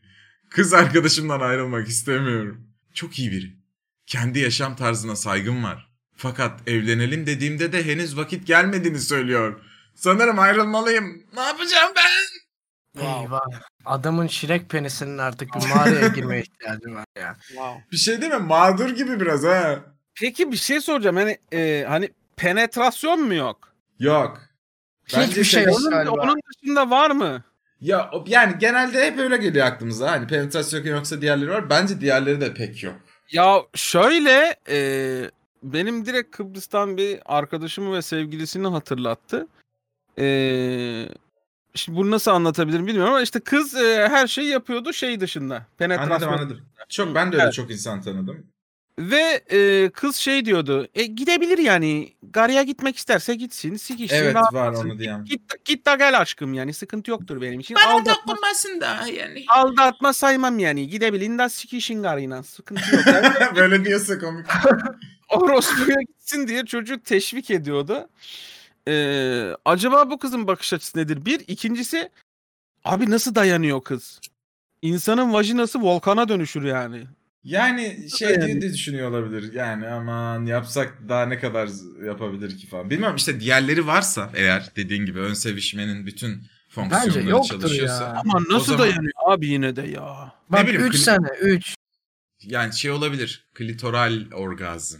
Kız 0.50 0.74
arkadaşımdan 0.74 1.40
ayrılmak 1.40 1.88
istemiyorum. 1.88 2.70
Çok 2.92 3.18
iyi 3.18 3.32
biri. 3.32 3.56
Kendi 4.06 4.38
yaşam 4.38 4.76
tarzına 4.76 5.16
saygım 5.16 5.64
var. 5.64 5.93
Fakat 6.16 6.68
evlenelim 6.68 7.26
dediğimde 7.26 7.72
de 7.72 7.86
henüz 7.86 8.16
vakit 8.16 8.46
gelmediğini 8.46 9.00
söylüyor. 9.00 9.60
Sanırım 9.94 10.38
ayrılmalıyım. 10.38 11.22
Ne 11.34 11.40
yapacağım 11.40 11.92
ben? 11.96 12.34
Eyvah. 13.02 13.40
Adamın 13.84 14.26
şirek 14.26 14.70
penisinin 14.70 15.18
artık 15.18 15.48
bir 15.54 15.68
mağaraya 15.68 16.08
girmeye 16.08 16.42
ihtiyacı 16.42 16.94
var 16.94 17.04
ya. 17.18 17.36
Bir 17.92 17.96
şey 17.96 18.20
değil 18.20 18.32
mi? 18.32 18.38
Mağdur 18.38 18.88
gibi 18.90 19.20
biraz 19.20 19.44
ha. 19.44 19.80
Peki 20.20 20.52
bir 20.52 20.56
şey 20.56 20.80
soracağım. 20.80 21.16
Hani 21.16 21.38
e, 21.52 21.84
hani 21.88 22.10
penetrasyon 22.36 23.20
mu 23.20 23.34
yok? 23.34 23.72
Yok. 23.98 24.40
Bence 25.14 25.26
Hiçbir 25.26 25.44
şey 25.44 25.64
yok 25.64 25.76
Onun, 25.80 25.90
galiba. 25.90 26.10
onun 26.12 26.36
dışında 26.52 26.90
var 26.90 27.10
mı? 27.10 27.44
Ya 27.80 28.10
yani 28.26 28.56
genelde 28.58 29.06
hep 29.06 29.18
öyle 29.18 29.36
geliyor 29.36 29.66
aklımıza. 29.66 30.10
Hani 30.10 30.26
penetrasyon 30.26 30.84
yoksa 30.84 31.20
diğerleri 31.20 31.50
var. 31.50 31.70
Bence 31.70 32.00
diğerleri 32.00 32.40
de 32.40 32.54
pek 32.54 32.82
yok. 32.82 32.94
Ya 33.32 33.62
şöyle 33.74 34.56
e, 34.68 34.76
benim 35.64 36.06
direkt 36.06 36.36
Kıbrıs'tan 36.36 36.96
bir 36.96 37.20
arkadaşımı 37.24 37.94
ve 37.96 38.02
sevgilisini 38.02 38.66
hatırlattı. 38.66 39.46
E, 40.18 40.26
şimdi 41.74 41.98
bunu 41.98 42.10
nasıl 42.10 42.30
anlatabilirim 42.30 42.86
bilmiyorum 42.86 43.12
ama 43.12 43.22
işte 43.22 43.40
kız 43.40 43.74
e, 43.74 44.08
her 44.08 44.26
şeyi 44.26 44.48
yapıyordu 44.48 44.92
şey 44.92 45.20
dışında. 45.20 45.66
Penetrasyon. 45.78 46.60
Çok 46.88 47.14
ben 47.14 47.32
de 47.32 47.36
öyle 47.36 47.44
Evet. 47.44 47.54
çok 47.54 47.70
insan 47.70 48.02
tanıdım. 48.02 48.46
Ve 48.98 49.40
e, 49.52 49.90
kız 49.90 50.16
şey 50.16 50.44
diyordu. 50.44 50.88
E, 50.94 51.04
gidebilir 51.04 51.58
yani. 51.58 52.12
Garıya 52.22 52.62
gitmek 52.62 52.96
isterse 52.96 53.34
gitsin. 53.34 53.76
Sikişsin. 53.76 54.16
Evet 54.16 54.36
var 54.52 54.72
onu 54.72 54.98
diyen. 54.98 55.24
Git, 55.24 55.64
git 55.64 55.86
de 55.86 55.94
gel 55.98 56.20
aşkım 56.20 56.54
yani. 56.54 56.74
Sıkıntı 56.74 57.10
yoktur 57.10 57.40
benim 57.40 57.60
için. 57.60 57.74
Aldatma, 57.74 58.14
dokunmasın 58.14 58.80
da 58.80 59.06
yani. 59.18 59.44
aldatma 59.48 60.12
saymam 60.12 60.58
yani. 60.58 60.88
Gidebilin 60.88 61.38
de 61.38 61.48
sikişin 61.48 62.02
garıyla. 62.02 62.42
Sıkıntı 62.42 62.96
yok. 62.96 63.06
Yani 63.06 63.34
Böyle 63.56 63.84
diyorsa 63.84 64.18
komik. 64.18 64.46
orospuya 65.34 65.96
gitsin 66.08 66.48
diye 66.48 66.64
çocuğu 66.66 67.00
teşvik 67.02 67.50
ediyordu. 67.50 68.08
Ee, 68.88 69.50
acaba 69.64 70.10
bu 70.10 70.18
kızın 70.18 70.46
bakış 70.46 70.72
açısı 70.72 70.98
nedir? 70.98 71.24
Bir. 71.24 71.40
ikincisi 71.48 72.10
Abi 72.84 73.10
nasıl 73.10 73.34
dayanıyor 73.34 73.82
kız? 73.84 74.20
İnsanın 74.82 75.32
vajinası 75.32 75.82
volkana 75.82 76.28
dönüşür 76.28 76.62
yani. 76.64 77.04
Yani 77.44 78.10
şey 78.18 78.30
Yani. 78.30 78.46
diye 78.46 78.62
de 78.62 78.72
düşünüyor 78.72 79.10
olabilir. 79.10 79.52
Yani 79.52 79.88
aman 79.88 80.46
yapsak 80.46 80.98
daha 81.08 81.26
ne 81.26 81.38
kadar 81.38 81.68
yapabilir 82.06 82.58
ki 82.58 82.66
falan. 82.66 82.90
Bilmiyorum 82.90 83.16
işte 83.16 83.40
diğerleri 83.40 83.86
varsa 83.86 84.30
eğer 84.34 84.70
dediğin 84.76 85.06
gibi 85.06 85.18
ön 85.20 85.34
sevişmenin 85.34 86.06
bütün 86.06 86.42
fonksiyonları 86.68 87.30
yoktur 87.30 87.60
çalışıyorsa. 87.60 88.04
ya. 88.04 88.22
Ama 88.24 88.40
nasıl 88.50 88.64
zaman- 88.66 88.78
dayanıyor 88.80 89.12
abi 89.26 89.46
yine 89.46 89.76
de 89.76 89.82
ya. 89.82 90.32
Bak 90.48 90.62
bileyim, 90.66 90.82
3 90.86 90.94
kli- 90.94 90.98
sene 90.98 91.28
3. 91.40 91.74
Yani 92.42 92.72
şey 92.74 92.90
olabilir. 92.90 93.46
Klitoral 93.54 94.24
orgazm. 94.32 94.98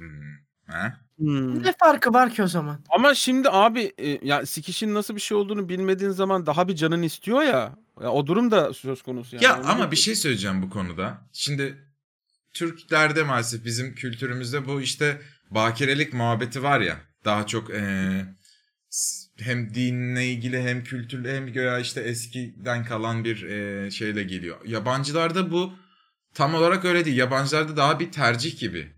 Hmm. 0.00 0.74
Ha? 0.74 0.96
Hmm. 1.18 1.62
Ne 1.64 1.72
farkı 1.78 2.12
var 2.12 2.30
ki 2.34 2.42
o 2.42 2.46
zaman? 2.46 2.80
Ama 2.90 3.14
şimdi 3.14 3.48
abi 3.50 3.92
e, 3.98 4.26
ya 4.26 4.46
sikişin 4.46 4.94
nasıl 4.94 5.14
bir 5.16 5.20
şey 5.20 5.36
olduğunu 5.36 5.68
bilmediğin 5.68 6.10
zaman 6.10 6.46
daha 6.46 6.68
bir 6.68 6.76
canın 6.76 7.02
istiyor 7.02 7.42
ya. 7.42 7.76
Ya 8.02 8.10
o 8.10 8.26
durum 8.26 8.50
da 8.50 8.74
söz 8.74 9.02
konusu 9.02 9.36
yani. 9.36 9.44
Ya 9.44 9.60
Onu 9.60 9.68
ama 9.70 9.84
da- 9.86 9.90
bir 9.90 9.96
şey 9.96 10.14
söyleyeceğim 10.14 10.62
bu 10.62 10.70
konuda. 10.70 11.18
Şimdi 11.32 11.78
Türklerde 12.54 13.22
maalesef 13.22 13.64
bizim 13.64 13.94
kültürümüzde 13.94 14.66
bu 14.66 14.80
işte 14.80 15.20
bakirelik 15.50 16.12
muhabbeti 16.14 16.62
var 16.62 16.80
ya. 16.80 16.96
Daha 17.24 17.46
çok 17.46 17.70
eee, 17.70 18.26
s- 18.90 19.28
hem 19.44 19.74
dinle 19.74 20.26
ilgili 20.26 20.62
hem 20.62 20.84
kültürle 20.84 21.36
hem 21.36 21.52
göya 21.52 21.78
işte 21.78 22.00
eskiden 22.00 22.84
kalan 22.84 23.24
bir 23.24 23.42
eee, 23.42 23.90
şeyle 23.90 24.22
geliyor. 24.22 24.56
Yabancılarda 24.66 25.50
bu 25.52 25.72
tam 26.34 26.54
olarak 26.54 26.84
öyle 26.84 27.04
değil. 27.04 27.16
Yabancılarda 27.16 27.76
daha 27.76 28.00
bir 28.00 28.12
tercih 28.12 28.58
gibi. 28.58 28.92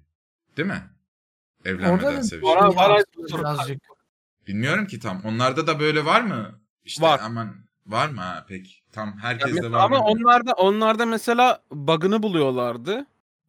Değil 0.56 0.68
mi? 0.68 0.82
Evlenmeden 1.64 1.92
Orada 1.92 2.16
da 2.16 2.22
sevişmek. 2.22 2.56
Var- 2.56 2.74
var- 2.76 3.02
birazcık. 3.38 3.82
Bilmiyorum 4.46 4.86
ki 4.86 5.00
tam. 5.00 5.20
Onlarda 5.24 5.66
da 5.66 5.80
böyle 5.80 6.04
var 6.04 6.20
mı? 6.20 6.60
İşte 6.84 7.02
Var. 7.06 7.20
aman 7.24 7.54
var 7.86 8.08
mı 8.08 8.20
ha 8.20 8.44
peki? 8.48 8.70
Tam 8.92 9.18
herkeste 9.18 9.72
var 9.72 9.80
ama 9.80 9.98
mı? 9.98 10.04
onlarda 10.04 10.52
onlarda 10.52 11.06
mesela 11.06 11.58
bug'ını 11.72 12.22
buluyorlardı. 12.22 13.06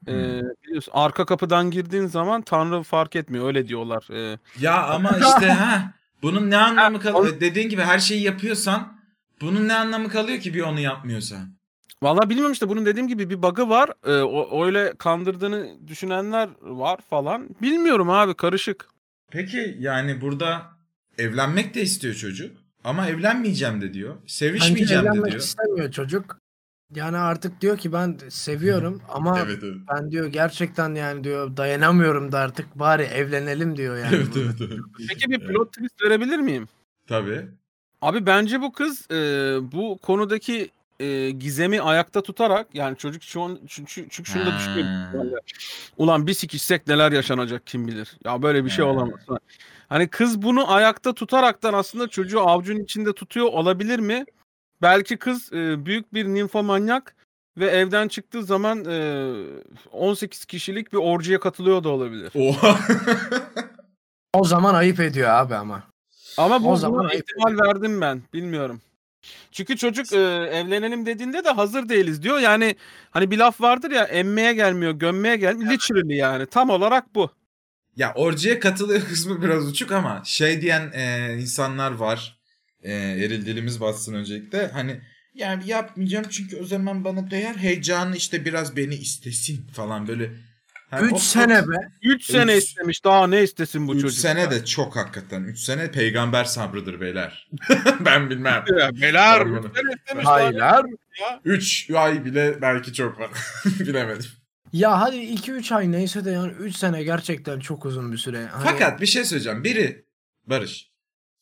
Ee, 0.08 0.12
Hmm. 0.12 0.42
biliyorsun 0.64 0.92
arka 0.96 1.26
kapıdan 1.26 1.72
girdiğin 1.72 2.06
zaman 2.06 2.42
Tanrı 2.42 2.84
fark 2.84 3.16
etmiyor 3.16 3.46
öyle 3.48 3.68
diyorlar. 3.68 4.08
Ee, 4.12 4.38
Ya 4.60 4.84
ama 4.88 5.10
işte 5.18 5.50
ha 5.52 5.94
bunun 6.22 6.50
ne 6.50 6.58
anlamı 6.58 7.00
kalıyor? 7.00 7.40
Dediğin 7.40 7.70
gibi 7.70 7.82
her 7.82 8.00
şeyi 8.00 8.22
yapıyorsan 8.24 8.98
bunun 9.42 9.68
ne 9.68 9.74
anlamı 9.76 10.10
kalıyor 10.10 10.40
ki 10.40 10.54
bir 10.54 10.62
onu 10.62 10.80
yapmıyorsan? 10.80 11.54
Vallahi 12.04 12.30
bilmiyorum 12.30 12.54
işte 12.54 12.70
bunun 12.70 12.86
dediğim 12.86 13.08
gibi 13.08 13.30
bir 13.30 13.42
bug'ı 13.42 13.70
var. 13.70 13.90
Ee, 14.06 14.12
o 14.22 14.66
öyle 14.66 14.94
kandırdığını 14.98 15.88
düşünenler 15.88 16.50
var 16.62 17.00
falan. 17.10 17.50
Bilmiyorum 17.62 18.10
abi 18.10 18.34
karışık. 18.34 18.88
Peki 19.32 19.78
yani 19.80 20.22
burada 20.22 20.62
evlenmek 21.18 21.76
de 21.76 21.82
istiyor 21.82 22.14
çocuk 22.14 22.58
ama 22.84 23.08
evlenmeyeceğim 23.08 23.82
de 23.82 23.94
diyor. 23.94 24.16
Sevişmeyeceğim 24.28 25.04
de 25.04 25.08
evlenmek 25.08 25.32
diyor. 25.32 25.42
istemiyor 25.44 25.92
çocuk. 25.92 26.40
Yani 26.96 27.18
artık 27.18 27.62
diyor 27.62 27.78
ki 27.78 27.94
ben 27.94 28.18
seviyorum 28.30 29.02
ama 29.10 29.40
Evet 29.40 29.60
evet. 29.64 29.76
ben 29.94 30.12
diyor 30.12 30.28
gerçekten 30.28 30.96
yani 30.96 31.24
diyor 31.24 31.58
dayanamıyorum 31.58 32.32
da 32.32 32.40
artık 32.40 32.80
bari 32.80 33.04
evlenelim 33.04 33.78
diyor 33.78 33.98
yani. 33.98 34.16
Evet 34.16 34.38
evet 34.38 34.56
evet. 34.60 34.80
Peki 35.10 35.30
bir 35.32 35.40
plot 35.40 35.74
twist 35.74 36.04
verebilir 36.04 36.38
miyim? 36.38 36.68
Tabii. 37.08 37.48
Abi 38.02 38.26
bence 38.26 38.62
bu 38.62 38.72
kız 38.72 39.12
e, 39.12 39.16
bu 39.72 39.98
konudaki 40.02 40.70
e, 41.00 41.32
gizemi 41.32 41.82
ayakta 41.82 42.22
tutarak 42.24 42.68
yani 42.76 42.98
çocuk 42.98 43.24
şu 43.24 43.42
an 43.42 43.60
çünkü, 43.68 44.08
çünkü 44.10 44.32
şunu 44.32 44.46
da 44.46 44.52
Ha. 44.52 44.58
düşünüyorum. 44.58 45.40
Ulan 45.98 46.28
bir 46.28 46.34
sikişsek 46.34 46.88
neler 46.88 47.12
yaşanacak 47.12 47.68
kim 47.68 47.88
bilir. 47.88 48.18
Ya 48.26 48.42
böyle 48.42 48.66
bir 48.66 48.70
şey 48.70 48.86
Ha. 48.86 48.92
olamaz. 48.92 49.20
Hani 49.90 50.08
kız 50.08 50.42
bunu 50.42 50.72
ayakta 50.74 51.14
tutaraktan 51.14 51.74
aslında 51.74 52.08
çocuğu 52.08 52.42
avucun 52.42 52.80
içinde 52.80 53.14
tutuyor 53.14 53.46
olabilir 53.46 54.00
mi? 54.00 54.26
Belki 54.82 55.18
kız 55.18 55.54
e, 55.54 55.86
büyük 55.86 56.14
bir 56.14 56.26
ninfomanyak 56.26 57.16
ve 57.58 57.66
evden 57.66 58.08
çıktığı 58.08 58.44
zaman 58.44 58.86
e, 58.86 59.34
18 59.92 60.46
kişilik 60.46 60.94
bir 60.94 60.98
orjiye 60.98 61.40
katılıyor 61.40 61.84
da 61.84 61.90
olabilir. 61.90 62.32
Oha. 62.36 62.80
O 64.34 64.44
zaman 64.44 64.74
ayıp 64.74 65.00
ediyor 65.00 65.30
abi 65.30 65.56
ama. 65.56 65.84
Ama 66.38 66.64
bu 66.64 66.72
O 66.72 66.76
zaman 66.76 67.10
ihtimal 67.10 67.58
verdim 67.68 68.02
ben. 68.02 68.22
Bilmiyorum. 68.34 68.82
Çünkü 69.52 69.78
çocuk 69.78 70.14
e, 70.14 70.18
evlenelim 70.54 71.06
dediğinde 71.06 71.44
de 71.44 71.50
hazır 71.50 71.90
değiliz 71.90 72.24
diyor. 72.24 72.40
Yani 72.40 72.76
hani 73.12 73.32
bir 73.32 73.38
laf 73.38 73.62
vardır 73.62 73.92
ya 73.92 74.04
emmeye 74.04 74.54
gelmiyor, 74.54 74.92
gömmeye 74.92 75.36
gelmiyor. 75.36 75.72
Literally 75.72 76.16
yani. 76.16 76.46
Tam 76.46 76.70
olarak 76.70 77.16
bu. 77.16 77.32
ya 77.96 78.14
orcuya 78.16 78.60
katılıyor 78.60 79.02
kısmı 79.10 79.42
biraz 79.42 79.68
uçuk 79.68 79.92
ama 79.92 80.22
şey 80.26 80.62
diyen 80.62 80.92
e, 80.94 81.36
insanlar 81.42 81.92
var. 81.92 82.40
E, 82.84 82.94
eril 82.94 83.46
dilimiz 83.46 83.82
bassın 83.82 84.14
öncelikle. 84.14 84.68
Hani 84.68 85.02
yani 85.34 85.70
yapmayacağım 85.70 86.26
çünkü 86.30 86.58
o 86.58 86.66
zaman 86.66 87.04
bana 87.04 87.32
değer 87.32 87.56
heyecanı 87.56 88.16
işte 88.18 88.46
biraz 88.46 88.78
beni 88.78 88.96
istesin 88.96 89.68
falan 89.68 90.08
böyle. 90.08 90.32
Hani 90.94 91.06
3 91.06 91.14
o- 91.14 91.18
sene 91.18 91.68
be. 91.68 91.76
3 92.02 92.26
sene 92.26 92.58
Üç- 92.58 92.64
istemiş. 92.64 93.04
Daha 93.06 93.28
ne 93.28 93.44
istesin 93.44 93.88
bu 93.88 93.96
3 93.96 94.02
çocuk? 94.02 94.20
sene 94.20 94.52
de 94.52 94.66
çok 94.66 94.96
hakikaten. 94.96 95.44
3 95.44 95.60
sene 95.60 95.92
peygamber 95.92 96.44
sabrıdır 96.44 97.02
beyler. 97.02 97.50
ben 98.06 98.30
bilmem. 98.30 98.64
Bunu- 98.70 98.78
üç 98.92 99.00
sene 99.00 99.94
istemiş. 99.98 100.26
Haylar. 100.26 100.86
3 101.46 101.90
ay 101.96 102.26
bile 102.26 102.62
belki 102.62 102.94
çok 102.94 103.20
var. 103.20 103.30
Bilemedim. 103.80 104.30
Ya 104.74 105.02
hadi 105.02 105.16
2-3 105.16 105.76
ay 105.76 105.92
neyse 105.92 106.26
de 106.26 106.32
yani 106.32 106.52
3 106.52 106.76
sene 106.76 107.04
gerçekten 107.04 107.60
çok 107.60 107.86
uzun 107.86 108.12
bir 108.12 108.18
süre. 108.18 108.46
Hani 108.46 108.64
Fakat 108.64 109.02
bir 109.02 109.06
şey 109.06 109.26
söyleyeceğim. 109.26 109.64
Biri 109.64 110.06
Barış. 110.48 110.92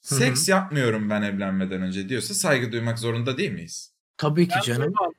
Seks 0.02 0.50
yapmıyorum 0.50 1.10
ben 1.10 1.22
evlenmeden 1.22 1.82
önce 1.82 2.10
diyorsa 2.10 2.34
saygı 2.34 2.72
duymak 2.72 3.00
zorunda 3.00 3.38
değil 3.38 3.52
miyiz? 3.52 3.92
tabii 4.18 4.48
ki 4.48 4.54
Ben 4.56 4.62
canım. 4.62 4.82
duymam. 4.84 5.12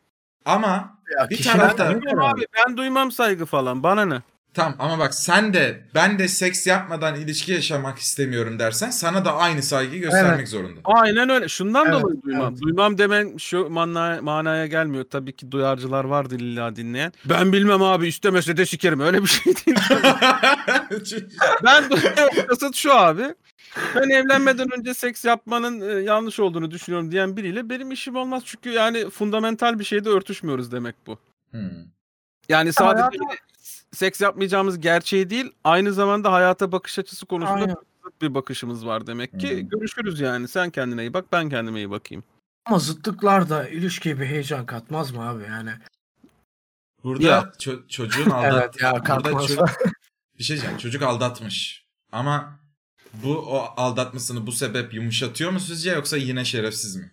Ama 0.44 0.94
Ya 1.18 1.30
bir 1.30 1.36
kişiden 1.36 1.58
tarafta- 1.58 1.84
kişiye 1.84 2.02
Duymam 2.02 2.16
göre 2.16 2.24
abi 2.32 2.46
ben 2.56 2.76
duymam 2.76 3.12
saygı 3.12 3.46
falan. 3.46 3.82
Bana 3.82 4.04
ne? 4.04 4.22
Tamam 4.54 4.74
ama 4.78 4.98
bak 4.98 5.14
sen 5.14 5.54
de 5.54 5.82
ben 5.94 6.18
de 6.18 6.28
seks 6.28 6.66
yapmadan 6.66 7.20
ilişki 7.20 7.52
yaşamak 7.52 7.98
istemiyorum 7.98 8.58
dersen 8.58 8.90
sana 8.90 9.24
da 9.24 9.36
aynı 9.36 9.62
saygıyı 9.62 10.00
göstermek 10.00 10.38
Evet. 10.38 10.48
zorunda. 10.48 10.80
Aynen 10.84 11.28
öyle. 11.28 11.48
Şundan 11.48 11.86
Evet, 11.86 12.02
dolayı 12.02 12.22
duymam. 12.22 12.52
evet. 12.52 12.62
Duymam 12.62 12.98
demen 12.98 13.36
şu 13.36 13.70
manaya, 13.70 14.22
manaya 14.22 14.66
gelmiyor. 14.66 15.04
Tabii 15.10 15.32
ki 15.36 15.52
duyarcılar 15.52 16.04
vardır 16.04 16.40
illa 16.40 16.76
dinleyen. 16.76 17.12
Ben 17.24 17.52
bilmem 17.52 17.82
abi 17.82 18.06
istemese 18.08 18.56
de 18.56 18.66
sikerim. 18.66 19.00
Öyle 19.00 19.22
bir 19.22 19.26
şey 19.28 19.54
değil. 19.56 19.76
ben 21.64 21.84
kasıt 22.48 22.74
şu 22.76 22.94
abi. 22.94 23.34
Ben 23.94 24.08
evlenmeden 24.10 24.68
önce 24.78 24.94
seks 24.94 25.24
yapmanın 25.24 25.80
e, 25.80 26.02
yanlış 26.02 26.40
olduğunu 26.40 26.70
düşünüyorum 26.70 27.12
diyen 27.12 27.36
biriyle 27.36 27.68
benim 27.70 27.90
işim 27.92 28.16
olmaz. 28.16 28.42
Çünkü 28.46 28.70
yani 28.70 29.10
fundamental 29.10 29.78
bir 29.78 29.84
şeyde 29.84 30.08
örtüşmüyoruz 30.08 30.72
demek 30.72 30.94
bu. 31.06 31.18
Hmm. 31.50 31.60
Yani 32.48 32.72
sadece 32.72 33.02
hayatım- 33.02 33.28
seks 33.92 34.20
yapmayacağımız 34.20 34.80
gerçeği 34.80 35.30
değil, 35.30 35.52
aynı 35.64 35.92
zamanda 35.92 36.32
hayata 36.32 36.72
bakış 36.72 36.98
açısı 36.98 37.26
konusunda 37.26 37.60
Aynen. 37.60 37.76
bir 38.22 38.34
bakışımız 38.34 38.86
var 38.86 39.06
demek 39.06 39.40
ki. 39.40 39.56
Hı. 39.56 39.60
Görüşürüz 39.60 40.20
yani. 40.20 40.48
Sen 40.48 40.70
kendine 40.70 41.00
iyi 41.02 41.14
bak, 41.14 41.24
ben 41.32 41.48
kendime 41.50 41.78
iyi 41.78 41.90
bakayım. 41.90 42.24
Ama 42.66 42.78
zıtlıklar 42.78 43.48
da 43.50 43.68
ilişkiye 43.68 44.20
bir 44.20 44.26
heyecan 44.26 44.66
katmaz 44.66 45.10
mı 45.10 45.28
abi 45.28 45.42
yani? 45.44 45.70
Burada 47.04 47.26
Ya. 47.26 47.40
ço- 47.58 47.88
çocuğun 47.88 48.30
aldat 48.30 48.62
Evet 48.62 48.82
ya 48.82 48.92
burada 48.92 49.32
çocuk 49.46 49.68
bir 50.38 50.44
şey 50.44 50.56
diyeceğim. 50.56 50.78
Çocuk 50.78 51.02
aldatmış. 51.02 51.86
Ama 52.12 52.58
bu 53.12 53.38
o 53.38 53.58
aldatmasını 53.76 54.46
bu 54.46 54.52
sebep 54.52 54.94
yumuşatıyor 54.94 55.50
mu 55.50 55.60
sizce 55.60 55.90
yoksa 55.90 56.16
yine 56.16 56.44
şerefsiz 56.44 56.96
mi? 56.96 57.12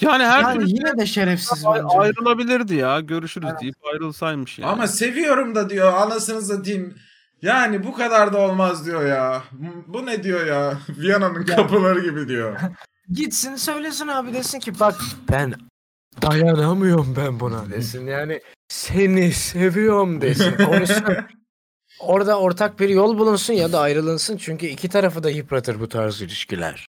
Yani 0.00 0.24
her 0.24 0.42
yani 0.42 0.58
türlü 0.58 0.68
yine 0.68 0.98
de 0.98 1.06
şerefsiz 1.06 1.64
bence. 1.66 1.82
ayrılabilirdi 1.82 2.74
ya. 2.74 3.00
Görüşürüz 3.00 3.50
deyip 3.60 3.74
ayrılsaymış 3.92 4.58
yani. 4.58 4.70
Ama 4.70 4.86
seviyorum 4.86 5.54
da 5.54 5.70
diyor 5.70 5.92
anasını 5.92 6.42
satayım. 6.42 6.94
Yani 7.42 7.84
bu 7.84 7.92
kadar 7.92 8.32
da 8.32 8.38
olmaz 8.38 8.86
diyor 8.86 9.06
ya. 9.06 9.42
Bu 9.86 10.06
ne 10.06 10.22
diyor 10.22 10.46
ya? 10.46 10.78
Viyana'nın 10.88 11.44
kapıları 11.44 12.00
gibi 12.00 12.28
diyor. 12.28 12.60
Gitsin 13.12 13.56
söylesin 13.56 14.08
abi 14.08 14.34
desin 14.34 14.58
ki 14.58 14.80
bak 14.80 14.94
ben 15.30 15.54
dayanamıyorum 16.22 17.14
ben 17.16 17.40
buna 17.40 17.70
desin. 17.70 18.06
Yani 18.06 18.40
seni 18.68 19.32
seviyorum 19.32 20.20
desin. 20.20 20.56
Konuşsun. 20.64 21.16
Orada 22.00 22.40
ortak 22.40 22.80
bir 22.80 22.88
yol 22.88 23.18
bulunsun 23.18 23.54
ya 23.54 23.72
da 23.72 23.80
ayrılınsın. 23.80 24.36
Çünkü 24.36 24.66
iki 24.66 24.88
tarafı 24.88 25.22
da 25.22 25.30
yıpratır 25.30 25.80
bu 25.80 25.88
tarz 25.88 26.22
ilişkiler. 26.22 26.86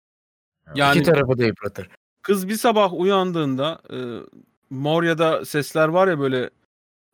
yani 0.74 0.98
İki 0.98 1.06
tarafı 1.06 1.38
da 1.38 1.44
yıpratır. 1.44 1.88
Kız 2.26 2.48
bir 2.48 2.54
sabah 2.56 2.94
uyandığında 2.94 3.82
e, 3.92 3.96
Moria'da 4.70 5.44
sesler 5.44 5.88
var 5.88 6.08
ya 6.08 6.18
böyle 6.18 6.50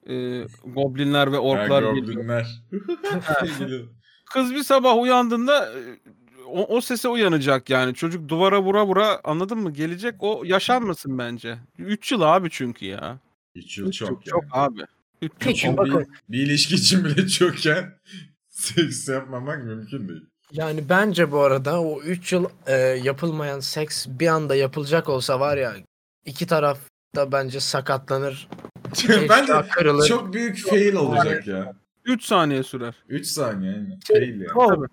e, 0.09 0.47
goblinler 0.65 1.33
ve 1.33 1.39
orklar 1.39 1.85
Ha, 1.85 1.91
geliyor. 1.93 2.07
goblinler. 2.17 2.47
Kız 4.33 4.55
bir 4.55 4.63
sabah 4.63 4.99
uyandığında 4.99 5.73
o, 6.47 6.77
o 6.77 6.81
sese 6.81 7.09
uyanacak 7.09 7.71
yani. 7.71 7.95
Çocuk 7.95 8.29
duvara 8.29 8.63
vura 8.63 8.87
vura 8.87 9.21
anladın 9.25 9.59
mı? 9.59 9.71
Gelecek 9.73 10.15
o 10.19 10.43
yaşanmasın 10.45 11.19
bence. 11.19 11.59
3 11.79 12.13
yıl 12.13 12.21
abi 12.21 12.49
çünkü 12.51 12.87
ya. 12.87 13.19
3 13.55 13.79
yıl 13.79 13.91
çok, 13.93 14.25
Çok 14.27 14.43
yani. 14.43 14.51
abi. 14.53 14.81
3 15.23 15.31
yıl. 15.33 15.39
Peki, 15.39 15.71
O 15.71 15.77
bakın. 15.77 16.07
bir, 16.29 16.39
bir 16.39 16.47
ilişki 16.47 16.75
için 16.75 17.05
bile 17.05 17.29
çokken 17.29 17.95
seks 18.49 19.09
yapmamak 19.09 19.65
mümkün 19.65 20.09
değil. 20.09 20.27
Yani 20.53 20.89
bence 20.89 21.33
bu 21.33 21.41
arada 21.41 21.83
o 21.83 22.03
3 22.03 22.33
yıl 22.33 22.47
e, 22.67 22.77
yapılmayan 22.77 23.61
seks 23.61 24.07
bir 24.09 24.27
anda 24.27 24.55
yapılacak 24.55 25.09
olsa 25.09 25.41
var 25.41 25.57
ya 25.57 25.75
iki 26.25 26.47
taraf 26.47 26.79
da 27.17 27.33
bence 27.33 27.61
sakatlanır. 27.61 28.49
Bence 29.29 29.53
kırılır. 29.71 30.09
çok 30.09 30.35
büyük 30.35 30.69
fail 30.69 30.95
olacak 30.95 31.47
ya. 31.47 31.73
3 32.05 32.25
saniye 32.25 32.63
sürer. 32.63 32.95
3 33.09 33.27
saniye 33.27 33.73
yani. 33.73 33.99
Şey- 34.07 34.17
Fail 34.17 34.41
ya. 34.41 34.49
Oh. 34.55 34.87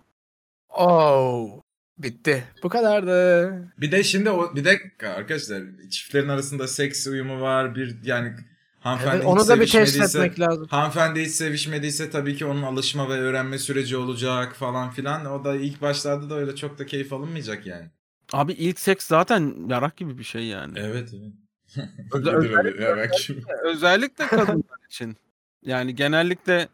Oh. 0.69 1.62
Bitti. 1.98 2.43
Bu 2.63 2.69
kadardı. 2.69 3.52
Bir 3.78 3.91
de 3.91 4.04
şimdi 4.04 4.30
o 4.30 4.56
bir 4.56 4.65
de 4.65 4.80
arkadaşlar 5.04 5.63
çiftlerin 5.89 6.30
arasında 6.30 6.67
seks 6.67 7.08
uyumu 7.08 7.41
var. 7.41 7.76
Bir 7.76 7.98
yani 8.04 8.36
hanımefendi 8.80 9.15
Evet, 9.15 9.26
onu 9.26 9.48
da 9.48 9.60
bir 9.60 9.68
test 9.68 10.02
etmek 10.02 10.39
lazım. 10.39 10.68
Hanımefendi 10.70 11.22
hiç 11.22 11.32
sevişmediyse 11.32 12.10
tabii 12.10 12.36
ki 12.36 12.46
onun 12.46 12.63
alışma 12.63 13.10
ve 13.10 13.13
öğrenme 13.13 13.58
süreci 13.60 13.98
olacak 13.98 14.56
falan 14.56 14.92
filan. 14.92 15.26
O 15.26 15.44
da 15.44 15.56
ilk 15.56 15.82
başlarda 15.82 16.30
da 16.30 16.36
öyle 16.36 16.56
çok 16.56 16.80
da 16.80 16.86
keyif 16.86 17.13
alınmayacak 17.13 17.65
yani. 17.65 17.89
Abi 18.34 18.54
ilk 18.54 18.80
seks 18.80 19.08
zaten 19.08 19.56
yarak 19.70 19.98
gibi 19.98 20.18
bir 20.18 20.24
şey 20.24 20.44
yani. 20.46 20.74
Evet 20.80 21.10
evet. 21.13 21.34
Özel- 22.13 22.34
Nedir 22.34 22.52
öyle? 22.65 22.84
Ya 22.86 22.98
bak 22.98 23.12
şimdi. 23.20 23.46
Özellikle 23.63 24.28
kadınlar 24.28 24.86
için. 24.89 25.18
Yani 25.65 25.96
genellikle 25.96 26.68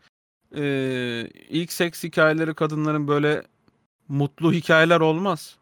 e, 0.55 0.63
ilk 1.49 1.71
seks 1.71 2.03
hikayeleri 2.03 2.53
kadınların 2.53 3.07
böyle 3.07 3.43
mutlu 4.07 4.53
hikayeler 4.53 4.99
olmaz. 4.99 5.55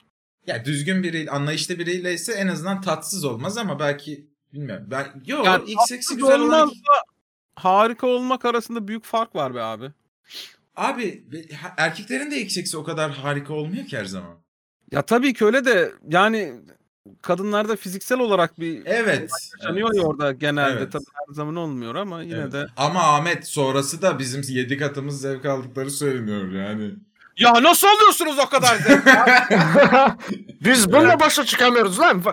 Ya 0.47 0.65
düzgün 0.65 1.03
biri, 1.03 1.31
anlayışlı 1.31 1.79
biriyle 1.79 2.13
ise 2.13 2.33
en 2.33 2.47
azından 2.47 2.81
tatsız 2.81 3.25
olmaz 3.25 3.57
ama 3.57 3.79
belki 3.79 4.32
bilmiyorum. 4.53 4.85
Ben 4.91 5.05
yok 5.25 5.45
Yani 5.45 5.63
ilk 5.67 5.79
seksi 5.87 6.09
tatsız 6.09 6.17
güzel 6.17 6.41
olan 6.41 6.71
harika 7.55 8.07
olmak 8.07 8.45
arasında 8.45 8.87
büyük 8.87 9.03
fark 9.05 9.35
var 9.35 9.55
be 9.55 9.61
abi. 9.61 9.91
Abi 10.75 11.23
erkeklerin 11.77 12.31
de 12.31 12.37
ilk 12.37 12.51
seksi 12.51 12.77
o 12.77 12.83
kadar 12.83 13.11
harika 13.11 13.53
olmuyor 13.53 13.85
ki 13.85 13.97
her 13.97 14.05
zaman. 14.05 14.35
Ya 14.91 15.01
tabii 15.01 15.33
ki 15.33 15.45
öyle 15.45 15.65
de 15.65 15.91
yani 16.09 16.53
kadınlarda 17.21 17.75
fiziksel 17.75 18.19
olarak 18.19 18.59
bir 18.59 18.81
Evet. 18.85 19.29
yaşanıyor 19.59 19.89
evet. 19.93 20.03
ya 20.03 20.07
orada 20.07 20.31
genelde 20.31 20.77
Evet. 20.79 20.91
tabii 20.91 21.03
her 21.27 21.33
zaman 21.33 21.55
olmuyor 21.55 21.95
ama 21.95 22.21
yine 22.21 22.35
Evet. 22.37 22.53
de. 22.53 22.67
Ama 22.77 22.99
Ahmet 22.99 23.47
sonrası 23.47 24.01
da 24.01 24.19
bizim 24.19 24.41
yedi 24.49 24.77
katımız 24.77 25.21
zevk 25.21 25.45
aldıkları 25.45 25.91
söyleniyor 25.91 26.51
yani. 26.51 26.91
Ya 27.37 27.63
nasıl 27.63 27.87
alıyorsunuz 27.87 28.39
o 28.39 28.49
kadar 28.49 28.75
zevk? 28.77 29.03
Biz 30.65 30.91
bununla 30.91 31.19
başa 31.19 31.45
çıkamıyoruz 31.45 31.99
lan. 31.99 32.23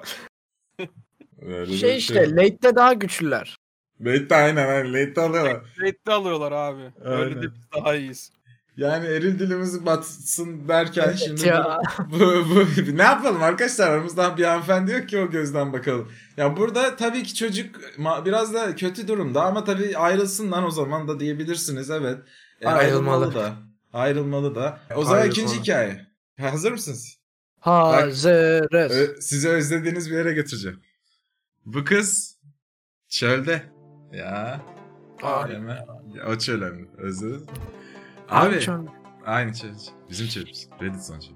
Öyle 1.47 1.77
Şey 1.77 1.97
işte 1.97 2.37
late'de 2.37 2.75
daha 2.77 2.93
güçlüler. 2.93 3.57
Late 4.01 4.35
aynen 4.37 4.69
aynen 4.69 4.93
late 4.95 5.21
alıyorlar. 5.21 5.57
Rate'de 5.81 6.13
alıyorlar 6.13 6.53
abi. 6.53 6.83
Öyle 7.05 7.25
Aynen. 7.25 7.43
de 7.43 7.47
biz 7.55 7.61
daha 7.77 7.95
iyiyiz. 7.97 8.33
Yani 8.77 9.07
eril 9.07 9.39
dilimiz 9.39 9.87
batsın 9.87 10.69
derken 10.69 11.13
şimdi 11.13 11.49
ya. 11.49 11.79
bu, 12.11 12.19
bu, 12.21 12.67
bu- 12.87 12.97
ne 12.97 13.03
yapalım 13.03 13.43
arkadaşlar 13.43 13.91
aramızdan 13.91 14.37
bir 14.37 14.45
hanımefendi 14.45 14.93
yok 14.93 15.09
ki 15.09 15.19
o 15.19 15.31
gözden 15.31 15.73
bakalım. 15.73 16.13
Ya 16.37 16.57
burada 16.57 16.97
tabii 16.97 17.23
ki 17.23 17.35
çocuk 17.35 17.81
biraz 18.25 18.55
da 18.55 18.77
kötü 18.77 19.09
durumda 19.09 19.43
ama 19.43 19.65
tabii 19.65 19.97
ayrılsın 19.99 20.51
lan 20.53 20.65
o 20.65 20.71
zaman 20.71 21.09
da 21.09 21.21
diyebilirsiniz 21.21 21.91
evet. 21.91 22.19
E, 22.61 22.69
Ayrılmalı. 22.69 23.35
da. 23.35 23.53
Ayrılmalı 23.93 24.55
da. 24.55 24.81
O 24.97 25.05
zaman 25.05 25.17
Ayrılmalı. 25.19 25.33
ikinci 25.47 25.61
hikaye. 25.63 26.07
Hazır 26.41 26.73
mısınız? 26.73 27.19
Hazırız. 27.61 28.93
Ö- 28.97 29.21
sizi 29.21 29.49
özlediğiniz 29.49 30.11
bir 30.11 30.17
yere 30.17 30.33
götüreceğim. 30.33 30.81
Bu 31.67 31.85
kız 31.85 32.39
çölde. 33.09 33.63
Ya. 34.13 34.61
Abi. 35.23 35.53
Ya, 36.15 36.27
o 36.29 36.39
çöl 36.39 36.63
hem 36.63 36.75
mi? 36.75 36.89
Abi, 38.29 38.55
Abi. 38.55 38.61
şu- 38.61 38.87
Aynı 39.27 39.55
çöl. 39.55 39.75
Bizim 40.11 40.29
çölümüz. 40.29 40.69
Reddit 40.83 41.03
son 41.05 41.21
çölü. 41.21 41.35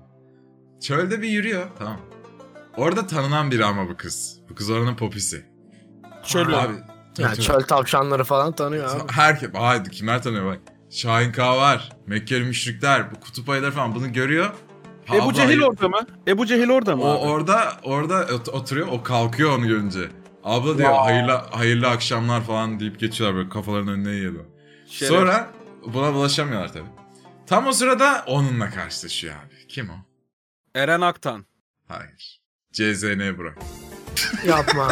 Çölde 0.81 1.23
bir 1.23 1.29
yürüyor. 1.29 1.67
Tamam. 1.79 2.01
Orada 2.77 3.07
tanınan 3.07 3.51
biri 3.51 3.65
ama 3.65 3.89
bu 3.89 3.97
kız. 3.97 4.41
Bu 4.51 4.55
kız 4.55 4.71
oranın 4.71 4.97
popisi. 4.97 5.45
Şöyle 6.23 6.57
Abi. 6.57 6.75
Ya 7.19 7.29
tabii, 7.33 7.41
çöl 7.43 7.61
tavşanları 7.61 8.25
falan 8.25 8.53
tanıyor 8.53 8.91
abi. 9.01 9.13
Herkes. 9.13 9.51
Haydi 9.55 9.91
kimler 9.91 10.23
tanıyor 10.23 10.47
bak. 10.47 10.59
Şahin 10.91 11.33
K 11.33 11.57
var. 11.57 11.93
Mekkeli 12.07 12.45
müşrikler. 12.45 13.11
Bu 13.15 13.21
kutup 13.21 13.49
ayıları 13.49 13.71
falan 13.73 13.95
bunu 13.95 14.13
görüyor. 14.13 14.55
Ha, 15.07 15.17
Ebu 15.17 15.33
Cehil 15.33 15.61
orada 15.63 15.89
mı? 15.89 16.07
Ebu 16.29 16.47
Cehil 16.47 16.71
orada 16.71 16.97
mı? 16.97 17.03
O 17.05 17.09
abi? 17.11 17.19
orada 17.31 17.73
orada 17.83 18.15
ot- 18.35 18.49
oturuyor. 18.49 18.87
O 18.91 19.03
kalkıyor 19.03 19.59
onu 19.59 19.67
görünce. 19.69 20.09
Abla 20.45 20.79
diyor 20.79 20.93
hayırlı 20.95 21.33
hayırlı 21.33 21.89
akşamlar 21.89 22.41
falan 22.45 22.81
deyip 22.81 23.01
geçiyorlar 23.01 23.37
böyle 23.37 23.49
kafalarının 23.49 23.93
önüne 23.93 24.11
yiyorlar. 24.13 24.45
Şeref. 24.89 25.11
Sonra 25.13 25.51
buna 25.87 26.15
bulaşamıyorlar 26.15 26.73
tabii. 26.73 26.89
Tam 27.47 27.67
o 27.67 27.73
sırada 27.73 28.25
onunla 28.27 28.71
karşılaşıyor 28.71 29.35
abi. 29.35 29.67
Kim 29.69 29.91
o? 29.91 29.95
Eren 30.75 31.01
Aktan. 31.01 31.45
Hayır. 31.89 32.41
CZN 32.73 33.39
Burak. 33.39 33.59
Yapma. 34.49 34.89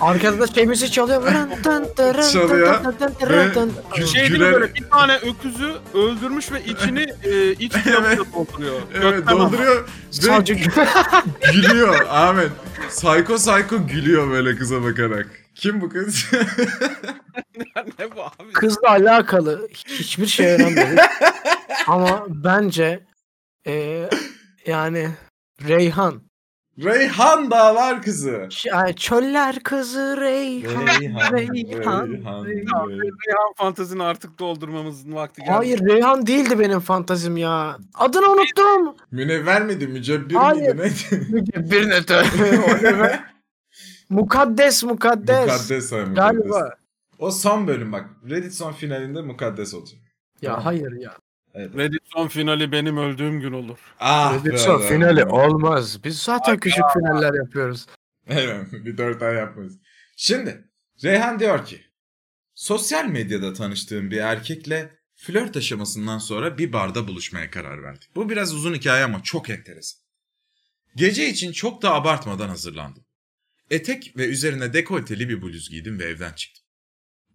Arkada 0.00 0.38
da 0.40 0.46
şey 0.46 0.66
müziği 0.66 0.90
çalıyor. 0.90 1.22
Dın 1.26 1.50
dın 1.64 1.88
dırın, 1.96 2.30
Çalıyor 2.32 2.84
dın 2.84 2.94
dın 3.00 3.14
dın 3.20 3.28
ve 3.28 3.54
dın 3.54 3.54
dın. 3.54 3.72
gü- 3.92 4.06
Şey 4.06 4.20
değil 4.20 4.32
mi 4.40 4.52
böyle 4.52 4.74
bir 4.74 4.90
tane 4.90 5.16
öküzü 5.16 5.72
öldürmüş 5.94 6.52
ve 6.52 6.64
içini 6.64 7.06
e, 7.24 7.52
iç 7.52 7.72
Evet. 7.86 8.18
dolduruyor. 8.34 8.80
Evet 8.94 9.02
Gökten 9.16 9.38
dolduruyor 9.38 9.88
Sadece 10.10 10.54
gülüyor 11.52 12.06
Ahmet. 12.10 12.50
Psycho 12.88 13.36
Psycho 13.36 13.86
gülüyor 13.86 14.30
böyle 14.30 14.56
kıza 14.56 14.82
bakarak. 14.82 15.26
Kim 15.54 15.80
bu 15.80 15.88
kız? 15.88 16.24
ne 17.98 18.16
bu 18.16 18.22
abi? 18.24 18.52
kızla 18.54 18.90
alakalı 18.90 19.68
hiçbir 19.74 20.26
şey 20.26 20.46
öğrenmedik. 20.46 20.98
Ama 21.86 22.24
bence 22.28 23.04
e, 23.66 24.02
yani 24.66 25.10
Reyhan. 25.68 26.22
Reyhan 26.84 27.50
Dağlar 27.50 28.02
kızı. 28.02 28.46
Ş- 28.50 28.72
ay, 28.72 28.92
Çöller 28.94 29.58
kızı 29.62 30.16
Reyhan. 30.20 30.86
Reyhan. 30.86 31.32
Reyhan, 31.32 31.54
Reyhan. 31.54 32.44
Reyhan. 32.44 32.88
Reyhan 32.88 33.52
fantezini 33.56 34.02
artık 34.02 34.38
doldurmamızın 34.38 35.14
vakti 35.14 35.40
geldi. 35.40 35.50
Hayır 35.52 35.80
Reyhan 35.80 36.26
değildi 36.26 36.58
benim 36.58 36.80
fantazim 36.80 37.36
ya. 37.36 37.78
Adını 37.94 38.30
unuttum. 38.30 38.96
Münevver 39.10 39.62
miydi? 39.62 39.86
Mücebbir 39.86 40.34
Hayır. 40.34 40.74
miydi? 40.74 40.94
Neydi? 41.30 41.70
Bir 41.70 41.88
ne 41.90 42.00
Mukaddes 44.10 44.84
mukaddes. 44.84 45.46
Mukaddes 45.46 45.92
ay, 45.92 46.00
mukaddes. 46.04 46.14
Galiba. 46.16 46.70
O 47.18 47.30
son 47.30 47.66
bölüm 47.66 47.92
bak. 47.92 48.04
Reddit 48.30 48.54
son 48.54 48.72
finalinde 48.72 49.22
mukaddes 49.22 49.74
olacak. 49.74 50.00
Ya 50.42 50.64
hayır 50.64 50.92
ya. 50.92 51.12
Reddit 51.56 52.02
son 52.04 52.28
finali 52.28 52.72
benim 52.72 52.96
öldüğüm 52.96 53.40
gün 53.40 53.52
olur. 53.52 53.78
Ah 54.00 54.34
Reddit 54.34 54.58
son 54.60 54.80
finali 54.80 55.24
olmaz. 55.24 56.04
Biz 56.04 56.18
zaten 56.18 56.58
küçük 56.58 56.84
finaller 56.94 57.34
yapıyoruz. 57.34 57.86
Evet 58.28 58.66
bir 58.72 58.98
dört 58.98 59.22
ay 59.22 59.34
yapmayız. 59.34 59.78
Şimdi 60.16 60.64
Reyhan 61.04 61.40
diyor 61.40 61.66
ki 61.66 61.80
sosyal 62.54 63.04
medyada 63.04 63.52
tanıştığım 63.52 64.10
bir 64.10 64.16
erkekle 64.16 64.96
flört 65.14 65.56
aşamasından 65.56 66.18
sonra 66.18 66.58
bir 66.58 66.72
barda 66.72 67.08
buluşmaya 67.08 67.50
karar 67.50 67.82
verdik. 67.82 68.16
Bu 68.16 68.30
biraz 68.30 68.54
uzun 68.54 68.74
hikaye 68.74 69.04
ama 69.04 69.22
çok 69.22 69.50
enteresan. 69.50 70.00
Gece 70.96 71.28
için 71.28 71.52
çok 71.52 71.82
da 71.82 71.94
abartmadan 71.94 72.48
hazırlandım. 72.48 73.04
Etek 73.70 74.16
ve 74.16 74.26
üzerine 74.26 74.72
dekolteli 74.72 75.28
bir 75.28 75.42
bluz 75.42 75.70
giydim 75.70 75.98
ve 75.98 76.04
evden 76.04 76.32
çıktım. 76.32 76.64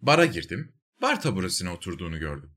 Bara 0.02 0.26
girdim. 0.26 0.74
Bar 1.02 1.22
taburesine 1.22 1.70
oturduğunu 1.70 2.20
gördüm. 2.20 2.51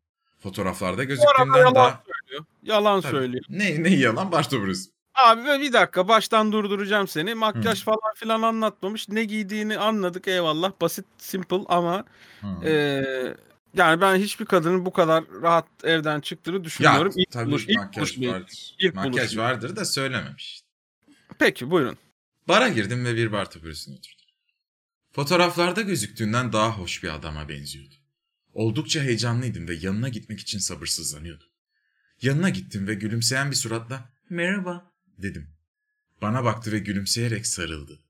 Fotoğraflarda 0.44 1.04
gözüktüğünden 1.04 1.58
yalan 1.58 1.74
daha... 1.74 2.02
söylüyor. 2.22 2.44
Yalan 2.62 3.00
Tabii. 3.00 3.12
söylüyor. 3.12 3.44
Ne, 3.48 3.82
ne 3.82 3.88
yalan 3.88 4.32
bar 4.32 4.48
taburesi. 4.48 4.90
Abi 5.14 5.60
bir 5.60 5.72
dakika 5.72 6.08
baştan 6.08 6.52
durduracağım 6.52 7.08
seni. 7.08 7.34
Makyaj 7.34 7.84
falan 7.84 8.14
filan 8.14 8.42
anlatmamış. 8.42 9.08
Ne 9.08 9.24
giydiğini 9.24 9.78
anladık 9.78 10.28
eyvallah. 10.28 10.72
Basit, 10.80 11.04
simple 11.18 11.56
ama 11.68 12.04
Hı. 12.40 12.46
eee, 12.64 13.36
yani 13.74 14.00
ben 14.00 14.16
hiçbir 14.16 14.44
kadının 14.44 14.86
bu 14.86 14.92
kadar 14.92 15.24
rahat 15.42 15.66
evden 15.84 16.20
çıktığını 16.20 16.64
düşünmüyorum. 16.64 17.12
Ya 17.16 17.22
ilk 17.22 17.30
tabii 17.30 17.50
buluş, 17.50 17.68
ilk 17.68 17.76
makyaj 17.76 18.16
buluş 18.16 18.28
vardır. 18.28 18.74
İlk 18.78 18.94
makyaj 18.94 19.14
buluşma. 19.16 19.42
vardır 19.42 19.76
da 19.76 19.84
söylememiş. 19.84 20.62
Peki 21.38 21.70
buyurun. 21.70 21.98
Bara 22.48 22.68
girdim 22.68 23.04
ve 23.04 23.14
bir 23.16 23.32
bar 23.32 23.50
taburesine 23.50 23.94
oturdum. 23.94 24.26
Fotoğraflarda 25.12 25.80
gözüktüğünden 25.80 26.52
daha 26.52 26.78
hoş 26.78 27.02
bir 27.02 27.14
adama 27.14 27.48
benziyordu. 27.48 27.93
Oldukça 28.54 29.02
heyecanlıydım 29.02 29.68
ve 29.68 29.74
yanına 29.74 30.08
gitmek 30.08 30.40
için 30.40 30.58
sabırsızlanıyordum. 30.58 31.46
Yanına 32.22 32.50
gittim 32.50 32.86
ve 32.86 32.94
gülümseyen 32.94 33.50
bir 33.50 33.56
suratla 33.56 34.12
merhaba 34.30 34.92
dedim. 35.18 35.50
Bana 36.22 36.44
baktı 36.44 36.72
ve 36.72 36.78
gülümseyerek 36.78 37.46
sarıldı. 37.46 38.00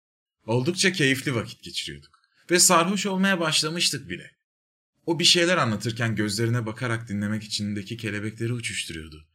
Oldukça 0.47 0.93
keyifli 0.93 1.35
vakit 1.35 1.63
geçiriyorduk 1.63 2.21
ve 2.51 2.59
sarhoş 2.59 3.07
olmaya 3.07 3.41
başlamıştık 3.41 4.09
bile. 4.09 4.31
O 5.07 5.19
bir 5.19 5.25
şeyler 5.25 5.57
anlatırken 5.57 6.17
gözlerine 6.17 6.67
bakarak 6.67 7.09
dinlemek 7.09 7.45
içindeki 7.45 7.97
kelebekleri 7.97 8.53
uçuşturuyordu. 8.53 9.29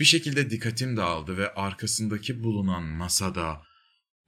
Bir 0.00 0.04
şekilde 0.04 0.50
dikkatim 0.50 0.96
dağıldı 0.96 1.36
ve 1.36 1.54
arkasındaki 1.54 2.42
bulunan 2.42 2.82
masada 2.82 3.62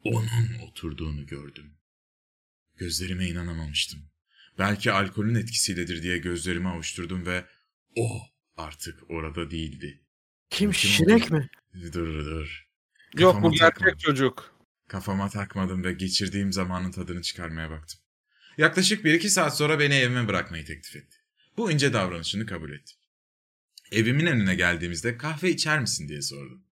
onun 0.05 0.59
oturduğunu 0.69 1.27
gördüm. 1.27 1.75
Gözlerime 2.77 3.29
inanamamıştım. 3.29 4.11
Belki 4.59 4.93
alkolün 4.93 5.35
etkisiyledir 5.35 6.03
diye 6.03 6.19
gözlerimi 6.19 6.69
avuşturdum 6.69 7.27
ve 7.27 7.45
o 7.97 8.23
artık 8.57 9.11
orada 9.11 9.51
değildi. 9.51 10.01
Kim 10.51 10.73
Kim 10.73 10.91
Şirek 10.91 11.31
mi? 11.31 11.49
Dur 11.93 12.25
dur. 12.25 12.69
Yok 13.19 13.33
Kafama 13.35 13.47
bu 13.47 13.53
gerçek 13.53 13.79
takma. 13.79 13.99
çocuk. 13.99 14.55
Kafama 14.89 15.29
takmadım 15.29 15.85
ve 15.85 15.93
geçirdiğim 15.93 16.53
zamanın 16.53 16.91
tadını 16.91 17.23
çıkarmaya 17.23 17.71
baktım. 17.71 18.01
Yaklaşık 18.59 19.05
1-2 19.05 19.29
saat 19.29 19.57
sonra 19.57 19.79
beni 19.81 19.95
evime 19.95 20.29
bırakmayı 20.29 20.65
teklif 20.65 20.97
etti. 20.97 21.17
Bu 21.57 21.73
ince 21.73 21.93
davranışını 21.93 22.47
kabul 22.47 22.71
ettim. 22.73 22.97
Evimin 23.93 24.27
önüne 24.27 24.55
geldiğimizde 24.55 25.17
kahve 25.17 25.51
içer 25.51 25.81
misin 25.81 26.09
diye 26.09 26.23
sordum. 26.23 26.65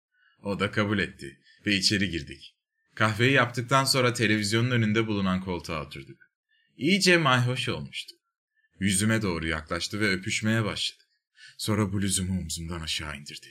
O 0.43 0.61
da 0.61 0.71
kabul 0.71 0.99
etti 0.99 1.41
ve 1.67 1.77
içeri 1.77 2.11
girdik. 2.11 2.57
Kahveyi 2.95 3.33
yaptıktan 3.33 3.85
sonra 3.85 4.13
televizyonun 4.13 4.71
önünde 4.71 5.07
bulunan 5.07 5.41
koltuğa 5.41 5.87
oturduk. 5.87 6.24
İyice 6.77 7.17
mayhoş 7.17 7.69
olmuştu. 7.69 8.15
Yüzüme 8.81 9.23
doğru 9.23 9.47
yaklaştı 9.47 10.01
ve 10.01 10.11
öpüşmeye 10.11 10.65
başladık. 10.65 11.07
Sonra 11.59 11.93
bluzumu 11.93 12.41
omzumdan 12.41 12.81
aşağı 12.81 13.17
indirdi. 13.17 13.49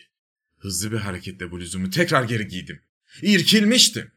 Hızlı 0.57 0.91
bir 0.91 0.97
hareketle 0.97 1.51
bluzumu 1.51 1.89
tekrar 1.89 2.23
geri 2.23 2.47
giydim. 2.47 2.81
İrkilmiştim. 3.21 4.11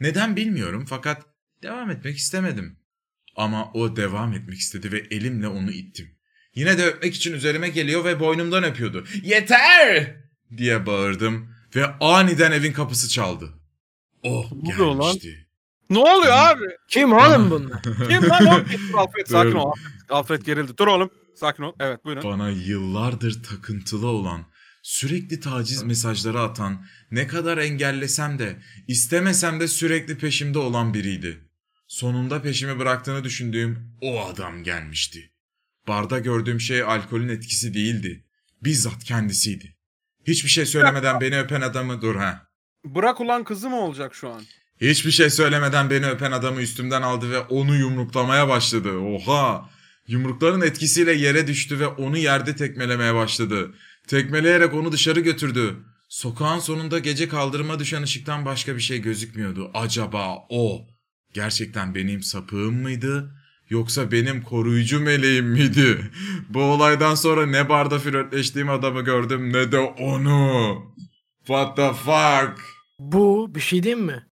Neden 0.00 0.36
bilmiyorum 0.36 0.86
fakat 0.88 1.26
devam 1.62 1.90
etmek 1.90 2.16
istemedim. 2.16 2.78
Ama 3.36 3.72
o 3.72 3.96
devam 3.96 4.32
etmek 4.32 4.58
istedi 4.58 4.92
ve 4.92 4.98
elimle 4.98 5.48
onu 5.48 5.70
ittim. 5.70 6.14
Yine 6.54 6.78
de 6.78 6.86
öpmek 6.86 7.14
için 7.14 7.32
üzerime 7.32 7.68
geliyor 7.68 8.04
ve 8.04 8.20
boynumdan 8.20 8.64
öpüyordu. 8.64 9.06
Yeter! 9.22 10.16
diye 10.56 10.86
bağırdım 10.86 11.54
ve 11.76 11.86
aniden 11.86 12.52
evin 12.52 12.72
kapısı 12.72 13.08
çaldı. 13.08 13.54
Oh 14.22 14.52
oluyor 14.52 14.86
lan? 14.86 14.98
gelmişti. 14.98 15.43
Ne 15.90 15.98
oluyor 15.98 16.32
abi? 16.32 16.64
Kim 16.88 17.12
oğlum 17.12 17.50
bunlar? 17.50 17.82
Kim 18.08 18.28
lan 18.28 18.46
o? 18.46 18.58
Dur 18.92 18.98
Alfred 18.98 19.26
sakin 19.26 19.52
ol. 19.52 19.66
Alfred, 19.70 20.08
Alfred 20.08 20.42
gerildi. 20.42 20.72
Dur 20.78 20.86
oğlum. 20.86 21.10
Sakin 21.34 21.62
ol. 21.62 21.72
Evet 21.80 22.04
buyurun. 22.04 22.22
Bana 22.24 22.50
yıllardır 22.50 23.42
takıntılı 23.42 24.06
olan, 24.06 24.46
sürekli 24.82 25.40
taciz 25.40 25.82
mesajları 25.82 26.40
atan, 26.40 26.86
ne 27.10 27.26
kadar 27.26 27.58
engellesem 27.58 28.38
de, 28.38 28.56
istemesem 28.88 29.60
de 29.60 29.68
sürekli 29.68 30.18
peşimde 30.18 30.58
olan 30.58 30.94
biriydi. 30.94 31.48
Sonunda 31.88 32.42
peşimi 32.42 32.78
bıraktığını 32.78 33.24
düşündüğüm 33.24 33.96
o 34.00 34.24
adam 34.26 34.62
gelmişti. 34.62 35.30
Barda 35.88 36.18
gördüğüm 36.18 36.60
şey 36.60 36.82
alkolün 36.82 37.28
etkisi 37.28 37.74
değildi. 37.74 38.24
Bizzat 38.62 39.04
kendisiydi. 39.04 39.76
Hiçbir 40.26 40.48
şey 40.48 40.66
söylemeden 40.66 41.20
beni 41.20 41.38
öpen 41.38 41.60
adamı 41.60 42.02
dur 42.02 42.16
ha. 42.16 42.46
Bırak 42.84 43.20
ulan 43.20 43.44
kızı 43.44 43.70
mı 43.70 43.76
olacak 43.80 44.14
şu 44.14 44.28
an? 44.28 44.42
Hiçbir 44.80 45.10
şey 45.10 45.30
söylemeden 45.30 45.90
beni 45.90 46.06
öpen 46.06 46.32
adamı 46.32 46.60
üstümden 46.60 47.02
aldı 47.02 47.30
ve 47.30 47.38
onu 47.38 47.76
yumruklamaya 47.76 48.48
başladı. 48.48 48.90
Oha! 48.98 49.70
Yumrukların 50.08 50.60
etkisiyle 50.60 51.12
yere 51.12 51.46
düştü 51.46 51.80
ve 51.80 51.86
onu 51.86 52.18
yerde 52.18 52.56
tekmelemeye 52.56 53.14
başladı. 53.14 53.74
Tekmeleyerek 54.06 54.74
onu 54.74 54.92
dışarı 54.92 55.20
götürdü. 55.20 55.76
Sokağın 56.08 56.58
sonunda 56.58 56.98
gece 56.98 57.28
kaldırıma 57.28 57.78
düşen 57.78 58.02
ışıktan 58.02 58.44
başka 58.44 58.76
bir 58.76 58.80
şey 58.80 58.98
gözükmüyordu. 59.02 59.70
Acaba 59.74 60.36
o 60.48 60.86
gerçekten 61.34 61.94
benim 61.94 62.22
sapığım 62.22 62.82
mıydı? 62.82 63.34
Yoksa 63.68 64.12
benim 64.12 64.42
koruyucu 64.42 65.00
meleğim 65.00 65.46
miydi? 65.46 66.10
Bu 66.48 66.62
olaydan 66.62 67.14
sonra 67.14 67.46
ne 67.46 67.68
barda 67.68 67.98
flörtleştiğim 67.98 68.70
adamı 68.70 69.02
gördüm 69.02 69.52
ne 69.52 69.72
de 69.72 69.78
onu. 69.78 70.76
What 71.38 71.76
the 71.76 71.92
fuck? 71.92 72.60
Bu 72.98 73.54
bir 73.54 73.60
şey 73.60 73.82
diyeyim 73.82 74.04
mi? 74.04 74.26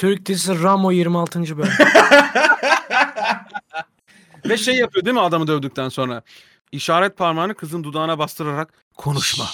Türk 0.00 0.26
dizisi 0.26 0.62
Ramo 0.62 0.90
26. 0.90 1.58
bölüm. 1.58 1.72
Ve 4.48 4.56
şey 4.56 4.74
yapıyor 4.74 5.04
değil 5.04 5.14
mi 5.14 5.20
adamı 5.20 5.46
dövdükten 5.46 5.88
sonra? 5.88 6.22
İşaret 6.72 7.16
parmağını 7.16 7.54
kızın 7.54 7.84
dudağına 7.84 8.18
bastırarak 8.18 8.72
konuşma. 8.96 9.44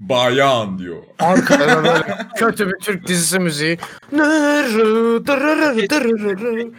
Bayan 0.00 0.78
diyor. 0.78 1.02
Arkada 1.18 1.68
da 1.68 1.84
böyle 1.84 2.18
kötü 2.36 2.68
bir 2.68 2.78
Türk 2.78 3.06
dizisi 3.06 3.38
müziği. 3.38 3.78
Dırırı. 5.90 6.72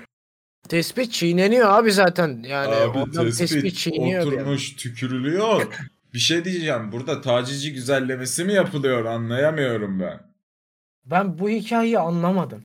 Tespih 0.69 1.11
çiğneniyor 1.11 1.69
abi 1.69 1.91
zaten. 1.91 2.43
Yani 2.47 2.75
Abi 2.75 3.11
tespit, 3.11 3.37
tespih 3.37 3.75
çiğniyor. 3.75 4.27
oturmuş 4.27 4.75
tükürülüyor. 4.75 5.67
bir 6.13 6.19
şey 6.19 6.45
diyeceğim. 6.45 6.91
Burada 6.91 7.21
tacizci 7.21 7.73
güzellemesi 7.73 8.43
mi 8.43 8.53
yapılıyor 8.53 9.05
anlayamıyorum 9.05 9.99
ben. 9.99 10.30
Ben 11.05 11.39
bu 11.39 11.49
hikayeyi 11.49 11.99
anlamadım. 11.99 12.63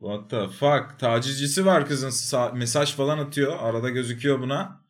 What 0.00 0.30
the 0.30 0.48
fuck? 0.48 0.98
Tacizcisi 0.98 1.66
var 1.66 1.86
kızın. 1.86 2.10
Sa- 2.10 2.58
mesaj 2.58 2.94
falan 2.94 3.18
atıyor. 3.18 3.56
Arada 3.60 3.88
gözüküyor 3.88 4.40
buna. 4.40 4.80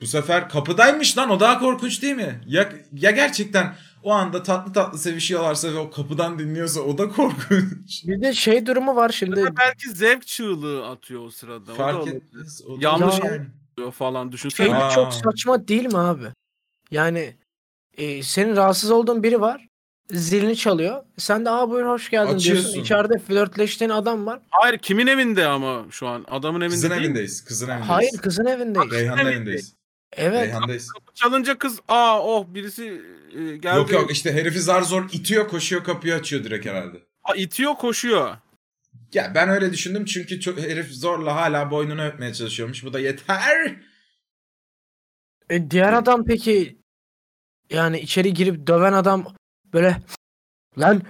Bu 0.00 0.06
sefer 0.06 0.48
kapıdaymış 0.48 1.18
lan. 1.18 1.30
O 1.30 1.40
daha 1.40 1.58
korkunç 1.58 2.02
değil 2.02 2.14
mi? 2.14 2.40
Ya, 2.46 2.72
ya 2.92 3.10
gerçekten 3.10 3.76
o 4.02 4.12
anda 4.12 4.42
tatlı 4.42 4.72
tatlı 4.72 4.98
sevişiyorlarsa 4.98 5.72
ve 5.72 5.78
o 5.78 5.90
kapıdan 5.90 6.38
dinliyorsa 6.38 6.80
o 6.80 6.98
da 6.98 7.08
korkunç. 7.08 8.04
Bir 8.06 8.20
de 8.22 8.32
şey 8.32 8.66
durumu 8.66 8.96
var 8.96 9.08
şimdi. 9.08 9.40
Ya 9.40 9.56
belki 9.56 9.90
zevk 9.90 10.26
çığlığı 10.26 10.88
atıyor 10.88 11.24
o 11.24 11.30
sırada. 11.30 11.64
O 11.72 11.74
da 11.74 11.74
Fark 11.74 12.08
etmez. 12.08 12.62
o 12.66 12.76
da 12.76 12.84
Yanlış 12.84 13.20
oluyor 13.20 13.92
falan 13.92 14.24
Şey 14.24 14.32
düşünsene. 14.32 14.74
Aa. 14.74 14.90
çok 14.90 15.14
saçma 15.14 15.68
değil 15.68 15.86
mi 15.86 15.98
abi? 15.98 16.26
Yani 16.90 17.36
e, 17.96 18.22
senin 18.22 18.56
rahatsız 18.56 18.90
olduğun 18.90 19.22
biri 19.22 19.40
var. 19.40 19.67
Zilini 20.10 20.56
çalıyor. 20.56 21.04
Sen 21.18 21.44
de 21.44 21.50
aa 21.50 21.70
buyur 21.70 21.86
hoş 21.86 22.10
geldin 22.10 22.34
Açıyorsun. 22.34 22.64
diyorsun. 22.64 22.82
İçeride 22.82 23.18
flörtleştiğin 23.18 23.90
adam 23.90 24.26
var. 24.26 24.40
Hayır 24.50 24.78
kimin 24.78 25.06
evinde 25.06 25.46
ama 25.46 25.84
şu 25.90 26.06
an? 26.06 26.24
Adamın 26.28 26.60
evinde 26.60 26.74
Kızın 26.74 26.90
değil 26.90 27.02
evindeyiz. 27.02 27.44
Kızın 27.44 27.68
evindeyiz. 27.68 27.88
Hayır 27.88 28.18
kızın 28.22 28.46
evindeyiz. 28.46 28.92
Reyhan'ın 28.92 29.26
evindeyiz. 29.26 29.74
Evet. 30.12 30.46
Reyhan'dayız. 30.46 30.88
Çalınca 31.14 31.58
kız 31.58 31.80
aa 31.88 32.22
oh 32.22 32.46
birisi 32.48 33.02
e, 33.32 33.56
geldi. 33.56 33.76
Yok 33.76 33.92
yok 33.92 34.10
işte 34.10 34.32
herifi 34.32 34.60
zar 34.60 34.82
zor 34.82 35.08
itiyor 35.12 35.48
koşuyor 35.48 35.84
kapıyı 35.84 36.14
açıyor 36.14 36.44
direkt 36.44 36.66
herhalde. 36.66 36.96
Aa, 37.24 37.34
itiyor 37.34 37.74
koşuyor. 37.74 38.36
Ya 39.14 39.32
ben 39.34 39.48
öyle 39.48 39.72
düşündüm 39.72 40.04
çünkü 40.04 40.40
çok, 40.40 40.58
herif 40.58 40.90
zorla 40.90 41.34
hala 41.34 41.70
boynunu 41.70 42.06
öpmeye 42.06 42.34
çalışıyormuş. 42.34 42.84
Bu 42.84 42.92
da 42.92 43.00
yeter. 43.00 43.76
E, 45.50 45.70
diğer 45.70 45.92
adam 45.92 46.24
peki 46.24 46.78
yani 47.70 48.00
içeri 48.00 48.34
girip 48.34 48.66
döven 48.66 48.92
adam 48.92 49.34
böyle 49.72 49.96
lan 50.78 51.02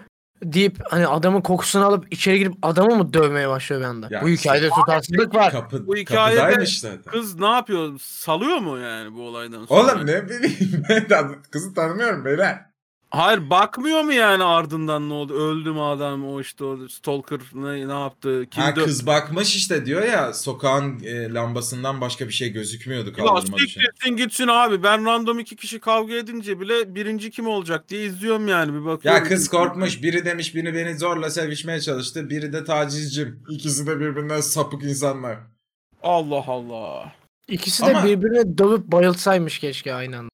deyip 0.43 0.79
hani 0.91 1.07
adamın 1.07 1.41
kokusunu 1.41 1.85
alıp 1.87 2.13
içeri 2.13 2.39
girip 2.39 2.55
adamı 2.63 2.97
mı 2.97 3.13
dövmeye 3.13 3.49
başlıyor 3.49 3.83
bir 3.83 3.87
anda? 3.87 4.09
Ya 4.11 4.23
Bu 4.23 4.29
hikayede 4.29 4.69
tutarsızlık 4.71 5.35
var. 5.35 5.53
Kapı, 5.53 5.87
Bu 5.87 5.97
hikayede- 5.97 6.67
zaten. 6.67 7.03
Kız 7.03 7.41
ne 7.41 7.47
yapıyor? 7.47 7.99
Salıyor 8.01 8.59
mu 8.59 8.79
yani 8.79 9.15
bu 9.15 9.23
olaydan 9.23 9.65
sonra? 9.67 9.81
Oğlum 9.95 10.07
ne 10.07 10.29
bileyim 10.29 10.85
ben 11.11 11.43
kızı 11.51 11.75
tanımıyorum 11.75 12.25
beyler. 12.25 12.68
Hayır 13.11 13.51
bakmıyor 13.51 14.03
mu 14.03 14.13
yani 14.13 14.45
ardından 14.45 15.09
ne 15.09 15.13
oldu? 15.13 15.35
Öldü 15.35 15.71
mü 15.71 15.81
adam 15.81 16.29
o 16.29 16.41
işte 16.41 16.65
o 16.65 16.89
stalker 16.89 17.41
ne, 17.55 17.89
ne 17.89 18.01
yaptı? 18.01 18.47
Kim 18.51 18.63
Ha 18.63 18.75
kız 18.75 19.07
bakmış 19.07 19.57
işte 19.57 19.87
diyor 19.87 20.03
ya 20.03 20.33
sokağın 20.35 21.01
e, 21.05 21.33
lambasından 21.33 22.01
başka 22.01 22.29
bir 22.29 22.33
şey 22.33 22.49
gözükmüyordu 22.53 23.09
Ya 23.09 23.15
kaldırıma 23.27 23.57
düşen. 23.57 24.17
gitsin 24.17 24.47
abi. 24.49 24.83
Ben 24.83 25.05
random 25.05 25.39
iki 25.39 25.57
kişi 25.57 25.79
kavga 25.81 26.15
edince 26.15 26.61
bile 26.61 26.95
birinci 26.95 27.31
kim 27.31 27.47
olacak 27.47 27.89
diye 27.89 28.05
izliyorum 28.05 28.49
yani 28.49 28.73
bir 28.75 28.85
bakıyorum. 28.85 29.23
Ya 29.23 29.29
kız 29.29 29.49
korkmuş. 29.49 30.03
Biri 30.03 30.25
demiş 30.25 30.55
biri 30.55 30.75
beni 30.75 30.99
zorla 30.99 31.31
sevişmeye 31.31 31.81
çalıştı. 31.81 32.31
Biri 32.31 32.53
de 32.53 32.65
tacizcim. 32.65 33.43
İkisi 33.51 33.87
de 33.87 34.01
birbirinden 34.01 34.41
sapık 34.41 34.83
insanlar. 34.83 35.37
Allah 36.03 36.45
Allah. 36.47 37.13
İkisi 37.49 37.85
Ama- 37.85 38.03
de 38.03 38.07
birbirine 38.09 38.59
dövüp 38.59 38.87
bayılsaymış 38.87 39.59
keşke 39.59 39.95
aynı 39.95 40.19
anda. 40.19 40.29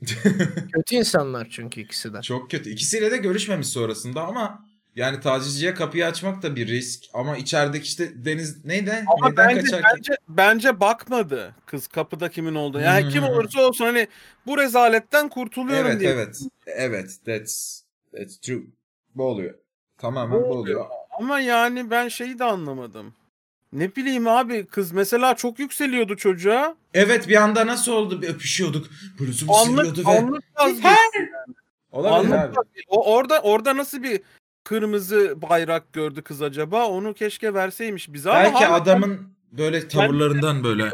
Kötü 0.72 0.94
insanlar 0.96 1.48
çünkü 1.50 1.80
ikisi 1.80 2.12
de. 2.14 2.22
Çok 2.22 2.50
kötü. 2.50 2.70
İkisiyle 2.70 3.10
de 3.10 3.16
görüşmemiş 3.16 3.68
sonrasında 3.68 4.22
ama 4.24 4.64
yani 4.96 5.20
tacizciye 5.20 5.74
kapıyı 5.74 6.06
açmak 6.06 6.42
da 6.42 6.56
bir 6.56 6.66
risk. 6.68 7.04
Ama 7.14 7.36
içerideki 7.36 7.84
işte 7.84 8.24
Deniz 8.24 8.64
neydi? 8.64 9.04
Ama 9.06 9.28
Neden 9.30 9.48
bence, 9.48 9.60
kaçarken? 9.60 9.90
bence, 9.96 10.12
bence 10.28 10.80
bakmadı 10.80 11.54
kız 11.66 11.86
kapıda 11.88 12.28
kimin 12.30 12.54
olduğu. 12.54 12.80
Yani 12.80 13.02
Hmm. 13.04 13.10
kim 13.10 13.24
olursa 13.24 13.60
olsun 13.60 13.84
hani 13.84 14.08
bu 14.46 14.58
rezaletten 14.58 15.28
kurtuluyorum 15.28 15.86
Evet 15.90 16.00
diye. 16.00 16.10
evet. 16.10 16.40
Evet 16.66 17.16
that's 17.26 17.80
that's 18.16 18.38
true. 18.38 18.62
Bu 19.14 19.24
oluyor. 19.24 19.54
Tamamen 19.98 20.38
bu 20.40 20.44
Bu 20.48 20.52
oluyor. 20.52 20.86
Ama 21.18 21.40
yani 21.40 21.90
ben 21.90 22.08
şeyi 22.08 22.38
de 22.38 22.44
anlamadım. 22.44 23.14
Ne 23.72 23.96
bileyim 23.96 24.28
abi 24.28 24.66
kız 24.66 24.92
mesela 24.92 25.36
çok 25.36 25.58
yükseliyordu 25.58 26.16
çocuğa. 26.16 26.76
Evet 26.94 27.28
bir 27.28 27.36
anda 27.42 27.66
nasıl 27.66 27.92
oldu? 27.92 28.22
Bir 28.22 28.28
öpüşüyorduk. 28.28 28.86
Bluzum 29.20 29.50
Anlık 29.50 29.98
ve... 30.06 30.10
anlık 30.10 30.44
vazgeçti. 30.60 30.88
Olabilir 31.92 32.32
Anlık 32.34 32.58
abi. 32.58 32.66
O 32.88 33.14
orada 33.14 33.40
orada 33.40 33.76
nasıl 33.76 34.02
bir 34.02 34.20
kırmızı 34.64 35.42
bayrak 35.42 35.92
gördü 35.92 36.22
kız 36.22 36.42
acaba? 36.42 36.86
Onu 36.86 37.14
keşke 37.14 37.54
verseymiş 37.54 38.12
bize 38.12 38.30
ama 38.30 38.38
Belki 38.42 38.64
hala- 38.64 38.74
adamın 38.74 39.20
böyle 39.52 39.88
tavırlarından 39.88 40.64
böyle. 40.64 40.90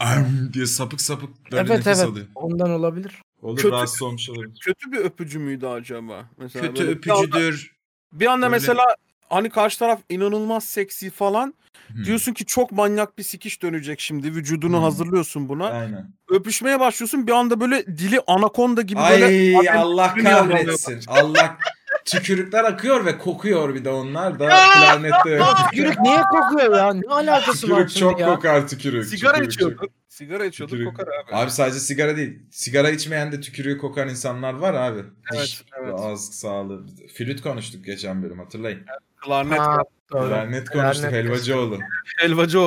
"Arm" 0.00 0.52
diye 0.52 0.66
sapık 0.66 1.00
sapık 1.00 1.30
böyle 1.52 1.56
Evet 1.60 1.70
nefes 1.70 1.98
evet 1.98 2.08
alıyor. 2.10 2.26
ondan 2.34 2.70
olabilir. 2.70 3.22
Olur 3.42 3.56
Kötü- 3.56 3.70
rahatsız 3.70 4.02
olmuş 4.02 4.30
olabilir. 4.30 4.58
kötü 4.60 4.92
bir 4.92 4.98
öpücü 4.98 5.38
müydü 5.38 5.66
acaba? 5.66 6.24
Mesela 6.38 6.66
Kötü 6.68 6.86
böyle 6.86 7.02
bir 7.02 7.10
anda- 7.10 7.22
öpücüdür. 7.22 7.74
Bir 8.12 8.26
anda 8.26 8.46
Böyle- 8.46 8.52
mesela 8.56 8.84
hani 9.28 9.50
karşı 9.50 9.78
taraf 9.78 10.00
inanılmaz 10.08 10.64
seksi 10.64 11.10
falan. 11.10 11.54
Hmm. 11.94 12.04
Diyorsun 12.04 12.32
ki 12.32 12.44
çok 12.46 12.72
manyak 12.72 13.18
bir 13.18 13.22
sikiş 13.22 13.62
dönecek 13.62 14.00
şimdi. 14.00 14.34
Vücudunu 14.34 14.76
Hmm. 14.76 14.82
hazırlıyorsun 14.82 15.48
buna. 15.48 15.66
Aynen. 15.68 16.10
Öpüşmeye 16.30 16.80
başlıyorsun. 16.80 17.26
Bir 17.26 17.32
anda 17.32 17.60
böyle 17.60 17.86
dili 17.86 18.20
anakonda 18.26 18.82
gibi 18.82 19.00
Ay 19.00 19.20
böyle 19.20 19.70
Allah 19.78 20.12
dünya 20.16 20.48
kahretsin. 20.48 21.00
Allah 21.08 21.56
tükürükler 22.04 22.64
akıyor 22.64 23.04
ve 23.06 23.18
kokuyor 23.18 23.74
bir 23.74 23.84
de 23.84 23.90
onlar 23.90 24.38
da 24.38 24.48
klarnette. 24.48 25.40
Tükürük 25.70 26.00
niye 26.00 26.22
kokuyor 26.22 26.76
ya? 26.76 26.92
Ne 26.94 27.08
alakası 27.14 27.70
var 27.70 27.76
Tükürük 27.76 27.90
şimdi 27.90 28.00
çok 28.00 28.20
ya? 28.20 28.26
kokar 28.34 28.68
tükürük. 28.68 29.04
Sigara 29.06 29.32
tükürük 29.32 29.52
çok- 29.52 29.70
içiyorduk. 29.72 29.90
Sigara 30.08 30.44
içiyorduk 30.44 30.76
Tükürük. 30.78 30.96
kokar 30.96 31.12
abi. 31.14 31.34
Abi 31.36 31.50
sadece 31.50 31.78
sigara 31.80 32.16
değil. 32.16 32.38
Sigara 32.50 32.90
içmeyen 32.90 33.32
de 33.32 33.40
tükürüğü 33.40 33.78
kokan 33.78 34.08
insanlar 34.08 34.54
var 34.54 34.74
abi. 34.74 35.00
Evet, 35.34 35.42
Diş, 35.42 35.64
evet. 35.82 35.94
ağız 35.98 36.20
sağlığı. 36.34 36.86
Flüt 37.14 37.42
konuştuk 37.42 37.84
geçen 37.84 38.22
bölüm 38.22 38.38
hatırlayın. 38.38 38.80
Klarnet 39.16 39.58
Ha, 39.58 39.78
doğru. 40.12 40.28
Klarnet 40.28 40.70
konuştuk 40.70 41.10
Klarnet. 41.10 41.24
Helvacıoğlu. 41.24 41.78
helvacı 42.18 42.58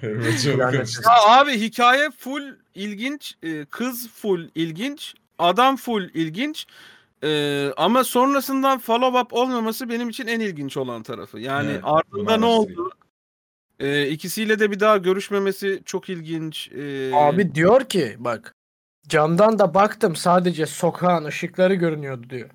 Helvacıoğlu 0.00 0.70
konuştuk. 0.70 1.04
Ya 1.06 1.38
abi 1.40 1.60
hikaye 1.60 2.10
full 2.10 2.56
ilginç, 2.74 3.34
e, 3.42 3.64
kız 3.64 4.08
full 4.08 4.48
ilginç, 4.54 5.14
adam 5.38 5.76
full 5.76 6.08
ilginç. 6.14 6.66
E, 7.24 7.70
ama 7.76 8.04
sonrasından 8.04 8.78
follow 8.78 9.20
up 9.20 9.32
olmaması 9.32 9.88
benim 9.88 10.08
için 10.08 10.26
en 10.26 10.40
ilginç 10.40 10.76
olan 10.76 11.02
tarafı. 11.02 11.38
Yani 11.38 11.70
Evet, 11.70 11.80
ardında 11.84 12.36
ne 12.36 12.44
oldu? 12.46 12.90
E, 13.80 14.08
ikisiyle 14.08 14.58
de 14.58 14.70
bir 14.70 14.80
daha 14.80 14.96
görüşmemesi 14.96 15.82
çok 15.84 16.08
ilginç. 16.08 16.72
E, 16.72 17.10
Abi 17.14 17.54
diyor 17.54 17.84
ki 17.84 18.16
bak 18.18 18.54
camdan 19.08 19.58
da 19.58 19.74
baktım 19.74 20.16
sadece 20.16 20.66
sokağın 20.66 21.24
ışıkları 21.24 21.74
görünüyordu 21.74 22.30
diyor. 22.30 22.50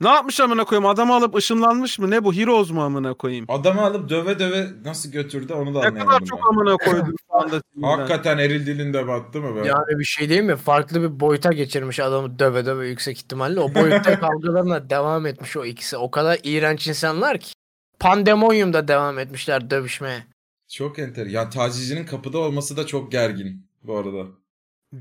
Ne 0.00 0.08
yapmış 0.08 0.40
amına 0.40 0.64
koyayım? 0.64 0.86
Adamı 0.86 1.14
alıp 1.14 1.34
ışınlanmış 1.34 1.98
mı? 1.98 2.10
Ne 2.10 2.24
bu? 2.24 2.34
Heroes 2.34 2.70
mu 2.70 2.82
amına 2.84 3.14
koyayım? 3.14 3.44
Adamı 3.48 3.80
alıp 3.82 4.08
döve 4.08 4.38
döve 4.38 4.66
nasıl 4.84 5.10
götürdü 5.12 5.52
onu 5.52 5.74
da 5.74 5.80
Ne 5.80 5.86
anlayamadım. 5.86 6.06
kadar 6.18 6.26
çok 6.26 6.48
amına 6.50 6.76
koydum 6.84 7.14
şu 7.30 7.36
anda. 7.36 7.48
sinirden. 7.74 7.88
Hakikaten 7.88 8.38
eril 8.38 8.66
dilinde 8.66 9.06
battı 9.08 9.40
mı 9.40 9.56
be? 9.56 9.68
Yani 9.68 9.98
bir 9.98 10.04
şey 10.04 10.28
değil 10.28 10.42
mi? 10.42 10.56
Farklı 10.56 11.02
bir 11.02 11.20
boyuta 11.20 11.52
geçirmiş 11.52 12.00
adamı 12.00 12.38
döve 12.38 12.66
döve 12.66 12.88
yüksek 12.88 13.16
ihtimalle. 13.18 13.60
O 13.60 13.74
boyutta 13.74 14.20
kavgalarına 14.20 14.90
devam 14.90 15.26
etmiş 15.26 15.56
o 15.56 15.64
ikisi. 15.64 15.96
O 15.96 16.10
kadar 16.10 16.38
iğrenç 16.42 16.88
insanlar 16.88 17.38
ki. 17.38 17.52
Pandemonyumda 17.98 18.88
devam 18.88 19.18
etmişler 19.18 19.70
dövüşmeye. 19.70 20.24
Çok 20.68 20.98
enter. 20.98 21.26
Ya 21.26 21.50
tacizcinin 21.50 22.06
kapıda 22.06 22.38
olması 22.38 22.76
da 22.76 22.86
çok 22.86 23.12
gergin 23.12 23.66
bu 23.82 23.96
arada. 23.98 24.26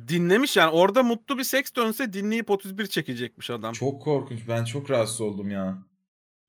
Dinlemiş 0.08 0.58
yani 0.58 0.72
orada 0.72 1.04
mutlu 1.04 1.38
bir 1.38 1.44
seks 1.44 1.72
dönse 1.76 2.14
dinleyip 2.14 2.50
31 2.50 2.88
çekecekmiş 2.88 3.50
adam. 3.50 3.74
Çok 3.74 4.02
korkunç. 4.02 4.40
Ben 4.48 4.64
çok 4.66 4.90
rahatsız 4.90 5.22
oldum 5.22 5.52
ya. 5.52 5.78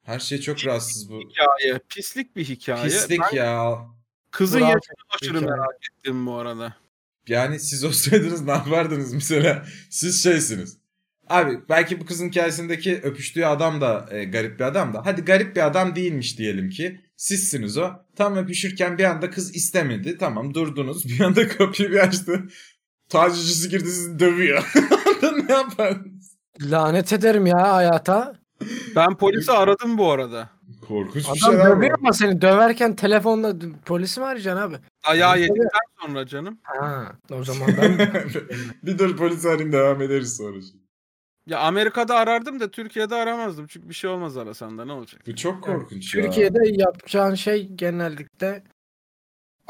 Her 0.03 0.19
şey 0.19 0.41
çok 0.41 0.67
rahatsız 0.67 1.11
bu. 1.11 1.21
hikaye. 1.21 1.79
Pislik 1.89 2.37
bir 2.37 2.45
hikaye. 2.45 2.85
Pislik 2.85 3.21
Ben 3.33 3.37
ya. 3.37 3.79
kızın 4.31 4.61
yaşını 4.61 4.95
aşırı 5.15 5.43
merak 5.43 5.75
ettim 5.93 6.27
bu 6.27 6.35
arada. 6.35 6.75
Yani 7.29 7.61
siz 7.61 7.85
olsaydınız 7.85 8.43
ne 8.43 8.51
yapardınız 8.51 9.13
mesela? 9.13 9.65
Siz 9.91 10.23
şeysiniz. 10.23 10.79
Abi 11.29 11.59
belki 11.69 12.01
bu 12.01 12.07
kızın 12.07 12.29
hikayesindeki 12.29 13.01
öpüştüğü 13.03 13.45
adam 13.45 13.81
da 13.81 14.09
e, 14.11 14.25
garip 14.25 14.59
bir 14.59 14.65
adam 14.65 14.95
da. 14.95 15.03
Hadi 15.07 15.23
garip 15.23 15.57
bir 15.57 15.67
adam 15.67 15.97
değilmiş 15.97 16.39
diyelim 16.39 16.71
ki. 16.71 17.01
Sizsiniz 17.17 17.79
o. 17.79 17.91
Tam 18.17 18.37
öpüşürken 18.37 18.99
bir 18.99 19.05
anda 19.05 19.31
kız 19.31 19.57
istemedi. 19.57 20.19
Tamam 20.19 20.55
durdunuz. 20.55 21.05
Bir 21.09 21.21
anda 21.21 21.49
kapıyı 21.49 21.91
bir 21.91 21.99
açtı. 21.99 22.49
Tacizcisi 23.11 23.69
girdi 23.69 23.89
sizi 23.91 24.19
dövüyor. 24.19 24.73
ne 25.49 25.53
yapardınız? 25.53 26.37
Lanet 26.61 27.13
ederim 27.13 27.47
ya 27.47 27.73
hayata. 27.73 28.35
Ben 28.97 29.17
polisi 29.17 29.53
aradım 29.53 29.99
bu 29.99 30.13
arada. 30.13 30.49
Korkunç 30.89 31.25
bir 31.25 31.29
Adam 31.29 31.37
şeyler 31.37 31.67
dövüyor 31.67 31.93
var. 31.93 31.99
ama 32.01 32.13
seni 32.13 32.41
döverken 32.43 32.97
telefonla 32.97 33.55
polisi 33.85 34.21
mi 34.21 34.27
arayacaksın 34.27 34.63
abi? 34.63 34.77
Ayağı 35.05 35.41
yedikten 35.41 35.69
sonra 36.03 36.27
canım. 36.27 36.59
Ha, 36.63 37.13
o 37.33 37.45
zaman 37.45 37.69
ben 37.83 37.99
bir 38.83 38.99
dur 38.99 39.17
polis 39.17 39.47
arayayım 39.47 39.73
devam 39.73 40.03
ederiz 40.03 40.37
sonra. 40.37 40.57
Ya 41.47 41.59
Amerika'da 41.59 42.15
arardım 42.17 42.61
da 42.61 42.71
Türkiye'de 42.71 43.15
aramazdım. 43.15 43.67
Çünkü 43.67 43.89
bir 43.89 43.95
şey 43.95 44.11
olmaz 44.11 44.37
arasan 44.37 44.79
da 44.79 44.85
ne 44.85 44.93
olacak? 44.93 45.21
Bu 45.27 45.37
çok 45.37 45.63
korkunç 45.65 46.15
ya. 46.15 46.23
Türkiye'de 46.23 46.59
yapacağın 46.73 47.35
şey 47.35 47.69
genellikle 47.69 48.63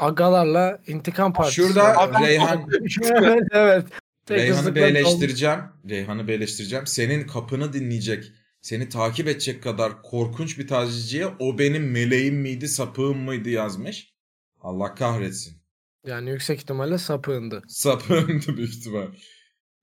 agalarla 0.01 0.81
intikam 0.87 1.33
partisi. 1.33 1.55
Şurada 1.55 1.97
Adam- 1.97 2.23
Reyhan 2.25 2.67
evet 3.13 3.43
evet. 3.51 3.85
Tek 4.25 4.39
Reyhan'ı 4.39 4.75
bir 4.75 4.81
eleştireceğim. 4.81 5.59
Reyhan'ı 5.89 6.27
bir 6.27 6.33
eleştireceğim. 6.33 6.87
Senin 6.87 7.27
kapını 7.27 7.73
dinleyecek, 7.73 8.31
seni 8.61 8.89
takip 8.89 9.27
edecek 9.27 9.63
kadar 9.63 10.01
korkunç 10.01 10.59
bir 10.59 10.67
tacizciye 10.67 11.27
o 11.39 11.57
benim 11.59 11.91
meleğim 11.91 12.35
miydi, 12.35 12.67
sapığım 12.67 13.17
mıydı 13.17 13.49
yazmış. 13.49 14.13
Allah 14.61 14.95
kahretsin. 14.95 15.57
Yani 16.05 16.29
yüksek 16.29 16.59
ihtimalle 16.59 16.97
sapığındı. 16.97 17.61
Sapığımdı 17.67 18.47
büyük 18.57 18.73
ihtimal. 18.73 19.07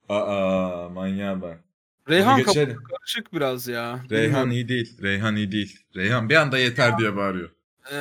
Aa 0.08 0.88
manyağa 0.88 1.42
bak. 1.42 1.64
Reyhan 2.08 2.32
Hadi 2.32 2.42
kapı 2.42 2.58
geçelim. 2.58 2.78
karışık 2.84 3.32
biraz 3.32 3.68
ya. 3.68 4.04
Reyhan 4.10 4.50
iyi 4.50 4.68
değil. 4.68 5.02
Reyhan 5.02 5.36
iyi 5.36 5.52
değil. 5.52 5.80
Reyhan 5.96 6.28
bir 6.28 6.34
anda 6.34 6.58
yeter 6.58 6.98
diye 6.98 7.16
bağırıyor. 7.16 7.50
Ee, 7.92 7.96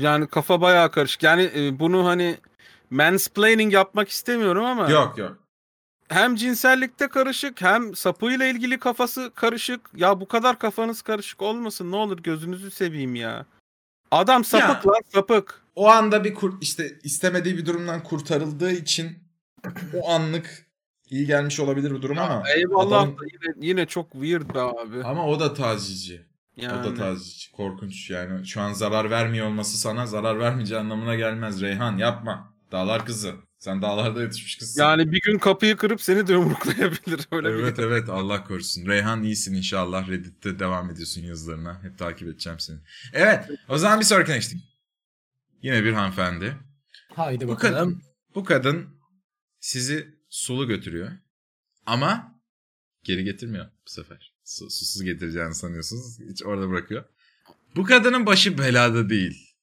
yani 0.00 0.26
kafa 0.26 0.60
bayağı 0.60 0.90
karışık. 0.90 1.22
Yani 1.22 1.50
e, 1.56 1.78
bunu 1.78 2.06
hani 2.06 2.36
mansplaining 2.90 3.72
yapmak 3.72 4.08
istemiyorum 4.08 4.64
ama 4.64 4.90
Yok 4.90 5.18
yok. 5.18 5.36
hem 6.08 6.36
cinsellikte 6.36 7.08
karışık 7.08 7.62
hem 7.62 7.94
sapıyla 7.96 8.46
ilgili 8.46 8.78
kafası 8.78 9.32
karışık. 9.34 9.80
Ya 9.96 10.20
bu 10.20 10.28
kadar 10.28 10.58
kafanız 10.58 11.02
karışık 11.02 11.42
olmasın 11.42 11.92
ne 11.92 11.96
olur 11.96 12.18
gözünüzü 12.18 12.70
seveyim 12.70 13.14
ya. 13.14 13.46
Adam 14.10 14.44
sapık 14.44 14.86
lan 14.86 15.00
sapık. 15.14 15.62
O 15.74 15.88
anda 15.88 16.24
bir 16.24 16.34
kur, 16.34 16.54
işte 16.60 16.98
istemediği 17.02 17.56
bir 17.56 17.66
durumdan 17.66 18.02
kurtarıldığı 18.02 18.72
için 18.72 19.18
o 19.94 20.10
anlık 20.10 20.66
iyi 21.10 21.26
gelmiş 21.26 21.60
olabilir 21.60 21.90
bu 21.90 22.02
durum 22.02 22.18
ama 22.18 22.42
Eyvallah 22.56 23.06
da 23.06 23.10
yine, 23.32 23.66
yine 23.66 23.86
çok 23.86 24.12
weird 24.12 24.54
be 24.54 24.60
abi. 24.60 25.04
ama 25.04 25.26
o 25.26 25.40
da 25.40 25.54
tacizci. 25.54 26.22
Yani. 26.56 26.80
O 26.80 26.84
da 26.84 26.94
tacizci. 26.94 27.52
Korkunç 27.52 28.10
yani. 28.10 28.46
Şu 28.46 28.60
an 28.60 28.72
zarar 28.72 29.10
vermiyor 29.10 29.46
olması 29.46 29.78
sana 29.78 30.06
zarar 30.06 30.38
vermeyeceği 30.38 30.80
anlamına 30.80 31.14
gelmez. 31.14 31.60
Reyhan 31.60 31.96
yapma. 31.96 32.54
Dağlar 32.72 33.06
kızı. 33.06 33.34
Sen 33.58 33.82
dağlarda 33.82 34.22
yetişmiş 34.22 34.56
kızsın. 34.56 34.82
Yani 34.82 35.12
bir 35.12 35.20
gün 35.20 35.38
kapıyı 35.38 35.76
kırıp 35.76 36.00
seni 36.00 36.26
de 36.26 36.32
yumruklayabilir. 36.32 37.26
Öyle 37.32 37.48
evet 37.48 37.78
bir 37.78 37.82
evet 37.82 38.08
Allah 38.08 38.44
korusun. 38.44 38.86
Reyhan 38.86 39.22
iyisin 39.22 39.54
inşallah. 39.54 40.08
Reddit'te 40.08 40.58
devam 40.58 40.90
ediyorsun 40.90 41.22
yazılarına. 41.22 41.82
Hep 41.82 41.98
takip 41.98 42.28
edeceğim 42.28 42.60
seni. 42.60 42.78
Evet 43.12 43.44
o 43.68 43.78
zaman 43.78 44.00
bir 44.00 44.04
sonraki 44.04 44.32
geçtik. 44.32 44.62
Yine 45.62 45.84
bir 45.84 45.92
hanımefendi. 45.92 46.56
Haydi 47.14 47.44
Bu 47.44 47.52
bakalım. 47.52 47.74
kadın, 47.74 48.02
bu 48.34 48.44
kadın 48.44 48.88
sizi 49.60 50.14
sulu 50.28 50.66
götürüyor. 50.68 51.10
Ama 51.86 52.40
geri 53.02 53.24
getirmiyor 53.24 53.66
bu 53.86 53.90
sefer. 53.90 54.31
Su, 54.52 54.70
susuz 54.70 55.02
getireceğini 55.02 55.54
sanıyorsunuz. 55.54 56.18
Hiç 56.30 56.42
orada 56.44 56.70
bırakıyor. 56.70 57.04
Bu 57.76 57.84
kadının 57.84 58.26
başı 58.26 58.58
belada 58.58 59.10
değil. 59.10 59.54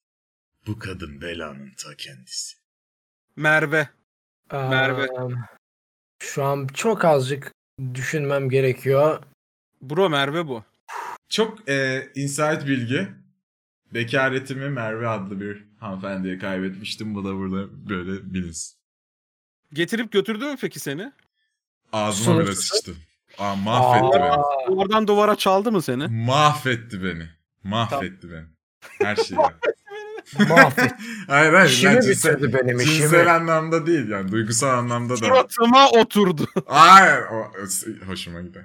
Bu 0.66 0.78
kadın 0.78 1.20
belanın 1.20 1.72
ta 1.76 1.94
kendisi. 1.96 2.56
Merve. 3.36 3.88
Aa, 4.50 4.68
Merve. 4.68 5.08
Şu 6.18 6.44
an 6.44 6.66
çok 6.66 7.04
azıcık 7.04 7.52
düşünmem 7.94 8.50
gerekiyor. 8.50 9.22
Bro 9.82 10.10
Merve 10.10 10.46
bu. 10.48 10.64
Çok 11.28 11.68
e, 11.68 12.08
insight 12.14 12.66
bilgi. 12.66 13.08
Bekaretimi 13.94 14.68
Merve 14.70 15.08
adlı 15.08 15.40
bir 15.40 15.64
hanımefendiye 15.80 16.38
kaybetmiştim. 16.38 17.14
Bu 17.14 17.24
da 17.24 17.34
burada 17.34 17.88
böyle 17.88 18.34
bilinsin. 18.34 18.76
Getirip 19.72 20.12
götürdü 20.12 20.44
mü 20.44 20.56
peki 20.60 20.80
seni? 20.80 21.12
Ağzıma 21.92 22.36
bile 22.40 22.44
Sonuçta- 22.46 22.76
sıçtı. 22.76 22.94
Aa, 23.40 23.56
mahvetti 23.56 24.18
beni. 24.18 24.24
Aa, 24.30 24.66
Duvardan 24.68 25.08
duvara 25.08 25.36
çaldı 25.36 25.72
mı 25.72 25.82
seni? 25.82 26.06
Mahvetti 26.08 27.04
beni. 27.04 27.28
Mahvetti 27.64 28.30
beni. 28.32 28.44
Her 29.02 29.16
şeyi. 29.16 29.38
mahvet. 30.48 30.92
hayır 31.28 31.52
hayır. 31.52 31.70
İşimi 31.70 31.94
ben 31.94 32.00
cinsel, 32.00 32.36
bitirdi 32.36 32.52
benim 32.54 32.80
işimi. 32.80 32.96
cinsel 32.96 33.34
anlamda 33.36 33.86
değil 33.86 34.08
yani. 34.08 34.32
Duygusal 34.32 34.68
anlamda 34.68 35.12
da. 35.12 35.16
Suratıma 35.16 35.90
oturdu. 35.90 36.46
Hayır. 36.66 37.22
O, 37.32 37.52
hoşuma 38.06 38.40
gider. 38.40 38.64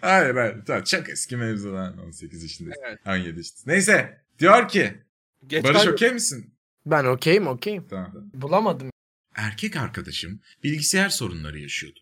Hayır 0.00 0.34
hayır. 0.36 0.56
Tamam, 0.66 0.82
çok 0.84 1.08
eski 1.08 1.36
mevzular. 1.36 1.92
18 2.06 2.42
yaşındayız. 2.42 2.78
Evet. 2.88 2.98
17 3.06 3.40
işte. 3.40 3.60
Neyse. 3.66 4.20
Diyor 4.38 4.68
ki. 4.68 5.02
Geç 5.46 5.64
Barış 5.64 5.86
okey 5.86 6.12
misin? 6.12 6.54
ben 6.86 7.04
okeyim 7.04 7.46
okeyim. 7.46 7.86
Tamam. 7.90 8.12
Bulamadım. 8.34 8.90
Erkek 9.36 9.76
arkadaşım 9.76 10.40
bilgisayar 10.62 11.08
sorunları 11.08 11.58
yaşıyordu. 11.58 12.00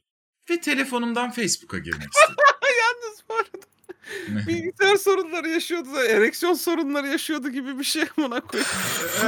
Ve 0.51 0.61
telefonumdan 0.61 1.31
Facebook'a 1.31 1.79
girmek 1.79 2.09
istedi. 2.15 2.37
Yalnız 2.81 3.25
bu 3.29 3.35
arada 3.35 4.47
bilgisayar 4.49 4.97
sorunları 4.97 5.49
yaşıyordu 5.49 5.95
da 5.95 6.07
ereksiyon 6.07 6.55
sorunları 6.55 7.07
yaşıyordu 7.07 7.49
gibi 7.51 7.79
bir 7.79 7.85
şey 7.85 8.05
buna 8.17 8.41
koyayım. 8.41 8.71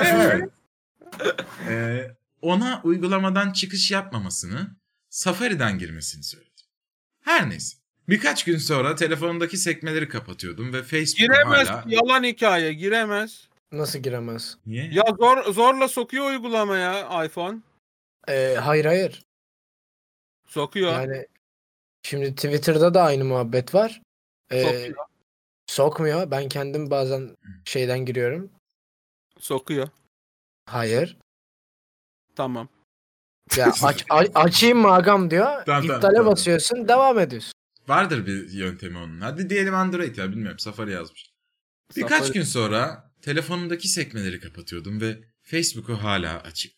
Evet. 0.05 0.51
Ee, 1.69 2.17
ona 2.43 2.81
uygulamadan 2.85 3.53
çıkış 3.53 3.91
yapmamasını, 3.91 4.77
Safari'den 5.11 5.79
girmesini 5.79 6.23
söyledim. 6.23 6.53
Her 7.21 7.51
neyse. 7.51 7.77
Birkaç 8.09 8.45
gün 8.45 8.59
sonra 8.59 8.95
telefonumdaki 8.95 9.57
sekmeleri 9.57 10.09
kapatıyordum 10.09 10.73
ve 10.73 10.83
Facebook 10.83 11.19
Giremez. 11.19 11.69
hala... 11.69 11.85
Yalan 11.87 12.25
hikaye 12.25 12.73
giremez. 12.73 13.49
Nasıl 13.73 13.99
giremez? 13.99 14.57
Niye? 14.67 14.91
Ya 14.93 15.05
zor 15.19 15.53
zorla 15.53 15.89
sokuyor 15.89 16.31
uygulamaya 16.31 17.25
iPhone. 17.25 17.59
Ee, 18.29 18.55
hayır 18.61 18.85
hayır. 18.85 19.23
Sokuyor. 20.49 20.93
Yani 20.93 21.27
Şimdi 22.03 22.35
Twitter'da 22.35 22.95
da 22.95 23.03
aynı 23.03 23.25
muhabbet 23.25 23.75
var. 23.75 24.03
Ee, 24.51 24.63
Sokuyor. 24.63 25.07
sokmuyor. 25.67 26.31
Ben 26.31 26.49
kendim 26.49 26.91
bazen 26.91 27.37
şeyden 27.65 27.99
giriyorum. 28.07 28.51
Sokuyor. 29.39 29.89
Hayır. 30.67 31.17
Tamam. 32.37 32.69
Ya 33.57 33.73
aç, 33.83 34.05
a- 34.11 34.41
açayım 34.41 34.79
mı 34.79 34.93
agam 34.93 35.31
diyor. 35.31 35.65
Tamam, 35.67 35.83
İptale 35.85 36.17
tamam. 36.17 36.33
basıyorsun, 36.33 36.89
devam 36.89 37.19
ediyorsun. 37.19 37.53
Vardır 37.89 38.27
bir 38.27 38.51
yöntemi 38.53 38.99
onun. 38.99 39.21
Hadi 39.21 39.51
diyelim 39.51 39.75
Android 39.75 40.17
ya 40.17 40.31
bilmiyorum 40.31 40.59
Safari 40.59 40.93
yazmış. 40.93 41.31
Birkaç 41.97 42.23
Safari- 42.23 42.33
gün 42.33 42.43
sonra 42.43 43.11
telefonumdaki 43.23 43.89
sekmeleri 43.89 44.41
kapatıyordum 44.41 45.01
ve 45.01 45.19
Facebook'u 45.43 45.95
hala 46.03 46.41
açıktı. 46.41 46.76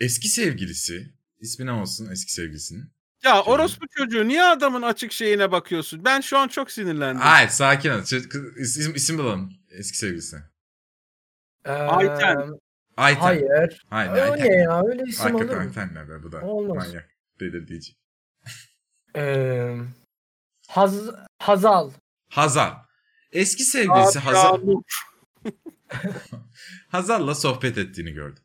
Eski 0.00 0.28
sevgilisi, 0.28 1.12
ismi 1.40 1.66
ne 1.66 1.72
olsun 1.72 2.10
eski 2.10 2.32
sevgilisinin? 2.32 2.92
Ya 3.24 3.42
orospu 3.42 3.86
çocuğu 3.88 4.28
niye 4.28 4.42
adamın 4.42 4.82
açık 4.82 5.12
şeyine 5.12 5.52
bakıyorsun? 5.52 6.04
Ben 6.04 6.20
şu 6.20 6.38
an 6.38 6.48
çok 6.48 6.70
sinirlendim. 6.70 7.20
Hayır 7.22 7.48
sakin 7.48 7.90
ol. 7.90 7.94
Ç- 7.98 8.28
kız- 8.28 8.56
İsim, 8.58 8.94
isim 8.94 9.18
bulalım 9.18 9.52
eski 9.70 9.98
sevgilisine. 9.98 10.40
Ee, 11.64 11.70
Ayten. 11.72 12.50
Ayten. 12.96 13.20
Hayır. 13.20 13.82
Hayır. 13.90 14.10
O 14.10 14.32
Ayten. 14.32 14.48
ne 14.50 14.54
ya? 14.56 14.82
Öyle 14.86 15.02
isim 15.06 15.34
olur 15.34 15.40
Hakikaten 15.48 15.62
mu? 15.64 15.68
Ayten 15.68 15.94
ne 15.94 16.08
be 16.08 16.22
bu 16.22 16.32
da. 16.32 16.40
Olmaz. 16.40 16.86
Manyak. 16.88 17.08
Delirtici. 17.40 17.92
Ee, 19.16 19.76
Haz, 20.68 20.94
Hazal. 21.38 21.90
Hazal. 22.28 22.74
Eski 23.32 23.64
sevgilisi 23.64 24.18
Hazal. 24.18 24.60
Hazal'la 26.88 27.34
sohbet 27.34 27.78
ettiğini 27.78 28.12
gördüm. 28.12 28.44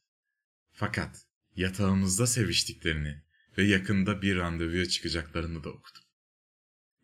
Fakat 0.74 1.26
yatağımızda 1.58 2.28
seviştiklerini 2.28 3.22
ve 3.58 3.64
yakında 3.64 4.22
bir 4.22 4.36
randevuya 4.36 4.86
çıkacaklarını 4.86 5.64
da 5.64 5.70
okudum. 5.70 6.04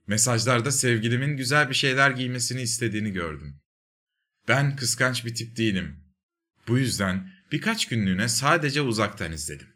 Mesajlarda 0.07 0.71
sevgilimin 0.71 1.37
güzel 1.37 1.69
bir 1.69 1.75
şeyler 1.75 2.11
giymesini 2.11 2.61
istediğini 2.61 3.11
gördüm. 3.11 3.61
Ben 4.47 4.75
kıskanç 4.75 5.25
bir 5.25 5.35
tip 5.35 5.57
değilim. 5.57 6.03
Bu 6.67 6.77
yüzden 6.77 7.33
birkaç 7.51 7.87
günlüğüne 7.87 8.27
sadece 8.27 8.81
uzaktan 8.81 9.31
izledim. 9.31 9.67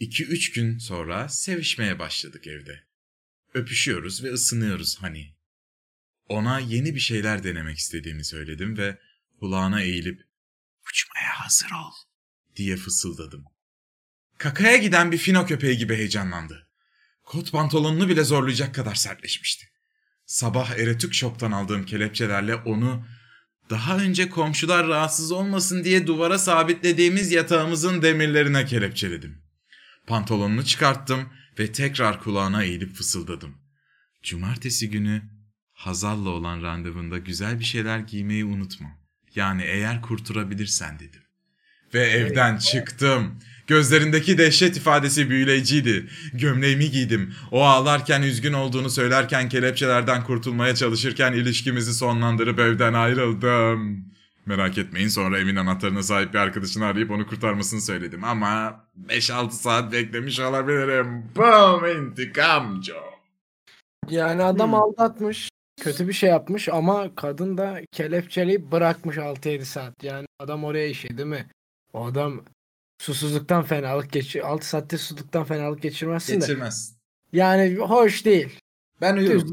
2-3 0.00 0.54
gün 0.54 0.78
sonra 0.78 1.28
sevişmeye 1.28 1.98
başladık 1.98 2.46
evde. 2.46 2.84
Öpüşüyoruz 3.54 4.24
ve 4.24 4.32
ısınıyoruz 4.32 4.96
hani. 5.00 5.36
Ona 6.28 6.60
yeni 6.60 6.94
bir 6.94 7.00
şeyler 7.00 7.44
denemek 7.44 7.78
istediğimi 7.78 8.24
söyledim 8.24 8.78
ve 8.78 8.98
kulağına 9.40 9.82
eğilip 9.82 10.20
uçmaya 10.90 11.40
hazır 11.40 11.70
ol 11.70 11.92
diye 12.56 12.76
fısıldadım. 12.76 13.51
Kakaya 14.42 14.76
giden 14.76 15.12
bir 15.12 15.18
fino 15.18 15.46
köpeği 15.46 15.78
gibi 15.78 15.96
heyecanlandı. 15.96 16.68
Kot 17.24 17.52
pantolonunu 17.52 18.08
bile 18.08 18.24
zorlayacak 18.24 18.74
kadar 18.74 18.94
sertleşmişti. 18.94 19.66
Sabah 20.26 20.70
Eretük 20.70 21.14
Shop'tan 21.14 21.52
aldığım 21.52 21.84
kelepçelerle 21.84 22.54
onu 22.54 23.06
daha 23.70 23.98
önce 23.98 24.28
komşular 24.28 24.88
rahatsız 24.88 25.32
olmasın 25.32 25.84
diye 25.84 26.06
duvara 26.06 26.38
sabitlediğimiz 26.38 27.32
yatağımızın 27.32 28.02
demirlerine 28.02 28.66
kelepçeledim. 28.66 29.42
Pantolonunu 30.06 30.64
çıkarttım 30.64 31.28
ve 31.58 31.72
tekrar 31.72 32.20
kulağına 32.20 32.64
eğilip 32.64 32.94
fısıldadım. 32.94 33.56
Cumartesi 34.22 34.90
günü 34.90 35.22
Hazal'la 35.72 36.30
olan 36.30 36.62
randevunda 36.62 37.18
güzel 37.18 37.58
bir 37.58 37.64
şeyler 37.64 37.98
giymeyi 37.98 38.44
unutma. 38.44 38.88
Yani 39.34 39.62
eğer 39.62 40.02
kurtarabilirsen 40.02 40.98
dedim. 40.98 41.22
Ve 41.94 42.00
evden 42.00 42.58
çıktım. 42.58 43.38
Gözlerindeki 43.72 44.38
dehşet 44.38 44.76
ifadesi 44.76 45.30
büyüleyiciydi. 45.30 46.06
Gömleğimi 46.34 46.90
giydim. 46.90 47.34
O 47.50 47.64
ağlarken 47.64 48.22
üzgün 48.22 48.52
olduğunu 48.52 48.90
söylerken 48.90 49.48
kelepçelerden 49.48 50.24
kurtulmaya 50.24 50.74
çalışırken 50.74 51.32
ilişkimizi 51.32 51.94
sonlandırıp 51.94 52.58
evden 52.58 52.94
ayrıldım. 52.94 54.04
Merak 54.46 54.78
etmeyin 54.78 55.08
sonra 55.08 55.38
evin 55.38 55.56
anahtarına 55.56 56.02
sahip 56.02 56.34
bir 56.34 56.38
arkadaşını 56.38 56.84
arayıp 56.86 57.10
onu 57.10 57.26
kurtarmasını 57.26 57.80
söyledim. 57.80 58.24
Ama 58.24 58.84
5-6 59.08 59.50
saat 59.50 59.92
beklemiş 59.92 60.40
olabilirim. 60.40 61.24
Boom 61.36 61.86
intikam 61.86 62.82
Joe. 62.84 63.12
Yani 64.10 64.42
adam 64.42 64.68
Hmm. 64.68 64.74
aldatmış. 64.74 65.48
Kötü 65.80 66.08
bir 66.08 66.12
şey 66.12 66.30
yapmış 66.30 66.68
ama 66.68 67.14
kadın 67.14 67.58
da 67.58 67.80
kelepçeleyip 67.92 68.72
bırakmış 68.72 69.18
6-7 69.18 69.64
saat. 69.64 70.04
Yani 70.04 70.26
adam 70.40 70.64
oraya 70.64 70.86
işi 70.86 71.18
değil 71.18 71.28
mi? 71.28 71.46
O 71.92 72.06
adam 72.06 72.40
susuzluktan 73.02 73.62
fenalık 73.62 74.12
geçir 74.12 74.48
6 74.48 74.68
saatte 74.68 74.98
susuzluktan 74.98 75.44
fenalık 75.44 75.82
geçirmezsin 75.82 76.34
de. 76.34 76.38
Geçirmez. 76.38 76.96
Yani 77.32 77.76
hoş 77.76 78.24
değil. 78.24 78.60
Ben 79.00 79.16
uyurum. 79.16 79.50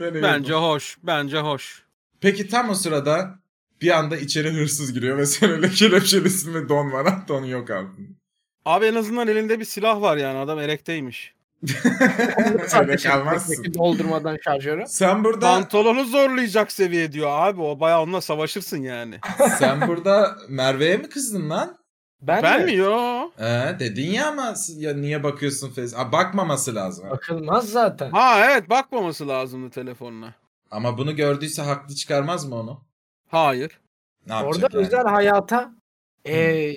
Ben 0.00 0.04
uyurum. 0.04 0.22
Bence 0.22 0.52
hoş. 0.52 0.98
Bence 1.02 1.38
hoş. 1.38 1.82
Peki 2.20 2.48
tam 2.48 2.70
o 2.70 2.74
sırada 2.74 3.38
bir 3.80 3.98
anda 3.98 4.16
içeri 4.16 4.52
hırsız 4.52 4.92
giriyor 4.92 5.18
ve 5.18 5.26
sen 5.26 5.50
öyle 5.50 5.70
kelepçelisin 5.70 6.54
ve 6.54 6.68
don 6.68 6.92
var. 6.92 7.06
Don 7.28 7.44
yok 7.44 7.70
abi. 7.70 7.88
Abi 8.64 8.86
en 8.86 8.94
azından 8.94 9.28
elinde 9.28 9.60
bir 9.60 9.64
silah 9.64 10.00
var 10.00 10.16
yani 10.16 10.38
adam 10.38 10.58
erekteymiş. 10.58 11.34
öyle 12.80 12.96
kalmazsın. 12.96 13.62
Peki 13.62 13.74
doldurmadan 13.74 14.38
şarjörü. 14.44 14.84
Sen 14.86 15.24
burada 15.24 15.40
Pantolonu 15.40 16.04
zorlayacak 16.04 16.72
seviye 16.72 17.12
diyor 17.12 17.28
abi. 17.30 17.60
O 17.60 17.80
bayağı 17.80 18.02
onunla 18.02 18.20
savaşırsın 18.20 18.82
yani. 18.82 19.18
sen 19.58 19.88
burada 19.88 20.36
Merve'ye 20.48 20.96
mi 20.96 21.08
kızdın 21.08 21.50
lan? 21.50 21.79
Ben, 22.22 22.42
ben 22.42 22.60
de 22.60 22.64
mi 22.64 22.74
yo? 22.74 23.30
Ee, 23.38 23.76
dedin 23.78 24.10
ya 24.10 24.28
ama 24.28 24.54
ya 24.76 24.94
niye 24.94 25.22
bakıyorsun 25.22 25.70
Fez? 25.70 25.94
Aa, 25.94 26.12
bakmaması 26.12 26.74
lazım. 26.74 27.10
bakılmaz 27.10 27.68
zaten. 27.68 28.10
Ha 28.10 28.44
evet 28.50 28.70
bakmaması 28.70 29.28
lazımdı 29.28 29.70
telefonuna. 29.70 30.34
Ama 30.70 30.98
bunu 30.98 31.16
gördüyse 31.16 31.62
haklı 31.62 31.94
çıkarmaz 31.94 32.46
mı 32.46 32.54
onu? 32.54 32.80
Hayır. 33.28 33.80
Ne 34.26 34.34
Orada 34.34 34.68
yani? 34.72 34.86
özel 34.86 35.04
hayata 35.04 35.72
e, 36.26 36.72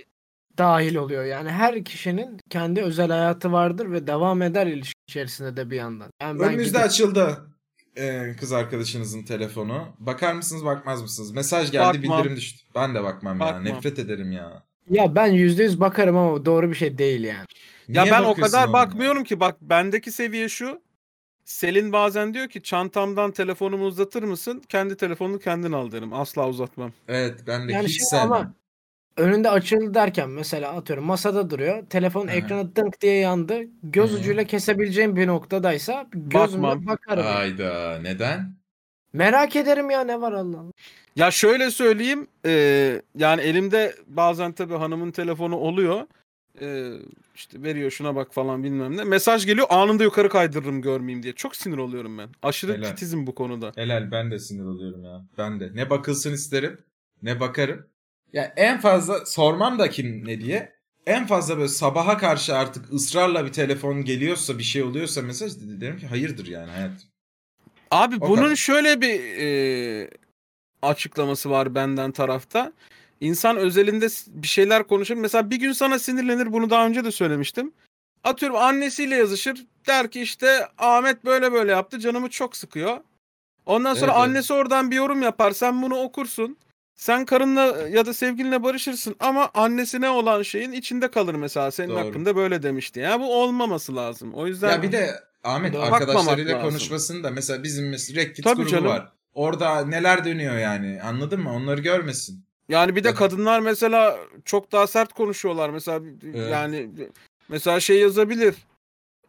dahil 0.57 0.95
oluyor. 0.95 1.23
Yani 1.23 1.49
her 1.51 1.83
kişinin 1.83 2.39
kendi 2.49 2.81
özel 2.81 3.09
hayatı 3.09 3.51
vardır 3.51 3.91
ve 3.91 4.07
devam 4.07 4.41
eder 4.41 4.67
ilişki 4.67 4.99
içerisinde 5.07 5.57
de 5.57 5.69
bir 5.69 5.75
yandan. 5.75 6.09
Yani 6.21 6.41
Önünüzde 6.41 6.77
gidip- 6.77 6.85
açıldı 6.85 7.49
ee, 7.97 8.35
kız 8.39 8.51
arkadaşınızın 8.53 9.23
telefonu. 9.23 9.87
Bakar 9.99 10.33
mısınız 10.33 10.65
bakmaz 10.65 11.01
mısınız? 11.01 11.31
Mesaj 11.31 11.71
geldi 11.71 11.97
Bakmam. 12.03 12.19
bildirim 12.19 12.37
düştü. 12.37 12.67
Ben 12.75 12.95
de 12.95 13.03
bakmam, 13.03 13.39
ya. 13.39 13.45
Bakmam. 13.45 13.65
Nefret 13.65 13.99
ederim 13.99 14.31
ya. 14.31 14.63
Ya 14.89 15.15
ben 15.15 15.27
yüzde 15.27 15.63
yüz 15.63 15.79
bakarım 15.79 16.17
ama 16.17 16.45
doğru 16.45 16.69
bir 16.69 16.75
şey 16.75 16.97
değil 16.97 17.23
yani. 17.23 17.45
Ya 17.87 18.03
Niye 18.03 18.13
ben 18.13 18.23
o 18.23 18.33
kadar 18.33 18.63
oğlum? 18.63 18.73
bakmıyorum 18.73 19.23
ki. 19.23 19.39
Bak 19.39 19.57
bendeki 19.61 20.11
seviye 20.11 20.49
şu. 20.49 20.81
Selin 21.45 21.91
bazen 21.91 22.33
diyor 22.33 22.47
ki 22.47 22.61
çantamdan 22.63 23.31
telefonumu 23.31 23.85
uzatır 23.85 24.23
mısın? 24.23 24.63
Kendi 24.69 24.97
telefonunu 24.97 25.39
kendin 25.39 25.71
al 25.71 25.91
derim. 25.91 26.13
Asla 26.13 26.47
uzatmam. 26.49 26.91
Evet 27.07 27.43
ben 27.47 27.67
de 27.67 27.71
Yani 27.73 27.87
hiç 27.87 27.97
şey 27.97 28.05
sevmem. 28.05 28.31
ama 28.31 28.53
önünde 29.17 29.49
açıldı 29.49 29.93
derken 29.93 30.29
mesela 30.29 30.71
atıyorum 30.71 31.05
masada 31.05 31.49
duruyor. 31.49 31.83
Telefon 31.89 32.27
Hı. 32.27 32.31
ekranı 32.31 32.75
dınk 32.75 33.01
diye 33.01 33.17
yandı. 33.17 33.61
Göz 33.83 34.13
Hı. 34.13 34.17
ucuyla 34.19 34.43
kesebileceğim 34.43 35.15
bir 35.15 35.27
noktadaysa 35.27 36.07
gözümle 36.13 36.67
Bakmam. 36.67 36.85
bakarım. 36.85 37.25
Ayda 37.27 37.99
neden? 38.01 38.55
Merak 39.13 39.55
ederim 39.55 39.89
ya 39.89 40.01
ne 40.03 40.21
var 40.21 40.31
Allah 40.31 40.59
Allah. 40.59 40.71
Ya 41.15 41.31
şöyle 41.31 41.71
söyleyeyim. 41.71 42.27
e, 42.45 43.01
yani 43.17 43.41
elimde 43.41 43.95
bazen 44.07 44.51
tabii 44.51 44.73
hanımın 44.75 45.11
telefonu 45.11 45.55
oluyor. 45.55 46.07
E, 46.61 46.91
işte 47.35 47.63
veriyor 47.63 47.91
şuna 47.91 48.15
bak 48.15 48.33
falan 48.33 48.63
bilmem 48.63 48.97
ne. 48.97 49.03
Mesaj 49.03 49.45
geliyor 49.45 49.67
anında 49.69 50.03
yukarı 50.03 50.29
kaydırırım 50.29 50.81
görmeyeyim 50.81 51.23
diye. 51.23 51.33
Çok 51.33 51.55
sinir 51.55 51.77
oluyorum 51.77 52.17
ben. 52.17 52.29
Aşırı 52.43 52.73
Helal. 52.73 52.87
titizim 52.89 53.27
bu 53.27 53.35
konuda. 53.35 53.71
Helal 53.75 54.11
ben 54.11 54.31
de 54.31 54.39
sinir 54.39 54.65
oluyorum 54.65 55.03
ya. 55.05 55.21
Ben 55.37 55.59
de. 55.59 55.71
Ne 55.73 55.89
bakılsın 55.89 56.33
isterim 56.33 56.77
ne 57.21 57.39
bakarım. 57.39 57.87
Ya 58.33 58.53
en 58.57 58.79
fazla 58.79 59.25
sormam 59.25 59.79
da 59.79 59.89
kim 59.89 60.27
ne 60.27 60.41
diye. 60.41 60.73
En 61.07 61.27
fazla 61.27 61.57
böyle 61.57 61.67
sabaha 61.67 62.17
karşı 62.17 62.55
artık 62.55 62.93
ısrarla 62.93 63.45
bir 63.45 63.51
telefon 63.51 64.03
geliyorsa 64.05 64.57
bir 64.57 64.63
şey 64.63 64.83
oluyorsa 64.83 65.21
mesaj 65.21 65.51
derim 65.61 65.97
ki 65.97 66.07
hayırdır 66.07 66.47
yani 66.47 66.71
hayat. 66.71 66.91
Abi 67.91 68.15
O 68.21 68.29
bunun 68.29 68.43
kadar. 68.43 68.55
şöyle 68.55 69.01
bir 69.01 69.19
e, 69.37 70.09
açıklaması 70.83 71.49
var 71.49 71.75
benden 71.75 72.11
tarafta. 72.11 72.71
İnsan 73.21 73.57
özelinde 73.57 74.07
bir 74.27 74.47
şeyler 74.47 74.83
konuşur. 74.87 75.15
Mesela 75.15 75.49
bir 75.49 75.55
gün 75.59 75.71
sana 75.71 75.99
sinirlenir. 75.99 76.53
Bunu 76.53 76.69
daha 76.69 76.85
önce 76.85 77.05
de 77.05 77.11
söylemiştim. 77.11 77.71
Atıyorum 78.23 78.57
annesiyle 78.57 79.15
yazışır. 79.15 79.65
Der 79.87 80.11
ki 80.11 80.21
işte 80.21 80.67
Ahmet 80.77 81.25
böyle 81.25 81.51
böyle 81.51 81.71
yaptı. 81.71 81.99
Canımı 81.99 82.29
çok 82.29 82.55
sıkıyor. 82.57 82.97
Ondan 83.65 83.93
sonra 83.93 84.11
Evet, 84.11 84.15
evet. 84.19 84.29
annesi 84.29 84.53
oradan 84.53 84.91
bir 84.91 84.95
yorum 84.95 85.21
yapar. 85.21 85.51
Sen 85.51 85.81
bunu 85.81 85.95
okursun. 85.95 86.57
Sen 86.95 87.25
karınla 87.25 87.61
ya 87.89 88.05
da 88.05 88.13
sevgilinle 88.13 88.63
barışırsın 88.63 89.15
ama 89.19 89.49
annesine 89.53 90.09
olan 90.09 90.41
şeyin 90.41 90.71
içinde 90.71 91.11
kalır 91.11 91.35
mesela. 91.35 91.71
Senin 91.71 91.89
Doğru. 91.89 91.99
hakkında 91.99 92.35
böyle 92.35 92.63
demişti. 92.63 92.99
Ya 92.99 93.19
bu 93.19 93.35
olmaması 93.41 93.95
lazım. 93.95 94.33
O 94.33 94.47
yüzden 94.47 94.69
Ya 94.71 94.83
bir 94.83 94.91
de 94.91 95.19
Ahmet 95.43 95.75
arkadaşlarıyla 95.75 96.55
lazım. 96.57 96.69
konuşmasın 96.69 97.23
da 97.23 97.31
mesela 97.31 97.63
bizim 97.63 97.89
mesela 97.89 98.21
Reddit 98.21 98.43
Tabii 98.43 98.55
grubu 98.55 98.69
canım. 98.69 98.85
var. 98.85 99.11
Orada 99.33 99.85
neler 99.85 100.25
dönüyor 100.25 100.57
yani 100.57 101.01
anladın 101.01 101.41
mı? 101.41 101.53
Onları 101.53 101.81
görmesin. 101.81 102.45
Yani 102.69 102.95
bir 102.95 103.03
de 103.03 103.13
kadınlar 103.13 103.59
mesela 103.59 104.19
çok 104.45 104.71
daha 104.71 104.87
sert 104.87 105.13
konuşuyorlar. 105.13 105.69
Mesela 105.69 106.01
Evet. 106.23 106.51
yani 106.51 106.89
mesela 107.49 107.79
şey 107.79 107.99
yazabilir. 107.99 108.55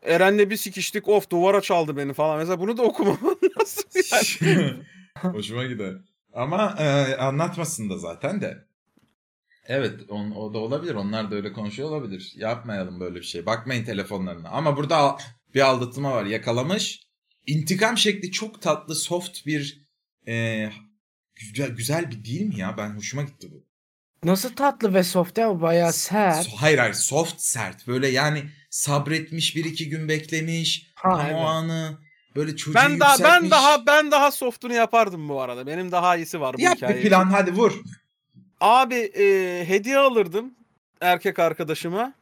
Eren'le 0.03 0.51
bir 0.51 0.57
sikiştik 0.57 1.09
of 1.09 1.31
duvara 1.31 1.61
çaldı 1.61 1.97
beni 1.97 2.13
falan. 2.13 2.39
Mesela 2.39 2.61
bunu 2.61 2.77
da 2.77 2.83
okumam 2.83 3.19
lazım 3.59 3.85
yani. 4.13 4.75
Hoşuma 5.35 5.65
gider. 5.65 5.95
Ama 6.35 6.77
e, 6.79 7.17
anlatmasın 7.17 7.91
da 7.91 7.99
zaten 7.99 8.41
de. 8.41 8.65
Evet 9.67 10.01
on, 10.09 10.31
o 10.31 10.55
da 10.55 10.59
olabilir. 10.59 10.95
Onlar 10.95 11.31
da 11.31 11.35
öyle 11.35 11.53
konuşuyor 11.53 11.89
olabilir. 11.89 12.33
Yapmayalım 12.37 13.01
böyle 13.01 13.15
bir 13.15 13.23
şey. 13.23 13.47
Bakmayın 13.47 13.85
telefonlarına. 13.85 14.49
Ama 14.49 14.77
burada 14.77 15.17
bir 15.55 15.61
aldatma 15.61 16.13
var. 16.13 16.25
Yakalamış. 16.25 17.03
İntikam 17.47 17.99
şekli 17.99 18.31
çok 18.31 18.63
tatlı, 18.63 18.95
soft 18.95 19.47
bir 19.47 19.84
e, 20.29 20.71
güzel, 21.37 21.71
güzel 21.71 22.11
bir 22.11 22.25
değil 22.25 22.47
mi 22.47 22.57
ya? 22.59 22.75
Ben 22.79 22.91
hoşuma 22.97 23.23
gitti 23.23 23.49
bu. 23.53 23.65
Nasıl 24.25 24.57
tatlı 24.57 24.95
ve 24.95 25.03
soft 25.03 25.39
ya 25.39 25.61
bayağı 25.61 25.93
sert. 25.93 26.47
So- 26.47 26.57
hayır 26.57 26.79
hayır 26.79 26.95
soft 26.95 27.41
sert. 27.41 27.87
Böyle 27.87 28.09
yani 28.09 28.43
sabretmiş 28.71 29.57
bir 29.57 29.65
iki 29.65 29.89
gün 29.89 30.09
beklemiş. 30.09 30.93
Ha, 30.95 31.11
Tam 31.17 31.27
evet. 31.27 31.35
o 31.37 31.39
anı 31.39 31.99
böyle 32.37 32.57
çocuğu 32.57 32.75
Ben 32.75 33.01
daha 33.01 33.13
ben 33.19 33.19
yükseltmiş. 33.25 33.51
daha 33.51 33.87
ben 33.87 34.11
daha 34.11 34.31
softunu 34.31 34.75
yapardım 34.75 35.29
bu 35.29 35.41
arada. 35.41 35.67
Benim 35.67 35.93
daha 35.93 36.17
iyisi 36.17 36.41
var 36.41 36.57
bu 36.59 36.61
Yap 36.61 36.79
bir 36.83 37.03
plan 37.03 37.25
hadi 37.31 37.53
vur. 37.53 37.83
Abi 38.61 38.95
e, 38.95 39.25
hediye 39.69 39.99
alırdım 39.99 40.55
erkek 41.01 41.39
arkadaşıma. 41.39 42.15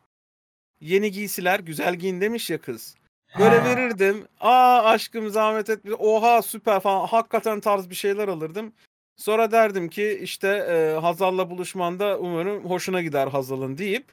Yeni 0.80 1.10
giysiler 1.12 1.60
güzel 1.60 1.94
giyin 1.96 2.20
demiş 2.20 2.50
ya 2.50 2.60
kız. 2.60 2.94
Böyle 3.38 3.58
Ha. 3.58 3.64
verirdim. 3.64 4.24
Aa 4.40 4.82
aşkım 4.84 5.30
zahmet 5.30 5.70
etme. 5.70 5.94
Oha 5.94 6.42
süper 6.42 6.80
falan. 6.80 7.06
Hakikaten 7.06 7.60
tarz 7.60 7.90
bir 7.90 7.94
şeyler 7.94 8.28
alırdım. 8.28 8.72
Sonra 9.16 9.50
derdim 9.52 9.88
ki 9.88 10.18
işte 10.22 10.48
e, 10.48 11.00
Hazal'la 11.00 11.50
buluşmanda 11.50 12.18
umarım 12.18 12.64
hoşuna 12.64 13.02
gider 13.02 13.26
Hazal'ın 13.28 13.78
deyip 13.78 14.04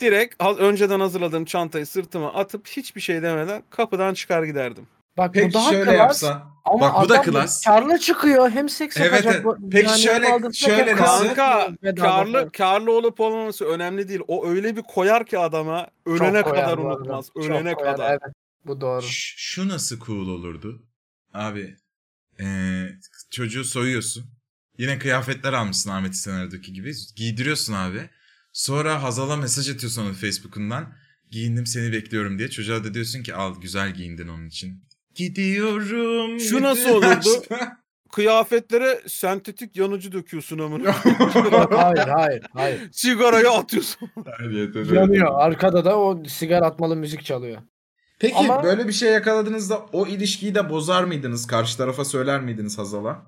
direkt 0.00 0.42
ha- 0.42 0.54
önceden 0.54 1.00
hazırladığım 1.00 1.44
çantayı 1.44 1.86
sırtıma 1.86 2.32
atıp 2.34 2.66
hiçbir 2.68 3.00
şey 3.00 3.22
demeden 3.22 3.62
kapıdan 3.70 4.14
çıkar 4.14 4.42
giderdim. 4.42 4.86
Bak 5.18 5.28
bu 5.28 5.32
Peki 5.32 5.54
daha 5.54 5.70
şöyle 5.70 5.84
klas. 5.84 5.98
yapsa. 5.98 6.42
Ama 6.64 6.80
Bak 6.80 7.04
bu 7.04 7.08
da 7.08 7.22
klas. 7.22 7.64
Karlı 7.64 7.98
çıkıyor. 7.98 8.50
Hem 8.50 8.68
seks 8.68 8.96
Evet, 8.96 9.12
yapacak. 9.12 9.34
evet. 9.34 9.44
bu- 9.44 9.56
Peki 9.72 9.88
yani 9.90 9.98
şöyle- 10.00 10.52
şöyle 10.52 10.96
nasıl? 10.96 11.34
Kanka 11.34 11.68
karlı 11.96 12.50
karlı 12.52 12.92
olup 12.92 13.20
olmaması 13.20 13.64
önemli 13.64 14.08
değil. 14.08 14.20
O 14.28 14.46
öyle 14.46 14.76
bir 14.76 14.82
koyar 14.82 15.24
ki 15.26 15.38
adama 15.38 15.86
ölene 16.06 16.42
kadar 16.42 16.78
bu 16.78 16.82
unutmaz. 16.82 17.30
Ölene 17.36 17.74
koyar, 17.74 17.96
kadar. 17.96 18.10
Evet, 18.10 18.22
bu 18.66 18.80
doğru. 18.80 19.02
Ş- 19.02 19.34
şu 19.36 19.68
nasıl 19.68 20.00
cool 20.00 20.28
olurdu? 20.28 20.86
Abi 21.34 21.76
eee, 22.40 22.98
çocuğu 23.30 23.64
soyuyorsun. 23.64 24.24
Yine 24.78 24.98
kıyafetler 24.98 25.52
almışsın 25.52 25.90
Ahmet 25.90 26.16
Sener'deki 26.16 26.72
gibi. 26.72 26.92
Giydiriyorsun 27.16 27.72
abi. 27.72 28.10
Sonra 28.52 29.02
Hazal'a 29.02 29.36
mesaj 29.36 29.70
atıyorsun 29.70 30.02
onun 30.02 30.12
Facebook'undan. 30.12 30.94
Giyindim 31.30 31.66
seni 31.66 31.92
bekliyorum 31.92 32.38
diye. 32.38 32.50
Çocuğa 32.50 32.84
da 32.84 32.94
diyorsun 32.94 33.22
ki 33.22 33.34
al 33.34 33.60
güzel 33.60 33.94
giyindin 33.94 34.28
onun 34.28 34.46
için. 34.46 34.84
Gidiyorum. 35.14 36.40
Şu 36.40 36.62
nasıl 36.62 36.88
olurdu? 36.90 37.44
Kıyafetlere 38.12 39.00
sentetik 39.06 39.76
yanıcı 39.76 40.12
döküyorsun 40.12 40.58
amına. 40.58 40.92
hayır 41.78 42.08
hayır 42.08 42.42
hayır. 42.52 42.80
Sigarayı 42.92 43.50
atıyorsun. 43.50 44.10
Yanıyor. 44.94 45.30
Arkada 45.40 45.84
da 45.84 45.98
o 45.98 46.24
sigara 46.28 46.66
atmalı 46.66 46.96
müzik 46.96 47.24
çalıyor. 47.24 47.62
Peki 48.18 48.36
Ama- 48.36 48.62
böyle 48.62 48.88
bir 48.88 48.92
şey 48.92 49.12
yakaladığınızda 49.12 49.86
o 49.92 50.06
ilişkiyi 50.06 50.54
de 50.54 50.70
bozar 50.70 51.04
mıydınız? 51.04 51.46
Karşı 51.46 51.76
tarafa 51.76 52.04
söyler 52.04 52.40
miydiniz 52.40 52.78
Hazal'a? 52.78 53.22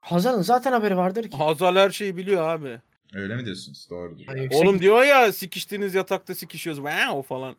Hazal'ın 0.00 0.42
zaten 0.42 0.72
haberi 0.72 0.96
vardır 0.96 1.30
ki. 1.30 1.36
Hazal 1.36 1.76
her 1.76 1.90
şeyi 1.90 2.16
biliyor 2.16 2.48
abi. 2.48 2.80
Öyle 3.14 3.36
mi 3.36 3.44
diyorsunuz? 3.44 3.86
Doğrudur. 3.90 4.24
Hani 4.26 4.40
yüksek- 4.42 4.62
Oğlum 4.62 4.80
diyor 4.80 5.02
ya 5.02 5.32
sikiştiğiniz 5.32 5.94
yatakta 5.94 6.34
sikişiyoruz. 6.34 6.82
Wow 6.82 7.22
falan. 7.22 7.56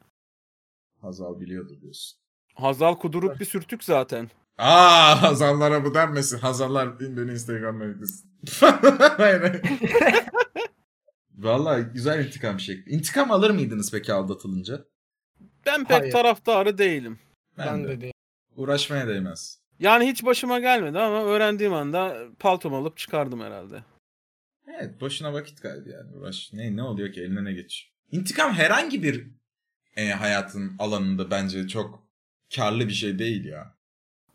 Hazal 1.01 1.39
biliyordur 1.39 1.81
diyorsun. 1.81 2.19
Hazal 2.53 2.95
kuduruk 2.95 3.39
bir 3.39 3.45
sürtük 3.45 3.83
zaten. 3.83 4.29
Aa 4.57 5.21
Hazallara 5.21 5.85
bu 5.85 5.93
denmesin. 5.93 6.37
Hazallar 6.37 6.99
bin 6.99 7.17
beni 7.17 7.31
Instagram'da 7.31 7.85
eklesin. 7.85 8.31
Vallahi 11.37 11.81
güzel 11.93 12.25
intikam 12.25 12.59
şekli. 12.59 12.91
İntikam 12.91 13.31
alır 13.31 13.49
mıydınız 13.51 13.91
peki 13.91 14.13
aldatılınca? 14.13 14.85
Ben 15.65 15.85
pek 15.85 16.01
Hayır. 16.01 16.11
taraftarı 16.11 16.77
değilim. 16.77 17.19
Ben 17.57 17.83
de 17.83 18.01
değil. 18.01 18.13
Uğraşmaya 18.55 19.07
değmez. 19.07 19.59
Yani 19.79 20.07
hiç 20.07 20.25
başıma 20.25 20.59
gelmedi 20.59 20.99
ama 20.99 21.23
öğrendiğim 21.23 21.73
anda 21.73 22.17
paltomu 22.39 22.77
alıp 22.77 22.97
çıkardım 22.97 23.41
herhalde. 23.41 23.83
Evet 24.67 25.01
boşuna 25.01 25.33
vakit 25.33 25.61
kaybı 25.61 25.89
yani. 25.89 26.15
Uğraş. 26.17 26.53
Ne, 26.53 26.75
ne 26.75 26.83
oluyor 26.83 27.13
ki 27.13 27.21
eline 27.21 27.43
ne 27.43 27.53
geç? 27.53 27.91
İntikam 28.11 28.53
herhangi 28.53 29.03
bir 29.03 29.27
e, 29.95 30.09
hayatın 30.09 30.75
alanında 30.79 31.31
bence 31.31 31.67
çok 31.67 32.03
karlı 32.55 32.87
bir 32.87 32.93
şey 32.93 33.19
değil 33.19 33.45
ya. 33.45 33.75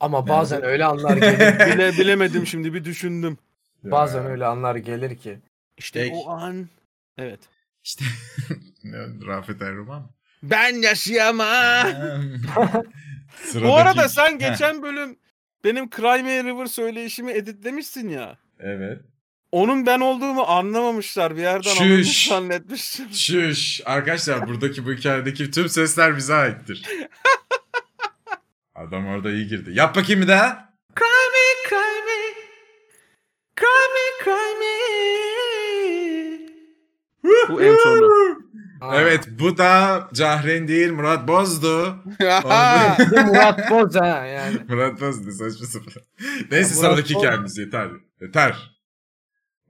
Ama 0.00 0.28
bazen 0.28 0.62
öyle 0.64 0.84
anlar 0.84 1.16
gelir. 1.16 1.38
Bile 1.74 1.92
bilemedim 1.92 2.46
şimdi 2.46 2.74
bir 2.74 2.84
düşündüm. 2.84 3.38
bazen 3.84 4.26
öyle 4.26 4.46
anlar 4.46 4.76
gelir 4.76 5.16
ki. 5.16 5.38
İşte 5.78 6.00
Peki. 6.02 6.14
o 6.14 6.30
an. 6.30 6.68
Evet. 7.18 7.40
İşte 7.84 8.04
ne, 8.84 8.98
Rafet 9.26 9.62
Erroman 9.62 10.02
mı? 10.02 10.10
Ben 10.50 10.82
yaşayamam. 10.82 11.86
Sıradaki- 13.44 13.64
Bu 13.68 13.76
arada 13.76 14.08
sen 14.08 14.38
geçen 14.38 14.82
bölüm 14.82 15.16
benim 15.64 15.90
Cry 15.90 16.22
Me 16.22 16.40
a 16.40 16.44
River 16.44 16.66
söyleyişimi 16.66 17.32
editlemişsin 17.32 18.08
ya. 18.08 18.38
Evet. 18.60 19.00
Onun 19.52 19.86
ben 19.86 20.00
olduğumu 20.00 20.42
anlamamışlar. 20.42 21.36
Bir 21.36 21.42
yerden 21.42 21.70
Şüş. 21.70 21.80
alınmış 21.80 22.26
zannetmiştim. 22.28 23.06
Şuş. 23.12 23.80
Arkadaşlar 23.84 24.48
buradaki 24.48 24.86
bu 24.86 24.92
hikayedeki 24.92 25.50
tüm 25.50 25.68
sesler 25.68 26.16
bize 26.16 26.34
aittir. 26.34 26.86
Adam 28.74 29.06
orada 29.06 29.30
iyi 29.30 29.46
girdi. 29.46 29.70
Yap 29.74 29.96
bakayım 29.96 30.22
bir 30.22 30.28
daha. 30.28 30.72
Cry 30.96 31.04
me, 31.04 31.68
cry 31.68 31.76
me. 32.06 32.34
Cry 33.56 33.86
me, 33.94 34.24
cry 34.24 34.58
me. 34.60 34.76
Bu 37.48 37.62
en 37.62 37.76
sonu. 37.76 38.35
Aa. 38.80 38.96
Evet 39.00 39.28
bu 39.38 39.58
da 39.58 40.08
Cahren 40.14 40.68
değil 40.68 40.92
Murat 40.92 41.28
Boz'du. 41.28 41.96
Murat 43.26 43.70
Boz 43.70 43.94
ha 43.94 44.06
yani. 44.06 44.58
Murat 44.68 45.00
Boz'du 45.00 45.32
saçma 45.32 45.66
sapan. 45.66 46.02
Neyse 46.50 46.56
Ya 46.74 46.80
sıradaki 46.80 47.14
Boz- 47.14 47.22
hikayemiz 47.22 47.58
yeter. 47.58 47.90
Yeter. 48.20 48.76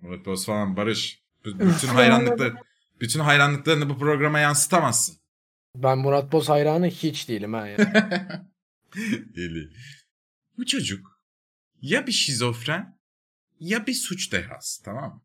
Murat 0.00 0.26
Boz 0.26 0.46
falan 0.46 0.76
Barış. 0.76 1.22
Bütün 1.44 1.88
hayranlıklar, 1.88 2.52
bütün 3.00 3.20
hayranlıklarını 3.20 3.88
bu 3.88 3.98
programa 3.98 4.38
yansıtamazsın. 4.38 5.16
Ben 5.76 5.98
Murat 5.98 6.32
Boz 6.32 6.48
hayranı 6.48 6.86
hiç 6.86 7.28
değilim 7.28 7.54
ha 7.54 7.66
yani. 7.66 7.88
Deli. 9.36 9.68
Bu 10.58 10.66
çocuk 10.66 11.20
ya 11.82 12.06
bir 12.06 12.12
şizofren 12.12 12.98
ya 13.60 13.86
bir 13.86 13.94
suç 13.94 14.32
dehası 14.32 14.82
tamam 14.82 15.14
mı? 15.14 15.22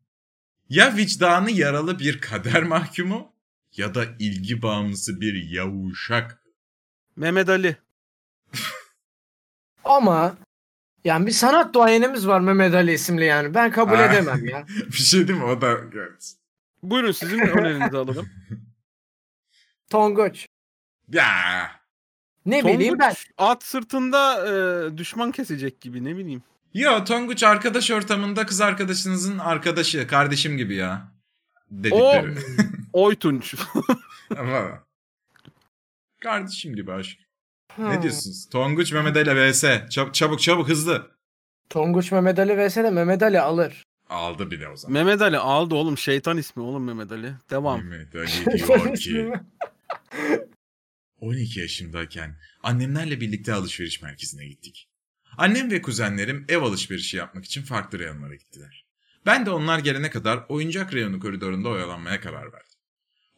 Ya 0.68 0.96
vicdanı 0.96 1.50
yaralı 1.50 1.98
bir 1.98 2.20
kader 2.20 2.62
mahkumu 2.62 3.31
ya 3.76 3.94
da 3.94 4.04
ilgi 4.18 4.62
bağımlısı 4.62 5.20
bir 5.20 5.50
yavuşak. 5.50 6.42
Mehmet 7.16 7.48
Ali. 7.48 7.76
Ama 9.84 10.36
yani 11.04 11.26
bir 11.26 11.32
sanat 11.32 11.74
duayenimiz 11.74 12.26
var 12.26 12.40
Mehmet 12.40 12.74
Ali 12.74 12.92
isimli 12.92 13.24
yani. 13.24 13.54
Ben 13.54 13.70
kabul 13.70 13.94
Ah. 13.98 14.12
edemem 14.12 14.44
ya. 14.44 14.66
bir 14.86 14.92
şey 14.92 15.28
değil 15.28 15.38
mi? 15.38 15.44
O 15.44 15.60
da 15.60 15.70
evet. 15.94 16.34
Buyurun 16.82 17.12
sizin 17.12 17.38
önerinizi 17.38 17.96
alalım. 17.96 18.28
Tonguç. 19.90 20.46
Ya 21.12 21.70
Ne 22.46 22.64
bileyim 22.64 22.98
ben. 22.98 23.08
Tonguç 23.08 23.26
at 23.38 23.62
sırtında 23.62 24.46
e, 24.46 24.98
düşman 24.98 25.32
kesecek 25.32 25.80
gibi 25.80 26.04
ne 26.04 26.16
bileyim. 26.16 26.42
Yo 26.74 27.04
Tonguç 27.04 27.42
arkadaş 27.42 27.90
ortamında 27.90 28.46
kız 28.46 28.60
arkadaşınızın 28.60 29.38
arkadaşı, 29.38 30.06
kardeşim 30.06 30.56
gibi 30.56 30.74
ya. 30.74 31.11
O 31.72 31.84
Dedikleri. 31.84 32.34
Oytunç. 32.92 33.54
Ama 34.36 34.84
kardeşim 36.20 36.76
gibi 36.76 36.92
aşk. 36.92 37.18
Ha. 37.76 37.92
Ne 37.94 38.02
diyorsunuz? 38.02 38.48
Tonguç 38.50 38.92
Mehmet 38.92 39.16
Ali 39.16 39.50
vs. 39.50 39.64
Çab- 39.64 40.12
çabuk 40.12 40.40
çabuk 40.40 40.68
hızlı. 40.68 41.10
Tonguç 41.70 42.12
Mehmet 42.12 42.38
Ali 42.38 42.68
vs 42.68 42.76
de 42.76 42.90
Mehmet 42.90 43.22
Ali 43.22 43.40
alır. 43.40 43.84
Aldı 44.08 44.50
bile 44.50 44.68
o 44.68 44.76
zaman. 44.76 44.92
Mehmet 44.92 45.22
Ali 45.22 45.38
aldı 45.38 45.74
oğlum 45.74 45.98
şeytan 45.98 46.36
ismi 46.38 46.62
oğlum 46.62 46.84
Mehmet 46.84 47.12
Ali. 47.12 47.34
Devam. 47.50 47.84
Mehmet 47.84 48.14
Ali 48.14 48.56
diyor 48.58 48.96
ki 48.96 49.32
12 51.20 51.60
yaşımdayken 51.60 52.36
annemlerle 52.62 53.20
birlikte 53.20 53.52
alışveriş 53.54 54.02
merkezine 54.02 54.46
gittik. 54.46 54.88
Annem 55.38 55.70
ve 55.70 55.82
kuzenlerim 55.82 56.44
ev 56.48 56.62
alışverişi 56.62 57.16
yapmak 57.16 57.44
için 57.44 57.62
farklı 57.62 57.98
reyonlara 57.98 58.34
gittiler. 58.34 58.81
Ben 59.26 59.46
de 59.46 59.50
onlar 59.50 59.78
gelene 59.78 60.10
kadar 60.10 60.44
oyuncak 60.48 60.94
reyonu 60.94 61.20
koridorunda 61.20 61.68
oyalanmaya 61.68 62.20
karar 62.20 62.44
verdim. 62.52 62.78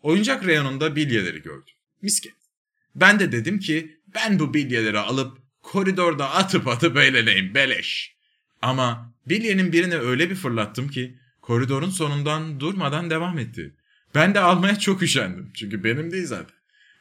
Oyuncak 0.02 0.46
reyonunda 0.46 0.96
bilyeleri 0.96 1.42
gördüm. 1.42 1.74
Misket. 2.02 2.34
Ben 2.94 3.20
de 3.20 3.32
dedim 3.32 3.58
ki 3.58 4.00
ben 4.14 4.38
bu 4.38 4.54
bilyeleri 4.54 4.98
alıp 4.98 5.38
koridorda 5.62 6.30
atıp 6.30 6.68
atıp 6.68 6.96
eğleneyim 6.96 7.54
beleş. 7.54 8.14
Ama 8.62 9.14
bilyenin 9.26 9.72
birini 9.72 9.96
öyle 9.96 10.30
bir 10.30 10.34
fırlattım 10.34 10.88
ki 10.88 11.18
koridorun 11.40 11.90
sonundan 11.90 12.60
durmadan 12.60 13.10
devam 13.10 13.38
etti. 13.38 13.74
Ben 14.14 14.34
de 14.34 14.40
almaya 14.40 14.78
çok 14.78 15.02
üşendim 15.02 15.50
çünkü 15.54 15.84
benim 15.84 16.10
değil 16.10 16.26
zaten. 16.26 16.56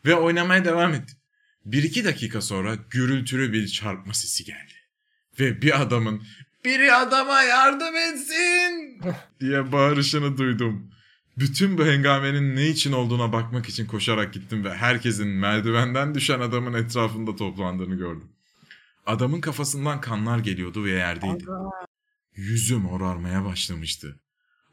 Ve 0.05 0.15
oynamaya 0.15 0.65
devam 0.65 0.93
ettim. 0.93 1.17
Bir 1.65 1.83
iki 1.83 2.05
dakika 2.05 2.41
sonra 2.41 2.77
gürültülü 2.89 3.53
bir 3.53 3.67
çarpma 3.67 4.13
sesi 4.13 4.43
geldi. 4.43 4.73
Ve 5.39 5.61
bir 5.61 5.81
adamın 5.81 6.23
biri 6.65 6.93
adama 6.93 7.41
yardım 7.43 7.95
etsin 7.95 9.01
diye 9.39 9.71
bağırışını 9.71 10.37
duydum. 10.37 10.91
Bütün 11.37 11.77
bu 11.77 11.85
hengamenin 11.85 12.55
ne 12.55 12.67
için 12.67 12.91
olduğuna 12.91 13.33
bakmak 13.33 13.69
için 13.69 13.85
koşarak 13.85 14.33
gittim 14.33 14.63
ve 14.65 14.73
herkesin 14.73 15.27
merdivenden 15.27 16.15
düşen 16.15 16.39
adamın 16.39 16.73
etrafında 16.73 17.35
toplandığını 17.35 17.95
gördüm. 17.95 18.31
Adamın 19.05 19.41
kafasından 19.41 20.01
kanlar 20.01 20.39
geliyordu 20.39 20.83
ve 20.83 20.91
yerdeydi. 20.91 21.45
Yüzü 22.35 22.77
morarmaya 22.77 23.45
başlamıştı. 23.45 24.19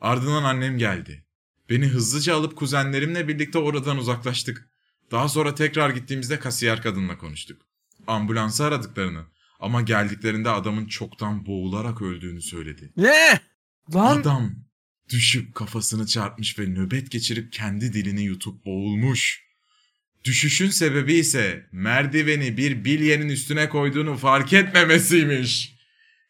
Ardından 0.01 0.45
annem 0.45 0.78
geldi. 0.78 1.24
Beni 1.70 1.86
hızlıca 1.86 2.36
alıp 2.36 2.57
kuzenlerimle 2.57 3.28
birlikte 3.28 3.59
oradan 3.59 3.99
uzaklaştık. 3.99 4.68
Daha 5.11 5.28
sonra 5.28 5.55
tekrar 5.55 5.91
gittiğimizde 5.91 6.38
kasiyer 6.38 6.82
kadınla 6.82 7.18
konuştuk. 7.18 7.62
Ambulansı 8.07 8.64
aradıklarını 8.64 9.24
ama 9.61 9.82
geldiklerinde 9.82 10.50
adamın 10.50 10.86
çoktan 10.86 11.46
boğularak 11.46 12.02
öldüğünü 12.02 12.42
söyledi. 12.42 12.92
Ne? 12.96 13.40
Lan 13.94 14.20
Adam 14.20 14.54
düşüp 15.08 15.54
kafasını 15.54 16.06
çarpmış 16.06 16.58
ve 16.58 16.66
nöbet 16.66 17.11
geçirip 17.11 17.52
kendi 17.52 17.92
dilini 17.92 18.22
yutup 18.22 18.66
boğulmuş. 18.66 19.44
Düşüşün 20.24 20.70
sebebi 20.70 21.14
ise 21.14 21.66
merdiveni 21.72 22.56
bir 22.56 22.84
bilyenin 22.84 23.28
üstüne 23.28 23.68
koyduğunu 23.68 24.16
fark 24.16 24.52
etmemesiymiş. 24.52 25.74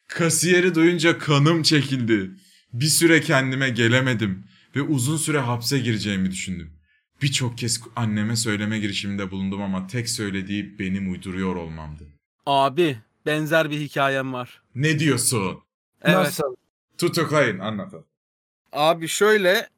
Kasiyeri 0.07 0.75
duyunca 0.75 1.19
kanım 1.19 1.63
çekildi. 1.63 2.31
Bir 2.73 2.87
süre 2.87 3.21
kendime 3.21 3.71
gelemedim 3.71 4.45
ve 4.77 4.83
uzun 4.83 5.17
süre 5.17 5.39
hapse 5.39 5.79
gireceğimi 5.79 6.31
düşündüm. 6.31 6.73
Birçok 7.23 7.59
kez 7.59 7.81
anneme 7.97 8.37
söyleme 8.37 8.79
girişiminde 8.79 9.31
bulundum 9.31 9.63
ama 9.63 9.87
tek 9.87 10.09
söylediği 10.11 10.79
benim 10.79 11.13
uyduruyor 11.13 11.57
olmamdı. 11.57 12.05
abi 12.47 12.97
benzer 13.31 13.71
bir 13.71 13.81
hikayem 13.81 14.33
var. 14.33 14.63
Ne 14.75 14.99
diyorsun? 14.99 15.63
Evet. 16.03 16.17
Nasıl? 16.17 16.57
Tutuklayın 16.99 17.59
anlatalım. 17.59 18.05
Abi 18.73 19.09
şöyle 19.09 19.69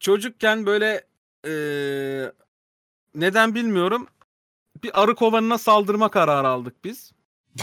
çocukken 0.00 0.66
böyle 0.66 1.04
eee, 1.46 2.32
neden 3.14 3.54
bilmiyorum 3.54 4.06
bir 4.82 5.02
arı 5.02 5.14
kovanına 5.14 5.58
saldırma 5.58 6.08
kararı 6.10 6.48
aldık 6.48 6.84
biz. 6.84 7.12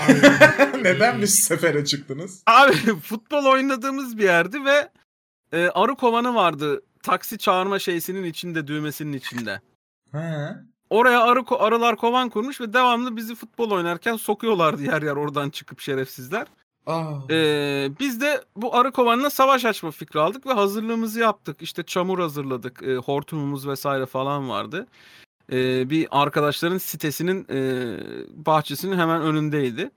Neden 0.82 1.22
bir 1.22 1.28
sefere 1.28 1.86
çıktınız? 1.86 2.44
Abi 2.46 2.74
futbol 3.04 3.46
oynadığımız 3.46 4.18
bir 4.18 4.24
yerdi 4.24 4.66
ve 4.66 4.90
e, 5.52 5.70
arı 5.70 5.96
kovanı 5.96 6.36
vardı. 6.36 6.82
Taksi 7.04 7.38
çağırma 7.38 7.80
şeysinin 7.80 8.24
içinde, 8.24 8.68
düğmesinin 8.68 9.14
içinde. 9.14 9.62
Ha. 10.12 10.64
Oraya 10.90 11.24
arı 11.24 11.44
arılar 11.60 11.96
kovan 11.96 12.30
kurmuş 12.30 12.62
ve 12.62 12.74
devamlı 12.74 13.16
bizi 13.16 13.36
futbol 13.36 13.72
oynarken 13.72 14.16
sokuyorlardı 14.16 14.84
yer 14.84 15.02
yer 15.02 15.16
oradan 15.16 15.50
çıkıp 15.50 15.80
şerefsizler. 15.80 16.48
Aa. 16.86 17.14
Ee, 17.30 17.90
biz 18.00 18.22
de 18.22 18.44
bu 18.56 18.76
arı 18.76 18.92
kovanına 18.92 19.30
savaş 19.30 19.66
açma 19.66 19.92
fikri 19.92 20.20
aldık 20.20 20.46
ve 20.46 20.54
hazırlığımızı 20.54 21.20
yaptık. 21.20 21.62
İşte 21.62 21.84
çamur 21.84 22.20
hazırladık, 22.20 22.84
e, 22.84 22.96
hortumumuz 22.96 23.68
vesaire 23.68 24.06
falan 24.06 24.50
vardı. 24.50 24.88
Ee, 25.52 25.90
bir 25.90 26.08
arkadaşların 26.12 26.78
sitesinin 26.78 27.48
e, 27.50 27.60
bahçesinin 28.46 28.98
hemen 28.98 29.22
önündeydi. 29.22 29.92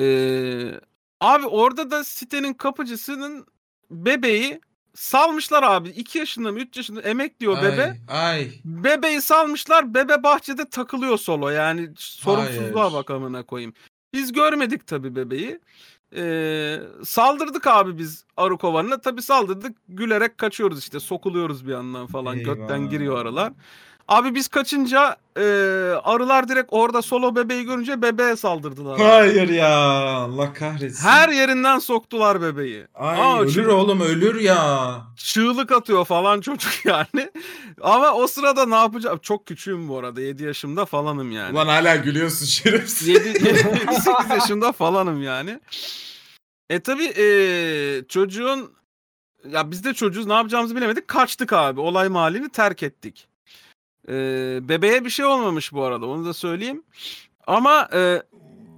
Ee, 0.00 0.80
abi 1.20 1.46
orada 1.46 1.90
da 1.90 2.04
sitenin 2.04 2.54
kapıcısının 2.54 3.46
bebeği 3.90 4.60
salmışlar 4.94 5.62
abi. 5.62 5.88
2 5.88 6.18
yaşında 6.18 6.52
mı 6.52 6.58
3 6.58 6.76
yaşında 6.76 7.00
emekliyor 7.00 7.62
bebe. 7.62 7.96
Ay. 8.08 8.48
Bebeği 8.64 9.22
salmışlar. 9.22 9.94
Bebe 9.94 10.22
bahçede 10.22 10.64
takılıyor 10.68 11.18
solo. 11.18 11.48
Yani 11.48 11.90
sorumsuzluğa 11.96 12.92
bak 12.92 13.10
amına 13.10 13.42
koyayım. 13.42 13.74
Biz 14.12 14.32
görmedik 14.32 14.86
tabii 14.86 15.16
bebeği. 15.16 15.60
Ee, 16.16 16.78
saldırdık 17.04 17.66
abi 17.66 17.98
biz 17.98 18.24
arı 18.36 18.58
kovanına. 18.58 19.00
Tabii 19.00 19.22
saldırdık. 19.22 19.76
Gülerek 19.88 20.38
kaçıyoruz 20.38 20.78
işte. 20.78 21.00
Sokuluyoruz 21.00 21.66
bir 21.66 21.72
yandan 21.72 22.06
falan. 22.06 22.38
Eyvah. 22.38 22.54
Götten 22.54 22.90
giriyor 22.90 23.18
arılar. 23.18 23.52
Abi 24.10 24.34
biz 24.34 24.48
kaçınca 24.48 25.16
e, 25.36 25.40
arılar 26.04 26.48
direkt 26.48 26.68
orada 26.70 27.02
solo 27.02 27.36
bebeği 27.36 27.64
görünce 27.64 28.02
bebeğe 28.02 28.36
saldırdılar. 28.36 29.00
Hayır 29.00 29.48
ya. 29.48 29.68
Allah 30.00 30.52
kahretsin. 30.52 31.08
Her 31.08 31.28
yerinden 31.28 31.78
soktular 31.78 32.42
bebeği. 32.42 32.86
Ay 32.94 33.20
Aa, 33.20 33.40
ölür 33.40 33.52
şimdi- 33.52 33.68
oğlum 33.68 34.00
ölür 34.00 34.40
ya. 34.40 35.00
çığlık 35.16 35.72
atıyor 35.72 36.04
falan 36.04 36.40
çocuk 36.40 36.72
yani. 36.86 37.30
Ama 37.82 38.12
o 38.12 38.26
sırada 38.26 38.66
ne 38.66 38.74
yapacağım? 38.74 39.18
Çok 39.22 39.46
küçüğüm 39.46 39.88
bu 39.88 39.98
arada. 39.98 40.20
7 40.20 40.44
yaşımda 40.44 40.84
falanım 40.84 41.32
yani. 41.32 41.52
Ulan 41.54 41.66
hala 41.66 41.96
gülüyorsun 41.96 42.46
şerefsiz. 42.46 43.08
7-8 43.08 44.32
yaşında 44.34 44.72
falanım 44.72 45.22
yani. 45.22 45.60
E 46.70 46.80
tabi 46.80 47.04
çocuğun 48.08 48.72
ya 49.50 49.70
biz 49.70 49.84
de 49.84 49.94
çocuğuz 49.94 50.26
ne 50.26 50.32
yapacağımızı 50.34 50.76
bilemedik. 50.76 51.08
Kaçtık 51.08 51.52
abi. 51.52 51.80
Olay 51.80 52.08
mahallini 52.08 52.48
terk 52.48 52.82
ettik. 52.82 53.29
E, 54.08 54.12
bebeğe 54.68 55.04
bir 55.04 55.10
şey 55.10 55.24
olmamış 55.24 55.72
bu 55.72 55.84
arada 55.84 56.06
onu 56.06 56.24
da 56.26 56.32
söyleyeyim. 56.32 56.82
Ama 57.46 57.88
e, 57.92 58.22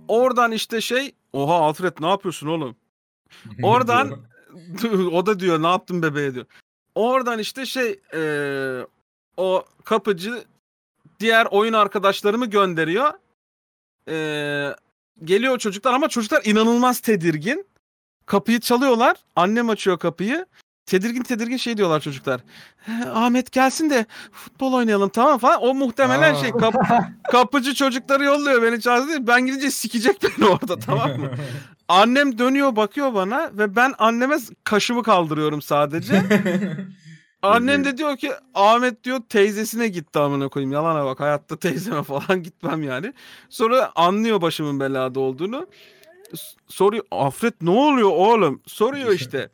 oradan 0.09 0.53
işte 0.53 0.81
şey 0.81 1.14
oha 1.33 1.55
Alfred 1.55 1.93
ne 2.01 2.09
yapıyorsun 2.09 2.47
oğlum? 2.47 2.77
Oradan 3.62 4.25
o 5.12 5.27
da 5.27 5.41
diyor 5.41 5.62
ne 5.62 5.66
yaptın 5.66 6.03
bebeğe 6.03 6.35
diyor. 6.35 6.47
Oradan 6.95 7.39
işte 7.39 7.66
şey 7.66 8.01
eee, 8.14 8.87
o 9.37 9.64
kapıcı 9.85 10.45
diğer 11.20 11.47
oyun 11.51 11.73
arkadaşlarımı 11.73 12.47
gönderiyor. 12.47 13.12
Eee, 14.09 14.77
geliyor 15.25 15.59
çocuklar 15.59 15.93
ama 15.93 16.09
çocuklar 16.09 16.43
inanılmaz 16.45 17.01
tedirgin. 17.01 17.66
Kapıyı 18.27 18.61
çalıyorlar. 18.61 19.16
Annem 19.37 19.68
açıyor 19.70 19.99
kapıyı. 19.99 20.47
Tedirgin 20.87 21.22
tedirgin 21.22 21.57
şey 21.57 21.76
diyorlar 21.76 22.01
çocuklar. 22.01 22.41
"He, 22.76 22.93
Ahmet 23.11 23.53
gelsin 23.53 23.91
de 23.91 24.07
futbol 24.33 24.72
oynayalım 24.72 25.09
tamam 25.09 25.39
falan. 25.39 25.62
O 25.62 25.74
muhtemelen 25.74 26.35
Aa. 26.35 26.39
şey 26.39 26.51
kap- 26.51 26.74
kapıcı 27.33 27.74
çocukları 27.74 28.24
yolluyor 28.24 28.62
beni 28.62 28.80
çağırsın 28.80 29.09
diye. 29.09 29.26
Ben 29.26 29.47
gidince 29.47 29.70
sikecek 29.70 30.16
beni 30.22 30.49
orada 30.49 30.78
tamam 30.78 31.11
mı? 31.20 31.30
Annem 31.89 32.39
dönüyor 32.39 32.76
bakıyor 32.76 33.14
bana 33.14 33.51
ve 33.53 33.76
ben 33.76 33.95
anneme 33.99 34.37
kaşımı 34.64 35.03
kaldırıyorum 35.03 35.62
sadece. 35.62 36.22
Annem 37.43 37.85
de 37.85 37.99
diyor 37.99 38.16
ki 38.16 38.33
Ahmet 38.55 39.05
diyor 39.05 39.20
teyzesine 39.28 39.89
gitti 39.89 40.18
amına 40.18 40.49
koyayım. 40.49 40.72
Yalana 40.72 41.05
bak 41.05 41.20
hayatta 41.20 41.57
teyzeme 41.57 42.03
falan 42.03 42.43
gitmem 42.43 42.83
yani. 42.83 43.12
Sonra 43.49 43.93
anlıyor 43.95 44.41
başımın 44.43 44.80
belada 44.80 45.20
olduğunu. 45.20 45.66
Soruyor 46.68 47.05
Afret 47.11 47.62
ne 47.62 47.70
oluyor 47.70 48.11
oğlum? 48.11 48.62
Soruyor 48.66 49.12
işte. 49.12 49.49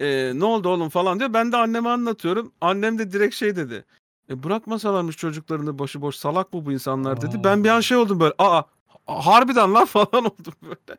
"E, 0.00 0.32
ne 0.34 0.44
oldu 0.44 0.68
oğlum 0.68 0.88
falan 0.88 1.18
diyor. 1.18 1.32
Ben 1.34 1.52
de 1.52 1.56
anneme 1.56 1.88
anlatıyorum. 1.88 2.52
Annem 2.60 2.98
de 2.98 3.12
direkt 3.12 3.34
şey 3.34 3.56
dedi. 3.56 3.84
E 4.30 4.42
bırakmasalarmış 4.42 5.16
çocuklarını 5.16 5.78
başıboş 5.78 6.16
salak 6.16 6.52
mı 6.52 6.66
bu 6.66 6.72
insanlar 6.72 7.20
dedi. 7.22 7.40
Ben 7.44 7.64
bir 7.64 7.68
an 7.68 7.80
şey 7.80 7.96
oldum 7.96 8.20
böyle. 8.20 8.34
Aa 8.38 8.62
harbiden 9.06 9.74
lan 9.74 9.84
falan 9.86 10.24
oldum 10.24 10.54
böyle. 10.62 10.98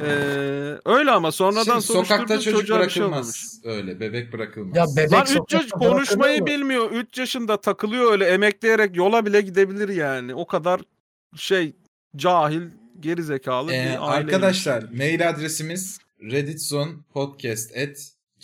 Ee, 0.00 0.78
öyle 0.84 1.10
ama 1.10 1.32
sonradan 1.32 1.64
Şimdi 1.64 1.82
sokakta 1.82 2.40
çocuk 2.40 2.66
şey 2.66 2.76
bırakılmaz. 2.76 3.60
Öyle 3.64 4.00
bebek 4.00 4.32
bırakılmaz. 4.32 4.76
Ya 4.76 4.86
bebek 4.96 5.12
Lan 5.12 5.22
3 5.22 5.28
sokakta 5.28 5.56
yaş 5.56 5.70
konuşmayı 5.70 6.46
bilmiyor. 6.46 6.90
3 6.90 7.18
yaşında 7.18 7.60
takılıyor 7.60 8.12
öyle 8.12 8.24
emekleyerek 8.24 8.96
yola 8.96 9.26
bile 9.26 9.40
gidebilir 9.40 9.88
yani. 9.88 10.34
O 10.34 10.46
kadar 10.46 10.80
şey 11.36 11.72
cahil 12.16 12.62
geri 13.00 13.22
zekalı 13.22 13.72
Ee, 13.72 13.84
bir 13.84 13.88
aile. 13.88 14.24
arkadaşlar 14.26 14.82
mail 14.82 15.28
adresimiz 15.28 15.98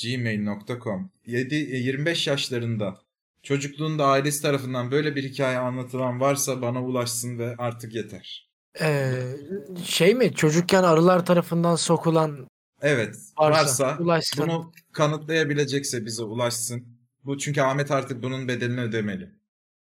redditzonepodcast@gmail.com 0.03 1.11
7 1.26 1.55
25 1.55 2.26
yaşlarında 2.26 3.01
çocukluğunda 3.42 4.07
ailesi 4.07 4.42
tarafından 4.42 4.90
böyle 4.90 5.16
bir 5.16 5.24
hikaye 5.24 5.59
anlatılan 5.59 6.20
varsa 6.20 6.62
bana 6.62 6.84
ulaşsın 6.84 7.38
ve 7.38 7.55
artık 7.59 7.95
yeter. 7.95 8.51
Ee, 8.80 9.12
şey 9.84 10.14
mi 10.14 10.34
çocukken 10.34 10.82
arılar 10.82 11.26
tarafından 11.26 11.76
sokulan 11.76 12.49
Evet, 12.82 13.16
varsa, 13.38 13.86
varsa 13.86 13.99
ulaşsın. 14.03 14.47
bunu 14.47 14.72
kanıtlayabilecekse 14.92 16.05
bize 16.07 16.22
ulaşsın. 16.22 16.84
Bu 17.24 17.38
çünkü 17.38 17.61
Ahmet 17.61 17.90
artık 17.90 18.22
bunun 18.22 18.49
bedelini 18.49 18.80
ödemeli. 18.80 19.30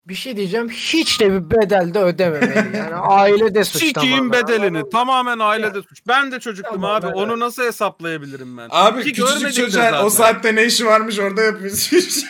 Bir 0.09 0.15
şey 0.15 0.37
diyeceğim 0.37 0.69
hiç 0.69 1.21
de 1.21 1.33
bir 1.33 1.51
bedel 1.51 1.95
de 1.95 1.99
ödememeli. 1.99 2.77
Yani 2.77 2.95
aile 3.03 3.55
de 3.55 3.65
suç 3.65 3.83
Sikiyim 3.83 4.31
tamamen. 4.31 4.33
bedelini. 4.49 4.91
Tamamen 4.91 5.39
ailede 5.39 5.83
suç. 5.83 6.01
Ben 6.09 6.33
de 6.33 6.41
çocuktum 6.41 6.75
Tamam, 6.75 6.91
abi. 6.97 7.07
evet. 7.07 7.17
Onu 7.17 7.41
nasıl 7.41 7.63
hesaplayabilirim 7.63 8.59
ben? 8.59 8.69
Abi 8.71 9.03
Ki 9.05 9.13
küçücük 9.13 9.55
çocuğa 9.55 10.05
o 10.05 10.11
saatte 10.11 10.55
ne 10.55 10.65
işi 10.65 10.87
varmış 10.87 11.19
orada 11.19 11.43
yapıyorsun. 11.43 11.99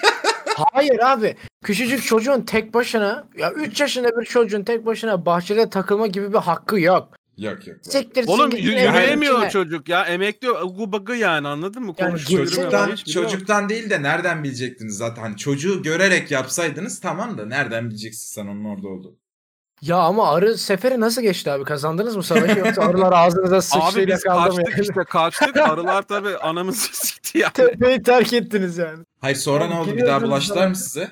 Hayır 0.72 0.98
abi. 0.98 1.36
Küçücük 1.64 2.04
çocuğun 2.04 2.40
tek 2.40 2.74
başına 2.74 3.24
ya 3.38 3.52
3 3.52 3.80
yaşında 3.80 4.20
bir 4.20 4.24
çocuğun 4.26 4.64
tek 4.64 4.86
başına 4.86 5.26
bahçede 5.26 5.70
takılma 5.70 6.06
gibi 6.06 6.32
bir 6.32 6.38
hakkı 6.38 6.80
yok. 6.80 7.08
Yok 7.38 7.66
yok. 7.66 7.76
Siktirsin 7.82 8.32
Oğlum 8.32 8.50
y- 8.50 8.58
yürüyemiyor 8.62 9.36
içine. 9.38 9.50
çocuk 9.50 9.88
ya. 9.88 10.04
Emekli 10.04 10.50
ugu 10.50 10.92
bug'ı 10.92 11.14
yani 11.16 11.48
anladın 11.48 11.82
mı? 11.82 11.94
Yani 11.98 12.10
Konuşuyor, 12.10 12.44
çocuktan- 12.46 12.62
Çocuktan, 12.70 12.92
hiç 12.92 13.06
biliyor. 13.06 13.30
çocuktan 13.30 13.68
değil 13.68 13.90
de 13.90 14.02
nereden 14.02 14.44
bilecektiniz 14.44 14.96
zaten? 14.96 15.22
Hani 15.22 15.36
çocuğu 15.36 15.82
görerek 15.82 16.30
yapsaydınız 16.30 17.00
tamam 17.00 17.38
da 17.38 17.46
nereden 17.46 17.90
bileceksin 17.90 18.34
sen 18.34 18.46
onun 18.46 18.64
orada 18.64 18.88
olduğunu? 18.88 19.16
Ya 19.82 19.96
ama 19.96 20.32
arı 20.32 20.58
seferi 20.58 21.00
nasıl 21.00 21.22
geçti 21.22 21.50
abi? 21.50 21.64
Kazandınız 21.64 22.16
mı 22.16 22.22
savaşı 22.22 22.58
yoksa 22.58 22.82
arılar 22.82 23.12
ağzınıza 23.12 23.56
Abi 23.56 23.62
sıçrayla 23.62 24.14
biz 24.16 24.22
kaldı 24.22 24.54
mı? 24.56 24.64
kaçtık 24.64 24.84
işte 24.84 25.04
kaçtık. 25.08 25.56
Arılar 25.56 26.02
tabii 26.02 26.36
anamızı 26.36 26.80
sikti 26.92 27.38
yani. 27.38 27.52
Tepeyi 27.52 28.02
terk 28.02 28.32
ettiniz 28.32 28.78
yani. 28.78 29.04
Hayır 29.20 29.36
sonra 29.36 29.66
ne 29.66 29.74
oldu? 29.74 29.84
Bir 29.86 29.90
daha 29.90 29.96
giriyordunuz 29.96 30.30
bulaştılar 30.30 30.68
mı 30.68 30.76
size? 30.76 31.10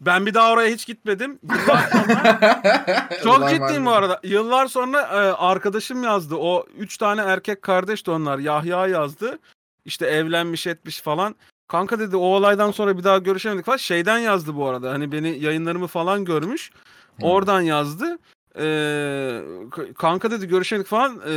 Ben 0.00 0.26
bir 0.26 0.34
daha 0.34 0.52
oraya 0.52 0.74
hiç 0.74 0.86
gitmedim. 0.86 1.38
Yıllar 1.42 1.88
sonra 1.90 3.08
Çok 3.22 3.48
ciddiyim 3.48 3.86
bu 3.86 3.90
arada. 3.90 4.20
Yıllar 4.22 4.66
sonra 4.66 5.00
e, 5.00 5.16
arkadaşım 5.32 6.02
yazdı. 6.04 6.34
O 6.36 6.66
üç 6.78 6.98
tane 6.98 7.20
erkek 7.20 7.62
kardeşti 7.62 8.10
onlar. 8.10 8.38
Yahya 8.38 8.86
yazdı. 8.86 9.38
İşte 9.84 10.06
evlenmiş 10.06 10.66
etmiş 10.66 11.00
falan. 11.00 11.36
Kanka 11.68 11.98
dedi 11.98 12.16
o 12.16 12.20
olaydan 12.20 12.70
sonra 12.70 12.98
bir 12.98 13.04
daha 13.04 13.18
görüşemedik 13.18 13.66
falan. 13.66 13.76
Şeyden 13.76 14.18
yazdı 14.18 14.56
bu 14.56 14.66
arada. 14.66 14.90
Hani 14.90 15.12
beni 15.12 15.38
yayınlarımı 15.38 15.86
falan 15.86 16.24
görmüş. 16.24 16.70
Oradan 17.22 17.60
yazdı. 17.60 18.18
Ee, 18.58 19.40
kanka 19.98 20.30
dedi 20.30 20.48
görüşemedik 20.48 20.88
falan. 20.88 21.20
Ee, 21.28 21.32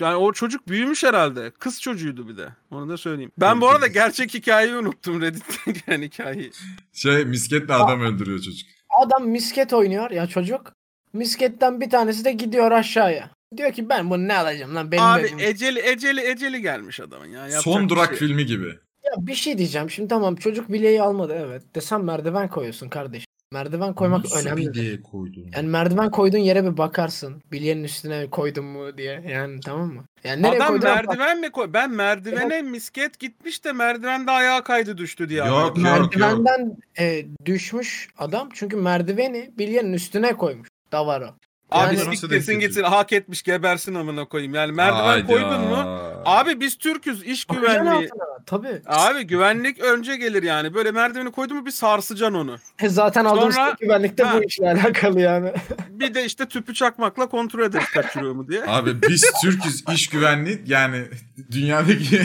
yani 0.00 0.16
o 0.16 0.32
çocuk 0.32 0.68
büyümüş 0.68 1.04
herhalde. 1.04 1.50
Kız 1.58 1.80
çocuğuydu 1.80 2.28
bir 2.28 2.36
de. 2.36 2.48
Onu 2.70 2.88
da 2.88 2.96
söyleyeyim. 2.96 3.32
Ben 3.38 3.60
bu 3.60 3.68
arada 3.68 3.86
gerçek 3.86 4.34
hikayeyi 4.34 4.76
unuttum. 4.76 5.22
Reddit'ten 5.22 5.74
gelen 5.86 6.02
hikayeyi. 6.02 6.50
Şey 6.92 7.24
misketle 7.24 7.74
adam 7.74 8.00
öldürüyor 8.00 8.38
çocuk. 8.38 8.68
Adam 9.04 9.28
misket 9.28 9.72
oynuyor 9.72 10.10
ya 10.10 10.26
çocuk. 10.26 10.72
Misketten 11.12 11.80
bir 11.80 11.90
tanesi 11.90 12.24
de 12.24 12.32
gidiyor 12.32 12.72
aşağıya. 12.72 13.30
Diyor 13.56 13.72
ki 13.72 13.88
ben 13.88 14.10
bunu 14.10 14.28
ne 14.28 14.36
alacağım 14.36 14.74
lan 14.74 14.92
benim 14.92 15.04
Abi 15.04 15.20
evim. 15.22 15.38
eceli 15.38 15.80
eceli 15.88 16.20
eceli 16.20 16.62
gelmiş 16.62 17.00
adamın 17.00 17.26
ya. 17.26 17.38
Yapacak 17.40 17.62
Son 17.62 17.88
durak 17.88 18.08
şey. 18.08 18.18
filmi 18.18 18.46
gibi. 18.46 18.66
Ya 19.04 19.12
bir 19.18 19.34
şey 19.34 19.58
diyeceğim. 19.58 19.90
Şimdi 19.90 20.08
tamam 20.08 20.36
çocuk 20.36 20.72
bileği 20.72 21.02
almadı 21.02 21.36
evet. 21.46 21.62
Desem 21.74 22.04
merdiven 22.04 22.48
koyuyorsun 22.48 22.88
kardeşim. 22.88 23.26
Merdiven 23.52 23.94
koymak 23.94 24.24
Nasıl 24.24 24.46
önemli. 24.48 24.74
bir 24.74 25.02
koydun? 25.02 25.50
Yani 25.54 25.68
merdiven 25.68 26.10
koyduğun 26.10 26.38
yere 26.38 26.64
bir 26.64 26.76
bakarsın. 26.76 27.42
Bilyenin 27.52 27.84
üstüne 27.84 28.30
koydun 28.30 28.64
mu 28.64 28.98
diye. 28.98 29.24
Yani 29.28 29.60
tamam 29.60 29.94
mı? 29.94 30.04
Yani 30.24 30.42
nereye 30.42 30.62
Adam 30.62 30.74
bak. 30.74 30.82
merdiven 30.82 31.40
mi 31.40 31.50
koy? 31.50 31.72
Ben 31.72 31.90
merdivene 31.90 32.62
misket 32.62 33.18
gitmiş 33.18 33.64
de 33.64 33.72
merdivende 33.72 34.30
ayağa 34.30 34.64
kaydı 34.64 34.98
düştü 34.98 35.28
diye. 35.28 35.38
Yok, 35.38 35.48
anladım. 35.48 35.84
yok. 35.84 36.16
Merdivenden 36.16 36.76
e, 36.98 37.26
düşmüş 37.44 38.08
adam 38.18 38.48
çünkü 38.52 38.76
merdiveni 38.76 39.50
bilyenin 39.58 39.92
üstüne 39.92 40.32
koymuş. 40.36 40.68
Davaro. 40.92 41.26
Abi 41.70 41.96
Yani- 41.96 42.16
siktirsin 42.16 42.60
gitsin 42.60 42.82
hak 42.82 43.12
etmiş 43.12 43.42
gebersin 43.42 43.94
amına 43.94 44.24
koyayım. 44.24 44.54
Yani 44.54 44.72
merdiven 44.72 45.02
Hayda. 45.04 45.26
koydun 45.26 45.60
mu? 45.60 45.98
Abi 46.24 46.60
biz 46.60 46.78
Türk'üz 46.78 47.22
iş 47.22 47.44
güvenliği. 47.44 48.08
Tabii. 48.46 48.82
Abi 48.86 49.22
güvenlik 49.22 49.80
önce 49.80 50.16
gelir 50.16 50.42
yani. 50.42 50.74
Böyle 50.74 50.90
merdiveni 50.92 51.30
koydun 51.32 51.56
mu 51.56 51.66
bir 51.66 51.70
sarsacaksın 51.70 52.34
onu. 52.34 52.56
E, 52.82 52.88
Zaten 52.88 53.24
aldığımız 53.24 53.54
Sonra- 53.54 53.76
güvenlikte 53.80 54.22
Ha. 54.22 54.38
bu 54.38 54.44
işle 54.44 54.70
alakalı 54.70 55.20
yani. 55.20 55.52
Bir 55.90 56.14
de 56.14 56.24
işte 56.24 56.46
tüpü 56.46 56.74
çakmakla 56.74 57.26
kontrol 57.28 57.62
ederiz 57.64 57.90
kaçırıyor 57.94 58.32
mu 58.32 58.48
diye. 58.48 58.64
Abi 58.66 59.02
biz 59.02 59.30
Türk'üz 59.42 59.84
iş 59.94 60.08
güvenliği 60.08 60.62
yani 60.66 61.04
dünyadaki 61.50 62.20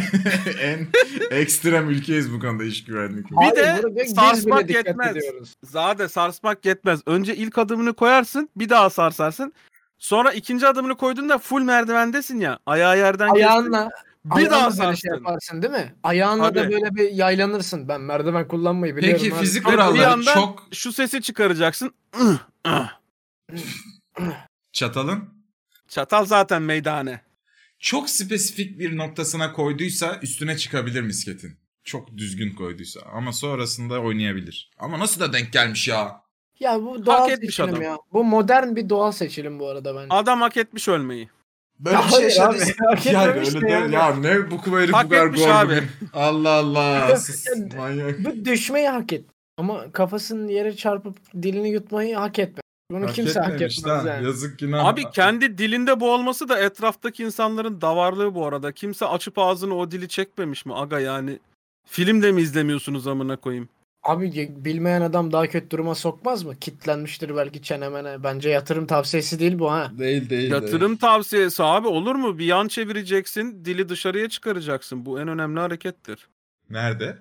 en 0.61 0.87
ekstrem 1.31 1.89
ülkeyiz 1.89 2.33
bu 2.33 2.39
konuda 2.39 2.63
iş 2.63 2.83
güvenliği. 2.83 3.23
Bir 3.31 3.47
Abi 3.47 3.95
de 3.95 4.05
sarsmak 4.05 4.69
yetmez. 4.69 5.15
ediyoruz. 5.17 5.53
Zaten 5.63 6.07
sarsmak 6.07 6.65
yetmez. 6.65 6.99
Önce 7.05 7.35
ilk 7.35 7.57
adımını 7.57 7.93
koyarsın 7.93 8.49
bir 8.55 8.69
daha 8.69 8.89
sarsarsın. 8.89 9.30
Sonra 9.97 10.31
ikinci 10.33 10.67
adımını 10.67 10.97
koyduğunda 10.97 11.37
full 11.37 11.61
merdivendesin 11.61 12.39
ya. 12.39 12.59
Ayağı 12.65 12.97
yerden. 12.97 13.29
Ayağınla 13.29 13.89
Bir 14.25 14.35
ayağınla 14.35 14.51
daha 14.51 14.65
böyle 14.67 14.75
şey 14.77 14.85
sarsın. 14.85 15.09
yaparsın 15.13 15.61
değil 15.61 15.73
mi? 15.73 15.95
Ayağınla 16.03 16.55
da 16.55 16.63
Tabii. 16.63 16.71
böyle 16.73 16.95
bir 16.95 17.11
yaylanırsın. 17.11 17.87
Ben 17.87 18.01
merdiven 18.01 18.47
kullanmayı 18.47 18.95
biliyorum. 18.95 19.19
Peki 19.23 19.35
abi. 19.35 19.41
fizik 19.41 19.63
Sonra 19.63 19.71
bir 19.73 19.77
kuralları 19.77 20.01
yandan- 20.01 20.33
çok 20.33 20.67
Şu 20.73 20.93
sesi 20.93 21.21
çıkaracaksın. 21.21 21.91
çatalın 24.71 25.29
Çatal 25.87 26.25
zaten 26.25 26.61
meydane. 26.61 27.21
çok 27.79 28.09
spesifik 28.09 28.79
bir 28.79 28.97
noktasına 28.97 29.53
koyduysa 29.53 30.19
üstüne 30.21 30.57
çıkabilir 30.57 31.01
misketin. 31.01 31.57
Çok 31.83 32.17
düzgün 32.17 32.55
koyduysa 32.55 32.99
ama 33.13 33.33
sonrasında 33.33 33.99
oynayabilir. 34.01 34.71
Ama 34.79 34.99
nasıl 34.99 35.21
da 35.21 35.33
denk 35.33 35.53
gelmiş 35.53 35.87
ya? 35.87 36.20
Ya 36.61 36.81
bu 36.81 37.05
doğal 37.05 37.29
etmiş 37.31 37.55
seçilim 37.55 37.69
adam. 37.73 37.81
ya. 37.81 37.97
Bu 38.13 38.23
modern 38.23 38.75
bir 38.75 38.89
doğal 38.89 39.11
seçilim 39.11 39.59
bu 39.59 39.67
arada 39.67 39.95
bence. 39.95 40.07
Adam 40.09 40.41
hak 40.41 40.57
etmiş 40.57 40.87
ölmeyi. 40.87 41.29
Böyle 41.79 41.95
Ya 41.95 42.03
bir 42.07 42.11
şey 42.11 42.23
yaşadıysa. 42.23 42.73
hak 42.89 43.05
Ya 43.13 43.23
etmemiş 43.23 43.49
öyle 43.55 43.61
de 43.61 43.67
de 43.67 43.71
yani. 43.71 43.95
ya 43.95 44.15
ne 44.15 44.51
bu 44.51 44.55
bu 44.67 44.77
Hak 44.93 45.09
kadar 45.09 45.25
etmiş 45.27 45.41
gol 45.41 45.49
abi. 45.49 45.67
bugün. 45.69 45.83
Allah 46.13 46.49
Allah. 46.49 47.15
Sus, 47.17 47.45
Yani- 47.47 47.69
manyak. 47.77 48.25
Bu 48.25 48.45
düşmeyi 48.45 48.89
hak 48.89 49.13
et. 49.13 49.25
Ama 49.57 49.91
kafasının 49.91 50.47
yere 50.47 50.75
çarpıp 50.75 51.17
dilini 51.41 51.69
yutmayı 51.69 52.15
hak 52.15 52.39
etmez. 52.39 52.61
Bunu 52.91 53.07
Hak 53.07 53.15
kimse 53.15 53.39
hak 53.39 53.53
etmez 53.61 53.85
lan. 53.87 54.05
yani. 54.07 54.25
Yazık 54.25 54.59
günah. 54.59 54.85
Abi 54.85 55.03
kendi 55.11 55.57
dilinde 55.57 55.99
boğulması 55.99 56.49
da 56.49 56.59
etraftaki 56.59 57.23
insanların 57.23 57.81
davarlığı 57.81 58.35
bu 58.35 58.45
arada. 58.45 58.71
Kimse 58.71 59.05
açıp 59.05 59.37
ağzını 59.39 59.75
o 59.75 59.91
dili 59.91 60.07
çekmemiş 60.07 60.65
mi 60.65 60.73
aga 60.75 60.99
yani? 60.99 61.39
Filmde 61.87 62.31
mi 62.31 62.41
izlemiyorsunuz 62.41 63.07
amına 63.07 63.35
koyayım? 63.35 63.69
Abi 64.03 64.51
bilmeyen 64.65 65.01
adam 65.01 65.31
daha 65.31 65.47
kötü 65.47 65.69
duruma 65.69 65.95
sokmaz 65.95 66.43
mı? 66.43 66.55
Kitlenmiştir 66.55 67.35
belki 67.35 67.61
çenemene. 67.61 68.23
Bence 68.23 68.49
yatırım 68.49 68.85
tavsiyesi 68.87 69.39
değil 69.39 69.59
bu 69.59 69.71
ha. 69.71 69.91
Değil 69.99 70.29
değil. 70.29 70.51
Yatırım 70.51 70.95
tavsiyesi 70.97 71.63
abi 71.63 71.87
olur 71.87 72.15
mu? 72.15 72.37
Bir 72.37 72.45
yan 72.45 72.67
çevireceksin, 72.67 73.65
dili 73.65 73.89
dışarıya 73.89 74.29
çıkaracaksın. 74.29 75.05
Bu 75.05 75.19
en 75.19 75.27
önemli 75.27 75.59
harekettir. 75.59 76.27
Nerede? 76.69 77.17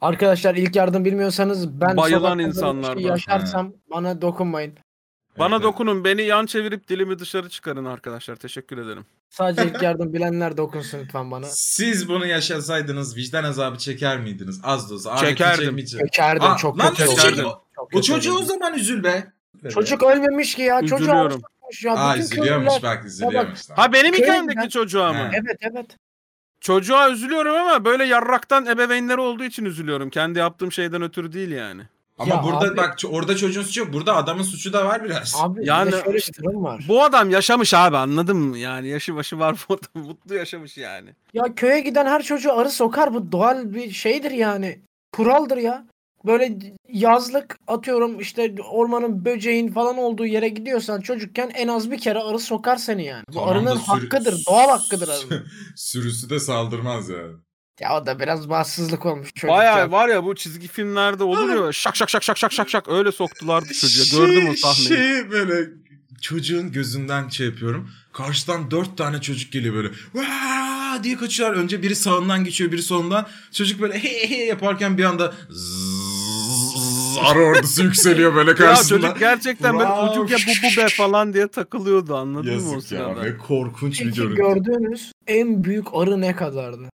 Arkadaşlar 0.00 0.54
ilk 0.54 0.76
yardım 0.76 1.04
bilmiyorsanız 1.04 1.80
ben 1.80 1.96
Bayılan 1.96 2.38
insanlardan. 2.38 2.94
şey 2.94 3.02
yaşarsam 3.08 3.72
bana 3.90 4.22
dokunmayın. 4.22 4.74
Bana 5.38 5.54
Evet. 5.54 5.64
dokunun, 5.64 6.04
beni 6.04 6.22
yan 6.22 6.46
çevirip 6.46 6.88
dilimi 6.88 7.18
dışarı 7.18 7.48
çıkarın 7.48 7.84
arkadaşlar. 7.84 8.36
Teşekkür 8.36 8.78
ederim. 8.78 9.06
Sadece 9.30 9.68
ilk 9.68 9.82
yardım 9.82 10.12
bilenler 10.12 10.56
dokunsun 10.56 10.98
lütfen 11.04 11.30
bana. 11.30 11.46
Siz 11.46 12.08
bunu 12.08 12.26
yaşasaydınız 12.26 13.16
vicdan 13.16 13.44
azabı 13.44 13.78
çeker 13.78 14.20
miydiniz? 14.20 14.60
Az 14.62 14.90
da 14.90 14.94
olsa. 14.94 15.16
Çekerdim. 15.16 15.76
Kökerdim 15.98 16.42
Aa, 16.50 16.56
çok 16.56 16.78
lan 16.78 16.94
kötü? 16.94 17.42
Çok 17.76 17.94
O 17.94 18.00
çocuğu 18.02 18.34
o 18.38 18.42
zaman 18.42 18.74
üzül 18.74 19.04
be. 19.04 19.32
Çocuk 19.70 20.02
ölmemiş 20.02 20.54
ki 20.54 20.62
ya. 20.62 20.80
Üzülüyorum. 20.82 21.42
alışmış 21.64 21.84
ya. 21.84 21.94
Aa 21.94 22.16
üzülüyormuş 22.18 22.72
köylüler- 22.74 22.82
bak 22.82 23.04
üzülüyormuş. 23.04 23.60
Ha 23.76 23.92
benim 23.92 24.14
hikayemdeki 24.14 24.58
ben. 24.58 24.68
çocuğa 24.68 25.12
mı? 25.12 25.30
Evet 25.32 25.56
evet. 25.60 25.86
Çocuğa 26.60 27.10
üzülüyorum 27.10 27.54
ama 27.56 27.84
böyle 27.84 28.04
yarraktan 28.04 28.66
ebeveynleri 28.66 29.20
olduğu 29.20 29.44
için 29.44 29.64
üzülüyorum. 29.64 30.10
Kendi 30.10 30.38
yaptığım 30.38 30.72
şeyden 30.72 31.02
ötürü 31.02 31.32
değil 31.32 31.50
yani. 31.50 31.82
Ama 32.18 32.34
Ya 32.34 32.42
burada 32.42 32.58
abi- 32.70 32.76
bak 32.76 32.96
orada 33.10 33.36
çocuğun 33.36 33.62
suçu 33.62 33.80
yok. 33.80 33.92
Burada 33.92 34.16
adamın 34.16 34.42
suçu 34.42 34.72
da 34.72 34.86
var 34.86 35.04
biraz. 35.04 35.34
Abi 35.40 35.60
Yani 35.66 35.90
şöyle 36.04 36.18
işte- 36.18 36.32
bir 36.42 36.44
durum 36.48 36.64
var. 36.64 36.84
Bu 36.88 37.02
adam 37.04 37.30
yaşamış 37.30 37.74
abi 37.74 37.96
anladın 37.96 38.36
mı? 38.36 38.58
Yani 38.58 38.88
yaşı 38.88 39.14
başı 39.14 39.38
var 39.38 39.56
bu 39.68 39.74
adam. 39.74 40.06
Mutlu 40.06 40.34
yaşamış 40.34 40.76
yani. 40.76 41.10
Ya 41.34 41.54
köye 41.56 41.80
giden 41.80 42.06
her 42.06 42.22
çocuğu 42.22 42.52
arı 42.52 42.70
sokar 42.70 43.14
bu 43.14 43.32
doğal 43.32 43.74
bir 43.74 43.90
şeydir 43.90 44.30
yani. 44.30 44.80
Kuraldır 45.12 45.56
ya. 45.56 45.84
Böyle 46.26 46.58
yazlık 46.88 47.58
atıyorum 47.66 48.20
işte 48.20 48.54
ormanın 48.70 49.24
böceğin 49.24 49.72
falan 49.72 49.98
olduğu 49.98 50.26
yere 50.26 50.48
gidiyorsan 50.48 51.00
çocukken 51.00 51.50
en 51.54 51.68
az 51.68 51.90
bir 51.90 51.98
kere 51.98 52.18
arı 52.18 52.38
sokar 52.38 52.76
seni 52.76 53.04
yani. 53.04 53.24
Bu 53.28 53.32
Tamam 53.32 53.48
da 53.48 53.52
arının 53.52 53.76
sürü- 53.76 53.84
hakkıdır. 53.86 54.42
Doğal 54.48 54.68
hakkıdır 54.78 55.08
arının. 55.08 55.46
Sürüsü 55.76 56.30
de 56.30 56.40
saldırmaz 56.40 57.08
yani. 57.08 57.32
Ya 57.80 57.96
o 57.96 58.06
da 58.06 58.20
biraz 58.20 58.48
bahtsızlık 58.50 59.06
olmuş 59.06 59.28
çocuk. 59.34 59.56
Baya 59.56 59.90
var 59.90 60.08
ya 60.08 60.24
bu 60.24 60.34
çizgi 60.34 60.68
filmlerde 60.68 61.24
olur 61.24 61.66
ya 61.66 61.72
şak 61.72 61.96
şak 61.96 62.10
şak 62.10 62.22
şak 62.22 62.38
şak 62.38 62.52
şak 62.52 62.70
şak 62.70 62.88
öyle 62.88 63.12
soktulardı 63.12 63.72
çocuğa. 63.74 64.26
Gördüm 64.26 64.48
o 64.52 64.54
sahneyi. 64.56 64.88
Şey 64.88 65.30
böyle 65.30 65.70
çocuğun 66.22 66.72
gözünden 66.72 67.28
şey 67.28 67.46
yapıyorum. 67.46 67.90
Karşıdan 68.12 68.70
dört 68.70 68.98
tane 68.98 69.20
çocuk 69.20 69.52
geliyor 69.52 69.74
böyle. 69.74 69.88
Vaa 70.14 71.04
diye 71.04 71.16
kaçıyorlar. 71.16 71.56
Önce 71.56 71.82
biri 71.82 71.96
sağından 71.96 72.44
geçiyor 72.44 72.72
biri 72.72 72.82
solundan. 72.82 73.26
Çocuk 73.52 73.80
böyle 73.80 73.98
he 73.98 74.28
he 74.30 74.44
yaparken 74.44 74.98
bir 74.98 75.04
anda 75.04 75.34
zzzz, 75.50 77.18
arı 77.24 77.38
ordusu 77.38 77.82
yükseliyor 77.84 78.34
böyle 78.34 78.50
Ya 78.50 78.56
karşısında. 78.56 79.00
çocuk 79.00 79.18
gerçekten 79.18 79.78
böyle 79.78 79.90
çocuk 80.14 80.30
ya 80.30 80.36
bu 80.48 80.50
bu 80.72 80.82
be 80.82 80.88
falan 80.88 81.34
diye 81.34 81.48
takılıyordu 81.48 82.16
anladın 82.16 82.62
mı 82.62 82.70
o 82.70 82.72
Yazık 82.74 82.92
ya 82.92 82.98
sırada? 83.04 83.22
ne 83.22 83.36
korkunç 83.36 84.00
bir 84.00 84.04
Peki 84.04 84.16
görüntü. 84.20 84.36
gördüğünüz 84.36 85.12
en 85.26 85.64
büyük 85.64 85.86
arı 85.94 86.20
ne 86.20 86.36
kadardı? 86.36 86.88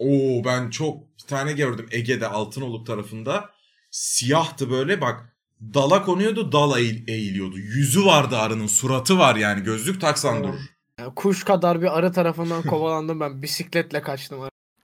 Oo 0.00 0.44
ben 0.44 0.70
çok 0.70 0.96
bir 1.18 1.26
tane 1.28 1.52
gördüm 1.52 1.86
Ege'de 1.90 2.26
Altınoluk 2.28 2.86
tarafında. 2.86 3.50
Siyahtı 3.90 4.70
böyle 4.70 5.00
bak 5.00 5.36
dala 5.74 6.02
konuyordu 6.02 6.52
dal 6.52 6.70
eğil- 6.78 7.10
eğiliyordu. 7.10 7.58
Yüzü 7.58 8.04
vardı 8.04 8.36
arının 8.38 8.66
suratı 8.66 9.18
var 9.18 9.36
yani 9.36 9.62
gözlük 9.62 10.00
taksan 10.00 10.34
Evet. 10.36 10.44
durur. 10.44 10.58
Ya 11.00 11.06
kuş 11.14 11.44
kadar 11.44 11.82
bir 11.82 11.98
arı 11.98 12.12
tarafından 12.12 12.62
kovalandım 12.62 13.20
ben. 13.20 13.42
Bisikletle 13.42 14.02
kaçtım. 14.02 14.38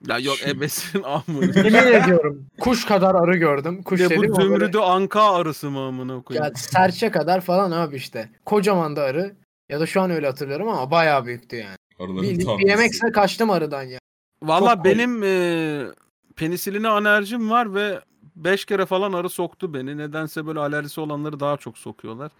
Ya 0.07 0.19
yok 0.19 0.37
ebesin 0.47 1.03
amına. 1.03 1.45
Yemin 1.55 1.73
ediyorum. 1.93 2.45
Kuş 2.59 2.85
kadar 2.85 3.15
arı 3.15 3.37
gördüm. 3.37 3.83
Kuş 3.83 4.01
Ya 4.01 4.09
bu 4.09 4.13
o 4.13 4.21
böyle- 4.21 4.33
zümrüdü 4.33 4.77
anka 4.77 5.33
arısı 5.35 5.69
mı 5.69 5.79
amına 5.79 6.13
Ya 6.13 6.21
koyayım? 6.23 6.55
serçe 6.55 7.11
kadar 7.11 7.41
falan 7.41 7.71
abi 7.71 7.95
işte. 7.95 8.29
Kocaman 8.45 8.95
da 8.95 9.01
arı. 9.03 9.35
Ya 9.69 9.79
da 9.79 9.85
şu 9.85 10.01
an 10.01 10.11
öyle 10.11 10.27
hatırlıyorum 10.27 10.67
ama 10.69 10.91
bayağı 10.91 11.25
büyüktü 11.25 11.55
yani. 11.55 11.75
Arıların 11.99 12.21
Bir, 12.23 12.39
bir 12.39 12.69
yemekse 12.69 13.11
kaçtım 13.11 13.49
arıdan 13.49 13.83
ya. 13.83 13.99
Valla 14.43 14.75
Çok 14.75 14.85
benim 14.85 15.23
e, 15.23 15.87
penisiline 16.35 16.87
alerjim 16.87 17.49
var 17.49 17.73
ve 17.73 18.01
5 18.35 18.65
kere 18.65 18.85
falan 18.85 19.13
arı 19.13 19.29
soktu 19.29 19.73
beni. 19.73 19.97
Nedense 19.97 20.47
böyle 20.47 20.59
alerjisi 20.59 21.01
olanları 21.01 21.39
daha 21.39 21.57
çok 21.57 21.77
sokuyorlar. 21.77 22.31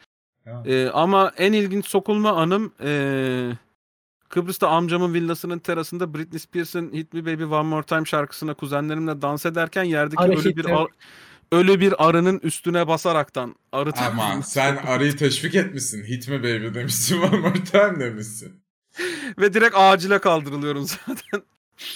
Ya. 0.45 0.63
E, 0.65 0.89
ama 0.89 1.31
en 1.37 1.53
ilginç 1.53 1.87
sokulma 1.87 2.31
anım 2.31 2.73
e, 2.83 3.51
Kıbrıs'ta 4.29 4.69
amcamın 4.69 5.13
villasının 5.13 5.59
terasında 5.59 6.13
Britney 6.13 6.39
Spears'ın 6.39 6.93
Hit 6.93 7.13
Me 7.13 7.25
Baby 7.25 7.43
One 7.43 7.67
More 7.67 7.83
Time 7.85 8.05
şarkısına 8.05 8.53
kuzenlerimle 8.53 9.21
dans 9.21 9.45
ederken 9.45 9.83
yerdeki 9.83 10.23
ölü 10.23 10.55
bir 10.55 10.65
ar- 10.65 10.87
ölü 11.51 11.79
bir 11.79 12.07
arının 12.07 12.39
üstüne 12.39 12.87
basaraktan 12.87 13.55
arı 13.71 13.91
Ama 13.97 14.41
sen 14.41 14.75
arıyı 14.75 15.17
teşvik 15.17 15.55
etmişsin. 15.55 16.03
Hit 16.03 16.27
mi 16.27 16.39
baby 16.39 16.79
demişsin. 16.79 17.21
One 17.21 17.37
more 17.37 17.63
time 17.63 17.99
demişsin. 17.99 18.63
ve 19.39 19.53
direkt 19.53 19.75
acile 19.77 20.19
kaldırılıyorum 20.19 20.83
zaten. 21.07 21.43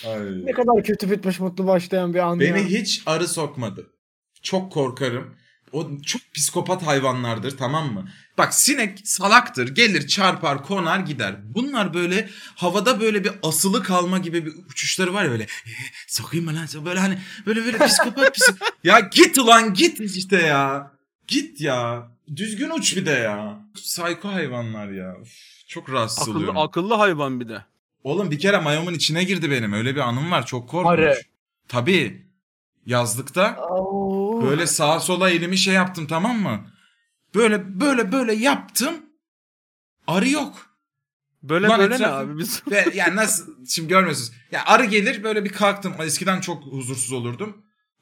Ay. 0.08 0.46
Ne 0.46 0.52
kadar 0.52 0.84
kötü 0.84 1.12
bitmiş 1.12 1.40
mutlu 1.40 1.68
başlayan 1.68 2.14
bir 2.14 2.20
an 2.20 2.40
Beni 2.40 2.60
ya. 2.74 2.80
hiç 2.80 3.04
arı 3.06 3.28
sokmadı. 3.28 3.88
Çok 4.42 4.72
korkarım. 4.72 5.36
O 5.72 5.88
çok 6.06 6.22
psikopat 6.36 6.88
hayvanlardır 6.88 7.58
tamam 7.58 7.94
mı? 7.94 8.10
Bak 8.38 8.54
sinek 8.54 9.00
salaktır. 9.04 9.76
Gelir 9.76 10.08
çarpar 10.08 10.64
konar 10.64 11.00
gider. 11.00 11.36
Bunlar 11.44 11.94
böyle 11.94 12.30
havada 12.56 13.00
böyle 13.02 13.24
bir 13.24 13.32
asılı 13.44 13.84
kalma 13.84 14.18
gibi 14.18 14.46
bir 14.46 14.54
uçuşları 14.72 15.14
var 15.14 15.24
ya 15.26 15.32
böyle. 15.32 15.44
"Eh, 15.44 15.92
sokayım 16.08 16.46
mı 16.46 16.56
lan? 16.56 16.86
Böyle 16.86 17.00
hani 17.00 17.18
böyle 17.46 17.66
böyle 17.66 17.78
psikopat 17.88 18.36
psik. 18.36 18.56
ya 18.84 19.00
git 19.00 19.38
ulan 19.38 19.74
git 19.74 20.00
işte 20.00 20.38
ya. 20.42 20.92
Git 21.28 21.62
ya. 21.62 22.08
Düzgün 22.36 22.70
uç 22.70 22.98
bir 22.98 23.06
de 23.06 23.12
ya. 23.12 23.60
Sayko 23.76 24.30
hayvanlar 24.34 24.90
ya. 24.90 25.16
Üf, 25.22 25.30
çok 25.68 25.90
rahatsız 25.92 26.22
Akıllı, 26.22 26.36
oluyorum. 26.38 26.58
akıllı 26.58 26.94
hayvan 26.94 27.40
bir 27.40 27.50
de. 27.50 27.66
Oğlum 28.04 28.32
bir 28.32 28.40
kere 28.40 28.58
mayomun 28.60 28.94
içine 28.94 29.24
girdi 29.24 29.52
benim. 29.52 29.74
Öyle 29.74 29.96
bir 29.96 30.00
anım 30.00 30.32
var. 30.32 30.46
Çok 30.46 30.70
korkunç. 30.70 30.94
Arı. 31.00 31.22
Tabii. 31.68 32.26
Yazlıkta 32.86 33.56
Oo. 33.70 34.42
böyle 34.44 34.68
sağa 34.68 35.00
sola 35.00 35.30
elimi 35.30 35.58
şey 35.58 35.74
yaptım 35.74 36.08
tamam 36.08 36.40
mı? 36.42 36.68
Böyle 37.36 37.80
böyle 37.80 38.12
böyle 38.12 38.34
yaptım. 38.34 38.94
Arı 40.08 40.30
yok. 40.30 40.66
Böyle 41.44 41.68
Ulan 41.68 41.80
böyle 41.80 41.92
ne 41.92 41.96
etrafı- 41.96 42.16
abi 42.16 42.38
biz? 42.38 42.64
Ve 42.72 42.86
yani 42.96 43.16
nasıl 43.16 43.66
şimdi 43.68 43.88
görmüyorsunuz. 43.90 44.32
Ya 44.52 44.66
arı 44.66 44.86
gelir 44.86 45.24
böyle 45.24 45.44
bir 45.46 45.50
kalktım. 45.50 45.94
Eskiden 46.04 46.42
çok 46.42 46.64
huzursuz 46.64 47.12
olurdum. 47.12 47.58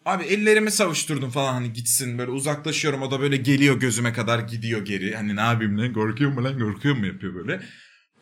Abi 0.05 0.23
ellerimi 0.23 0.71
savuşturdum 0.71 1.29
falan 1.29 1.53
hani 1.53 1.73
gitsin 1.73 2.17
böyle 2.17 2.31
uzaklaşıyorum 2.31 3.01
o 3.01 3.11
da 3.11 3.19
böyle 3.19 3.37
geliyor 3.37 3.79
gözüme 3.79 4.13
kadar 4.13 4.39
gidiyor 4.39 4.85
geri. 4.85 5.15
Hani 5.15 5.35
ne 5.35 5.41
yapayım 5.41 5.77
lan 5.79 5.93
korkuyor 5.93 6.31
mu 6.31 6.43
lan 6.43 6.59
korkuyor 6.59 6.95
mu 6.95 7.05
yapıyor 7.05 7.35
böyle. 7.35 7.61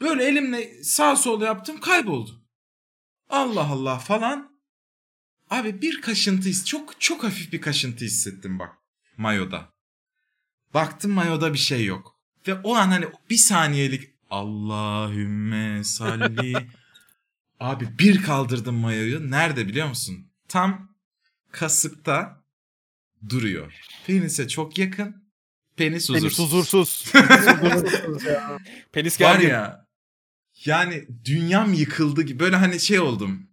Böyle 0.02 0.24
elimle 0.26 0.84
sağ 0.84 1.16
sol 1.16 1.42
yaptım 1.42 1.80
kayboldu. 1.80 2.42
Allah 3.30 3.68
Allah 3.68 4.00
falan. 4.00 4.58
Abi 5.50 5.82
bir 5.82 6.02
kaşıntı 6.02 6.50
his 6.50 6.66
çok 6.66 7.02
çok 7.02 7.24
hafif 7.24 7.54
bir 7.54 7.62
kaşıntı 7.62 8.06
hissettim 8.06 8.60
bak 8.60 8.76
mayoda. 9.18 9.74
Baktım 10.74 11.12
mayoda 11.12 11.54
bir 11.54 11.58
şey 11.58 11.86
yok. 11.86 12.20
Ve 12.48 12.54
o 12.54 12.76
an 12.76 12.88
hani 12.88 13.06
bir 13.30 13.38
saniyelik 13.38 14.12
Allahümme 14.30 15.84
salli. 15.84 16.54
Abi 17.60 18.00
bir 18.00 18.24
kaldırdım 18.24 18.76
mayoyu. 18.76 19.32
Nerede 19.32 19.68
biliyor 19.68 19.88
musun? 19.88 20.28
Tam 20.48 20.96
kasıkta 21.52 22.44
duruyor. 23.30 23.74
Penise 24.08 24.48
çok 24.48 24.78
yakın. 24.78 25.28
Penis 25.78 26.10
huzursuz. 26.10 27.12
Penis 27.12 27.48
huzursuz. 27.48 28.24
Ya. 28.24 28.58
Penis 28.92 29.22
Var 29.22 29.36
geldi. 29.36 29.46
ya. 29.46 29.87
Yani 30.66 31.08
dünyam 31.26 31.74
yıkıldı 31.74 32.22
gibi. 32.22 32.40
Böyle 32.40 32.56
hani 32.56 32.80
şey 32.80 33.00
oldum. 33.00 33.48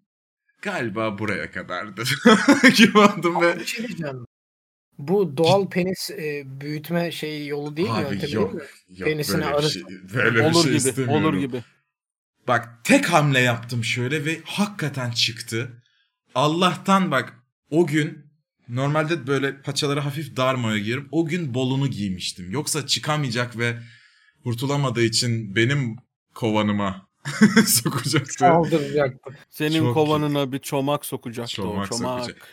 Galiba 0.63 1.19
buraya 1.19 1.51
kadardır. 1.51 2.19
gibi 2.77 2.99
oldum 2.99 3.41
ve... 3.41 3.61
Bir 3.61 3.65
şey 3.65 3.89
diyeceğim. 3.89 4.27
Bu 4.99 5.37
doğal 5.37 5.69
penis 5.69 6.11
e, 6.11 6.43
büyütme 6.47 7.13
şey 7.13 7.47
yolu 7.47 7.77
değil 7.77 7.89
mi? 7.89 7.95
Abi 7.95 8.15
Yöntemi 8.15 8.33
yok. 8.33 8.53
değil 8.53 8.63
mi? 8.63 8.69
Yok 8.99 9.09
Penisine 9.09 9.37
böyle 9.37 9.49
bir 9.51 9.55
arı 9.59 9.71
şey. 9.71 9.83
Böyle 10.15 10.35
bir 10.35 10.41
Olur 10.41 10.55
şey 10.55 10.63
gibi. 10.63 10.77
istemiyorum. 10.77 11.25
Olur 11.25 11.39
gibi. 11.39 11.65
Bak 12.49 12.85
tek 12.85 13.13
hamle 13.13 13.41
yaptım 13.41 13.85
şöyle 13.85 14.25
ve 14.25 14.41
hakikaten 14.45 15.11
çıktı. 15.11 15.83
Allah'tan 16.35 17.11
bak 17.11 17.35
o 17.71 17.87
gün 17.87 18.27
normalde 18.69 19.27
böyle 19.27 19.63
paçaları 19.63 20.01
hafif 20.01 20.37
dar 20.37 20.55
mayo 20.55 20.79
giyerim. 20.79 21.09
O 21.13 21.27
gün 21.27 21.55
bolunu 21.55 21.89
giymiştim. 21.89 22.51
Yoksa 22.51 22.87
çıkamayacak 22.87 23.59
ve 23.59 23.79
kurtulamadığı 24.45 25.03
için 25.05 25.57
benim 25.57 25.97
kovanıma 26.35 27.07
sokacaktı. 27.67 28.33
Saldıracaktım. 28.33 29.35
Senin 29.51 29.79
Çok 29.79 29.95
kovanına 29.95 30.53
bir 30.53 30.59
çomak 30.59 31.05
sokacaktı 31.07 31.55
Çomak 31.55 31.93
o 31.93 31.97
çomak. 31.97 32.21
sokacak. 32.25 32.49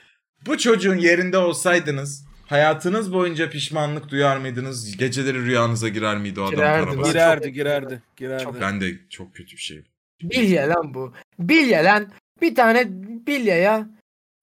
Bu 0.45 0.57
çocuğun 0.57 0.95
yerinde 0.97 1.37
olsaydınız 1.37 2.25
hayatınız 2.47 3.13
boyunca 3.13 3.49
pişmanlık 3.49 4.09
duyar 4.09 4.37
mıydınız? 4.37 4.97
Geceleri 4.97 5.45
rüyanıza 5.45 5.87
girer 5.87 6.17
miydi 6.17 6.39
o 6.41 6.43
adam 6.43 6.51
Girerdi. 6.55 6.97
Girerdi 7.03 7.51
girerdi. 7.53 8.01
Girerdi. 8.17 8.45
Ben 8.61 8.81
de 8.81 8.91
çok 9.09 9.35
kötü 9.35 9.51
bir 9.51 9.61
şey. 9.61 9.83
Bilye 10.21 10.67
lan 10.67 10.93
bu. 10.93 11.13
Bilye 11.39 11.83
lan. 11.83 12.11
Bir 12.41 12.55
tane 12.55 12.87
bilyeye 13.27 13.85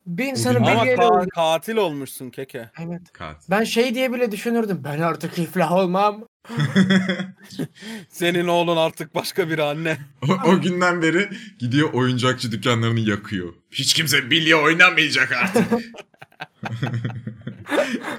bir 0.06 0.24
insanın 0.24 0.56
Ama 0.64 0.82
bilyeyle 0.82 1.02
ka- 1.02 1.28
katil 1.34 1.76
olmuşsun 1.76 2.30
keke. 2.30 2.70
Evet. 2.78 3.12
Katil. 3.12 3.50
Ben 3.50 3.64
şey 3.64 3.94
diye 3.94 4.12
bile 4.12 4.32
düşünürdüm. 4.32 4.80
Ben 4.84 4.98
artık 5.00 5.38
iflah 5.38 5.72
olmam. 5.72 6.24
Senin 8.08 8.48
oğlun 8.48 8.76
artık 8.76 9.14
başka 9.14 9.50
bir 9.50 9.58
anne. 9.58 9.98
O, 10.28 10.32
o 10.50 10.60
günden 10.60 11.02
beri 11.02 11.28
gidiyor 11.58 11.92
oyuncakçı 11.92 12.52
dükkanlarını 12.52 13.00
yakıyor. 13.00 13.52
Hiç 13.70 13.94
kimse 13.94 14.30
bilye 14.30 14.56
oynamayacak 14.56 15.32
artık. 15.32 15.64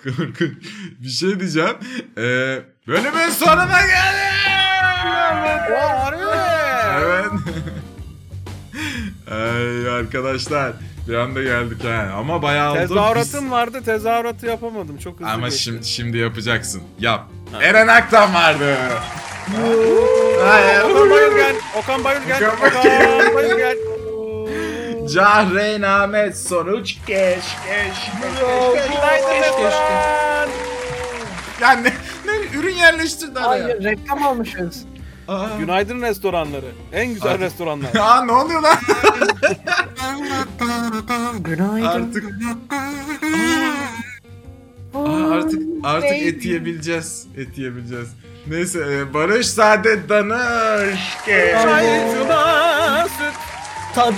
Korkunç. 0.03 0.53
Bir 0.99 1.09
şey 1.09 1.39
diyeceğim. 1.39 1.75
Ee, 2.17 2.59
bölümün 2.87 3.29
sonuna 3.29 3.81
geldik. 3.81 4.39
Evet. 7.03 7.31
Ay 9.31 9.89
arkadaşlar 9.89 10.73
bir 11.07 11.13
anda 11.13 11.43
geldik 11.43 11.83
ha. 11.83 12.11
Ama 12.15 12.41
bayağı 12.41 12.71
oldu. 12.71 12.79
Tezahüratım 12.79 13.51
vardı 13.51 13.81
tezahüratı 13.85 14.45
yapamadım. 14.45 14.97
Çok 14.97 15.13
Biz- 15.19 15.25
hızlı 15.25 15.33
Ama 15.33 15.47
geçti. 15.47 15.63
şimdi 15.63 15.85
şimdi 15.87 16.17
yapacaksın. 16.17 16.81
Yap. 16.99 17.29
Eren 17.61 17.87
Aktan 17.87 18.33
vardı. 18.33 18.75
Hayır. 20.45 20.81
Okan 20.83 21.09
Bayülgen. 21.09 21.55
Okan 21.77 22.03
Bayülgen. 22.03 22.41
Okan 22.47 22.67
Okan 22.67 23.35
Bayülgen. 23.35 23.77
Cahreyn 25.13 25.81
Ahmet 25.81 26.37
sonuç 26.37 26.95
geç 27.07 27.43
geç 27.67 28.11
geç 29.29 29.43
geç. 29.59 29.73
Yani 31.61 31.83
ne, 31.83 31.91
ne 32.25 32.59
ürün 32.59 32.75
yerleştirdi 32.75 33.39
araya. 33.39 33.63
Hayır 33.63 33.83
reklam 33.83 34.23
almışız. 34.23 34.85
Aa. 35.27 35.45
Günaydın 35.59 36.01
restoranları. 36.01 36.65
En 36.93 37.07
güzel 37.13 37.29
Artık- 37.31 37.41
restoranlar. 37.43 37.89
Aa 37.99 38.21
ne 38.25 38.31
oluyor 38.31 38.61
lan? 38.61 38.77
Günaydın. 41.39 41.85
Artık 41.87 42.23
Aa, 42.71 42.79
artık 45.33 45.61
artık 45.83 46.11
et 46.11 46.45
yiyebileceğiz. 46.45 47.27
Et 47.37 47.57
yiyebileceğiz. 47.57 48.07
Neyse 48.47 48.79
e, 48.79 49.13
Barış 49.13 49.47
Saadet 49.47 50.09
Danış. 50.09 50.99
Çay, 51.25 52.13
cuma, 52.13 53.07
süt. 53.07 53.33
Tadı 53.95 54.13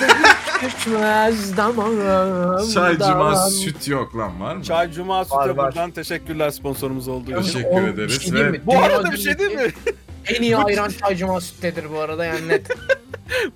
hiç 0.63 0.75
düşmez 0.85 1.57
damağımdan. 1.57 2.67
Çay 2.73 2.97
cuma 2.97 3.35
süt 3.49 3.87
yok 3.87 4.17
lan 4.17 4.41
var 4.41 4.55
mı? 4.55 4.63
Çay 4.63 4.91
Cuma 4.91 5.23
Süt'e 5.25 5.35
Var, 5.37 5.49
var. 5.49 5.57
buradan 5.57 5.91
teşekkürler 5.91 6.49
sponsorumuz 6.49 7.07
olduğu 7.07 7.31
için. 7.31 7.41
Teşekkür 7.41 7.67
Oğlum, 7.69 7.85
ederiz 7.87 8.21
şey 8.21 8.33
ve- 8.33 8.49
mi? 8.49 8.61
Bu 8.65 8.79
arada 8.79 9.11
bir 9.11 9.17
şey 9.17 9.39
değil 9.39 9.51
mi? 9.51 9.71
En 10.25 10.41
iyi 10.41 10.57
ayran 10.65 10.91
çay 11.01 11.15
cuma 11.15 11.41
süttedir 11.41 11.85
bu 11.93 11.99
arada 11.99 12.25
yani 12.25 12.47
net. 12.47 12.67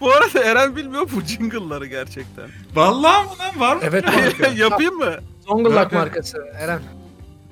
Bu 0.02 0.12
arada 0.14 0.44
Eren 0.44 0.76
bilmiyor 0.76 1.08
bu 1.16 1.22
jingle'ları 1.22 1.86
gerçekten. 1.86 2.46
Vallahi 2.76 3.26
mı 3.26 3.32
lan 3.40 3.60
var 3.60 3.76
mı? 3.76 3.82
Evet. 3.86 4.06
Yapayım 4.56 4.96
mı? 4.98 5.14
Zonguldak 5.48 5.92
markası 5.94 6.38
Eren. 6.60 6.80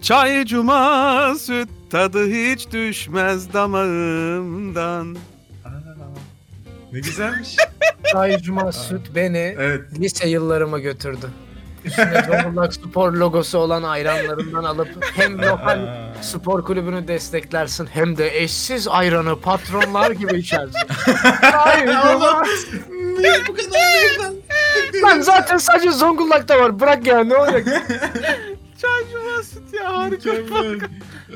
Çay 0.03 0.45
cuma 0.45 1.35
süt 1.35 1.69
tadı 1.91 2.27
hiç 2.27 2.71
düşmez 2.71 3.53
damağımdan. 3.53 5.17
Ne 6.91 6.99
güzelmiş. 6.99 7.55
Çay 8.11 8.37
cuma 8.37 8.71
süt 8.71 9.15
beni 9.15 9.55
evet. 9.59 9.81
lise 9.99 10.29
yıllarıma 10.29 10.79
götürdü. 10.79 11.29
Üstüne 11.85 12.23
Zonguldak 12.27 12.73
spor 12.73 13.13
logosu 13.13 13.57
olan 13.57 13.83
ayranlarından 13.83 14.63
alıp 14.63 14.89
hem 15.15 15.37
lokal 15.37 15.79
Aa. 15.79 16.13
spor 16.21 16.65
kulübünü 16.65 17.07
desteklersin 17.07 17.85
hem 17.85 18.17
de 18.17 18.41
eşsiz 18.41 18.87
ayranı 18.87 19.39
patronlar 19.39 20.11
gibi 20.11 20.39
içersin. 20.39 20.79
Çay 21.51 21.85
cuma. 21.85 22.43
Niye 23.19 23.33
bu 23.47 23.53
kadar 23.53 23.71
büyük 24.93 25.03
lan? 25.05 25.21
Zaten 25.21 25.57
sadece 25.57 25.91
Zonguldak'ta 25.91 26.59
var. 26.59 26.79
Bırak 26.79 27.07
ya 27.07 27.23
ne 27.23 27.37
olacak? 27.37 27.65
Çay 28.81 29.03
süt 29.43 29.73
ya 29.73 29.97
harika. 29.97 30.29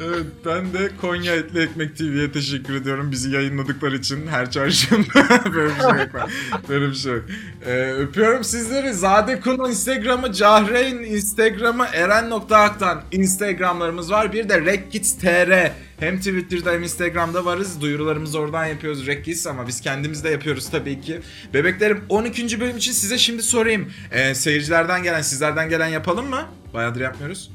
Evet, 0.05 0.25
ben 0.45 0.73
de 0.73 0.91
Konya 1.01 1.35
Etli 1.35 1.61
Ekmek 1.61 1.97
TV'ye 1.97 2.31
teşekkür 2.31 2.75
ediyorum. 2.75 3.11
Bizi 3.11 3.31
yayınladıkları 3.31 3.95
için 3.95 4.27
her 4.27 4.51
çarşamba. 4.51 5.05
böyle 5.55 5.75
bir 5.75 5.81
şey 5.81 5.89
yok. 5.89 6.29
Böyle 6.69 6.89
bir 6.89 6.95
şey 6.95 7.13
yok. 7.13 7.23
Ee, 7.65 7.93
öpüyorum 7.93 8.43
sizleri. 8.43 8.93
Zade 8.93 9.39
Kun 9.39 9.69
Instagram'ı, 9.69 10.33
Cahreyn 10.33 10.97
Instagram'ı, 10.97 11.87
Eren.aktan 11.93 13.01
Instagram'larımız 13.11 14.11
var. 14.11 14.33
Bir 14.33 14.49
de 14.49 14.61
Rekkits.tr 14.61 15.71
hem 15.99 16.17
Twitter'da 16.17 16.71
hem 16.71 16.83
Instagram'da 16.83 17.45
varız. 17.45 17.81
Duyurularımızı 17.81 18.39
oradan 18.39 18.65
yapıyoruz 18.65 19.07
Rekkits 19.07 19.47
ama 19.47 19.67
biz 19.67 19.81
kendimiz 19.81 20.23
de 20.23 20.29
yapıyoruz 20.29 20.69
tabii 20.69 21.01
ki. 21.01 21.21
Bebeklerim 21.53 22.03
12. 22.09 22.59
bölüm 22.59 22.77
için 22.77 22.91
size 22.91 23.17
şimdi 23.17 23.43
sorayım. 23.43 23.91
Ee, 24.11 24.35
seyircilerden 24.35 25.03
gelen, 25.03 25.21
sizlerden 25.21 25.69
gelen 25.69 25.87
yapalım 25.87 26.29
mı? 26.29 26.45
Bayağıdır 26.73 27.01
yapmıyoruz. 27.01 27.51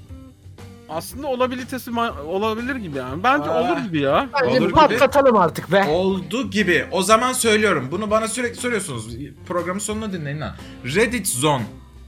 Aslında 0.93 1.27
olabilitesi 1.27 1.91
ma- 1.91 2.21
olabilir 2.21 2.77
gibi 2.77 2.99
yani. 2.99 3.23
Bence 3.23 3.51
Aa. 3.51 3.63
olur 3.73 3.79
gibi 3.81 4.01
ya. 4.01 4.29
Bence 4.35 4.51
Olur 4.53 4.61
bir 4.61 4.65
gibi. 4.67 4.73
patlatalım 4.75 5.37
artık 5.37 5.73
be. 5.73 5.85
Oldu 5.85 6.51
gibi. 6.51 6.87
O 6.91 7.03
zaman 7.03 7.33
söylüyorum. 7.33 7.89
Bunu 7.91 8.11
bana 8.11 8.29
sürekli 8.29 8.61
soruyorsunuz. 8.61 9.09
Programın 9.47 9.81
sonuna 9.81 10.13
dinleyin 10.13 10.41
ha. 10.41 10.57
Reddit 10.85 11.27
Zone 11.29 11.65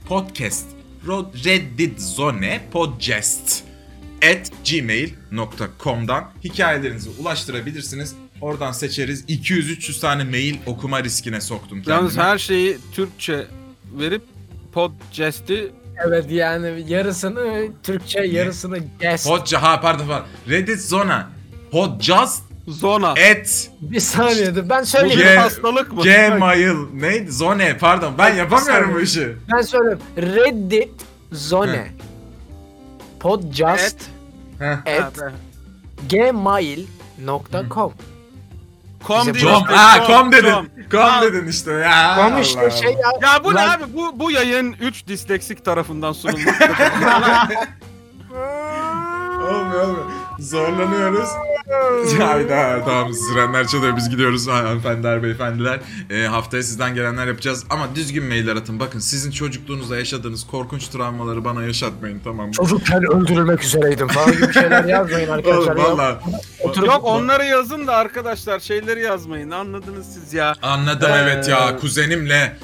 Podcast 0.07 0.65
Ro- 1.07 1.45
Reddit 1.45 2.01
Zone 2.01 2.61
Podcast 2.71 3.63
at 4.31 4.51
gmail.com'dan 4.71 6.31
hikayelerinizi 6.43 7.09
ulaştırabilirsiniz. 7.21 8.15
Oradan 8.41 8.71
seçeriz. 8.71 9.25
200-300 9.29 9.99
tane 10.01 10.23
mail 10.23 10.55
okuma 10.65 11.03
riskine 11.03 11.41
soktum 11.41 11.69
kendimi. 11.77 11.91
Yalnız 11.93 12.17
her 12.17 12.37
şeyi 12.37 12.77
Türkçe 12.93 13.47
verip 13.99 14.21
podcast'i 14.73 15.71
Evet 16.07 16.31
yani 16.31 16.83
yarısını 16.87 17.67
Türkçe 17.83 18.19
yarısını 18.19 18.77
guest. 19.01 19.27
Podca 19.27 19.61
ha 19.61 19.81
pardon 19.81 20.07
pardon. 20.07 20.25
Reddit 20.49 20.81
Zona 20.81 21.29
Podcast 21.71 22.43
zona. 22.67 23.09
at 23.09 23.69
Bir 23.81 23.99
saniye 23.99 24.55
dur 24.55 24.69
ben 24.69 24.83
söyleyeyim. 24.83 25.19
Ge- 25.21 25.35
hastalık 25.37 25.93
mı? 25.93 26.03
Gmail 26.03 26.75
neydi? 26.93 27.31
Zone 27.31 27.77
pardon 27.77 28.13
ben 28.17 28.35
yapamıyorum 28.35 28.93
bu 28.95 28.99
işi. 29.01 29.35
Ben 29.53 29.61
söyleyeyim. 29.61 29.99
Reddit 30.17 30.91
Zone. 31.31 31.87
Podcast 33.19 33.97
at 34.61 34.79
Evet. 34.85 35.03
gmail.com 36.09 37.93
Com 39.07 39.21
Bize 39.21 39.33
değil 39.33 39.45
Com, 39.45 39.63
ha 39.63 40.07
com, 40.07 40.31
dedin. 40.31 40.71
com. 40.91 41.21
Dedin 41.21 41.47
işte 41.47 41.71
ya. 41.71 42.15
Com 42.15 42.41
işte 42.41 42.61
Allah 42.61 42.71
şey 42.71 42.91
ya. 42.91 43.11
Ya 43.21 43.43
bu 43.43 43.55
ne 43.55 43.61
abi? 43.61 43.83
Bu 43.93 44.19
bu 44.19 44.31
yayın 44.31 44.75
3 44.79 45.07
disleksik 45.07 45.65
tarafından 45.65 46.13
sunulmuş. 46.13 46.45
Olmuyor 49.49 49.83
olmuyor. 49.83 50.05
Zorlanıyoruz. 50.39 51.29
Hayda 52.19 52.85
tamam 52.85 53.13
sirenler 53.13 53.67
çalıyor 53.67 53.97
biz 53.97 54.09
gidiyoruz 54.09 54.47
hanımefendiler 54.47 55.23
beyefendiler. 55.23 55.79
Ee, 56.09 56.23
haftaya 56.27 56.63
sizden 56.63 56.95
gelenler 56.95 57.27
yapacağız 57.27 57.65
ama 57.69 57.95
düzgün 57.95 58.23
mailler 58.23 58.55
atın. 58.55 58.79
Bakın 58.79 58.99
sizin 58.99 59.31
çocukluğunuzda 59.31 59.97
yaşadığınız 59.97 60.47
korkunç 60.47 60.87
travmaları 60.87 61.45
bana 61.45 61.63
yaşatmayın 61.63 62.21
tamam 62.23 62.47
mı? 62.47 62.51
Çocukken 62.53 63.03
öldürülmek 63.03 63.63
üzereydim 63.63 64.07
falan 64.07 64.31
gibi 64.31 64.53
şeyler 64.53 64.83
yazmayın 64.85 65.29
arkadaşlar. 65.29 65.75
Oğlum 65.75 65.83
ya. 65.83 65.89
valla 65.89 66.19
Oturup 66.63 66.87
Yok 66.87 67.01
onları 67.03 67.45
yazın 67.45 67.87
da 67.87 67.95
arkadaşlar 67.95 68.59
şeyleri 68.59 69.01
yazmayın. 69.01 69.51
Anladınız 69.51 70.13
siz 70.13 70.33
ya. 70.33 70.53
anladım 70.61 71.09
Ee, 71.11 71.17
evet 71.17 71.47
ya 71.47 71.77
kuzenimle. 71.77 72.57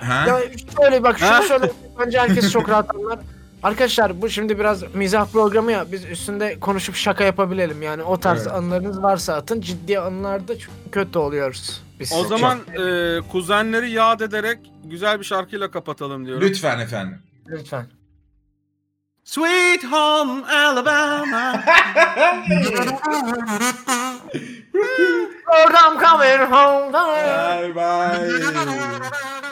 Ha? 0.00 0.24
Ya 0.28 0.40
şöyle 0.80 1.02
bak 1.02 1.18
şunu 1.18 1.28
Ha? 1.28 1.42
söyle. 1.42 1.72
Bence 2.00 2.18
herkes 2.20 2.52
çok 2.52 2.68
rahat 2.68 2.94
anlar. 2.94 3.18
Arkadaşlar 3.62 4.22
bu 4.22 4.28
şimdi 4.30 4.58
biraz 4.58 4.94
mizah 4.94 5.26
programı 5.32 5.72
ya 5.72 5.92
biz 5.92 6.04
üstünde 6.04 6.60
konuşup 6.60 6.94
şaka 6.94 7.24
yapabilelim 7.24 7.82
yani 7.82 8.02
o 8.02 8.20
tarz 8.20 8.42
Evet. 8.46 8.52
anılarınız 8.56 9.02
varsa 9.02 9.34
atın 9.34 9.60
ciddi 9.60 9.98
anılarda 9.98 10.58
çok 10.58 10.74
kötü 10.92 11.18
oluyoruz. 11.18 11.82
Biz 12.00 12.12
O 12.12 12.24
zaman 12.24 12.58
e, 12.58 13.18
kuzenleri 13.32 13.90
yad 13.90 14.20
ederek 14.20 14.58
güzel 14.84 15.18
bir 15.20 15.24
şarkıyla 15.24 15.70
kapatalım 15.70 16.26
diyorum. 16.26 16.42
Lütfen 16.48 16.78
efendim. 16.78 17.18
lütfen. 17.48 17.86
Sweet 19.24 19.84
Home 19.84 20.46
Alabama. 20.52 21.62
Program 25.44 25.98
coming 26.00 26.52
home. 26.52 26.92
Bye 26.92 27.74
bye. 27.74 28.42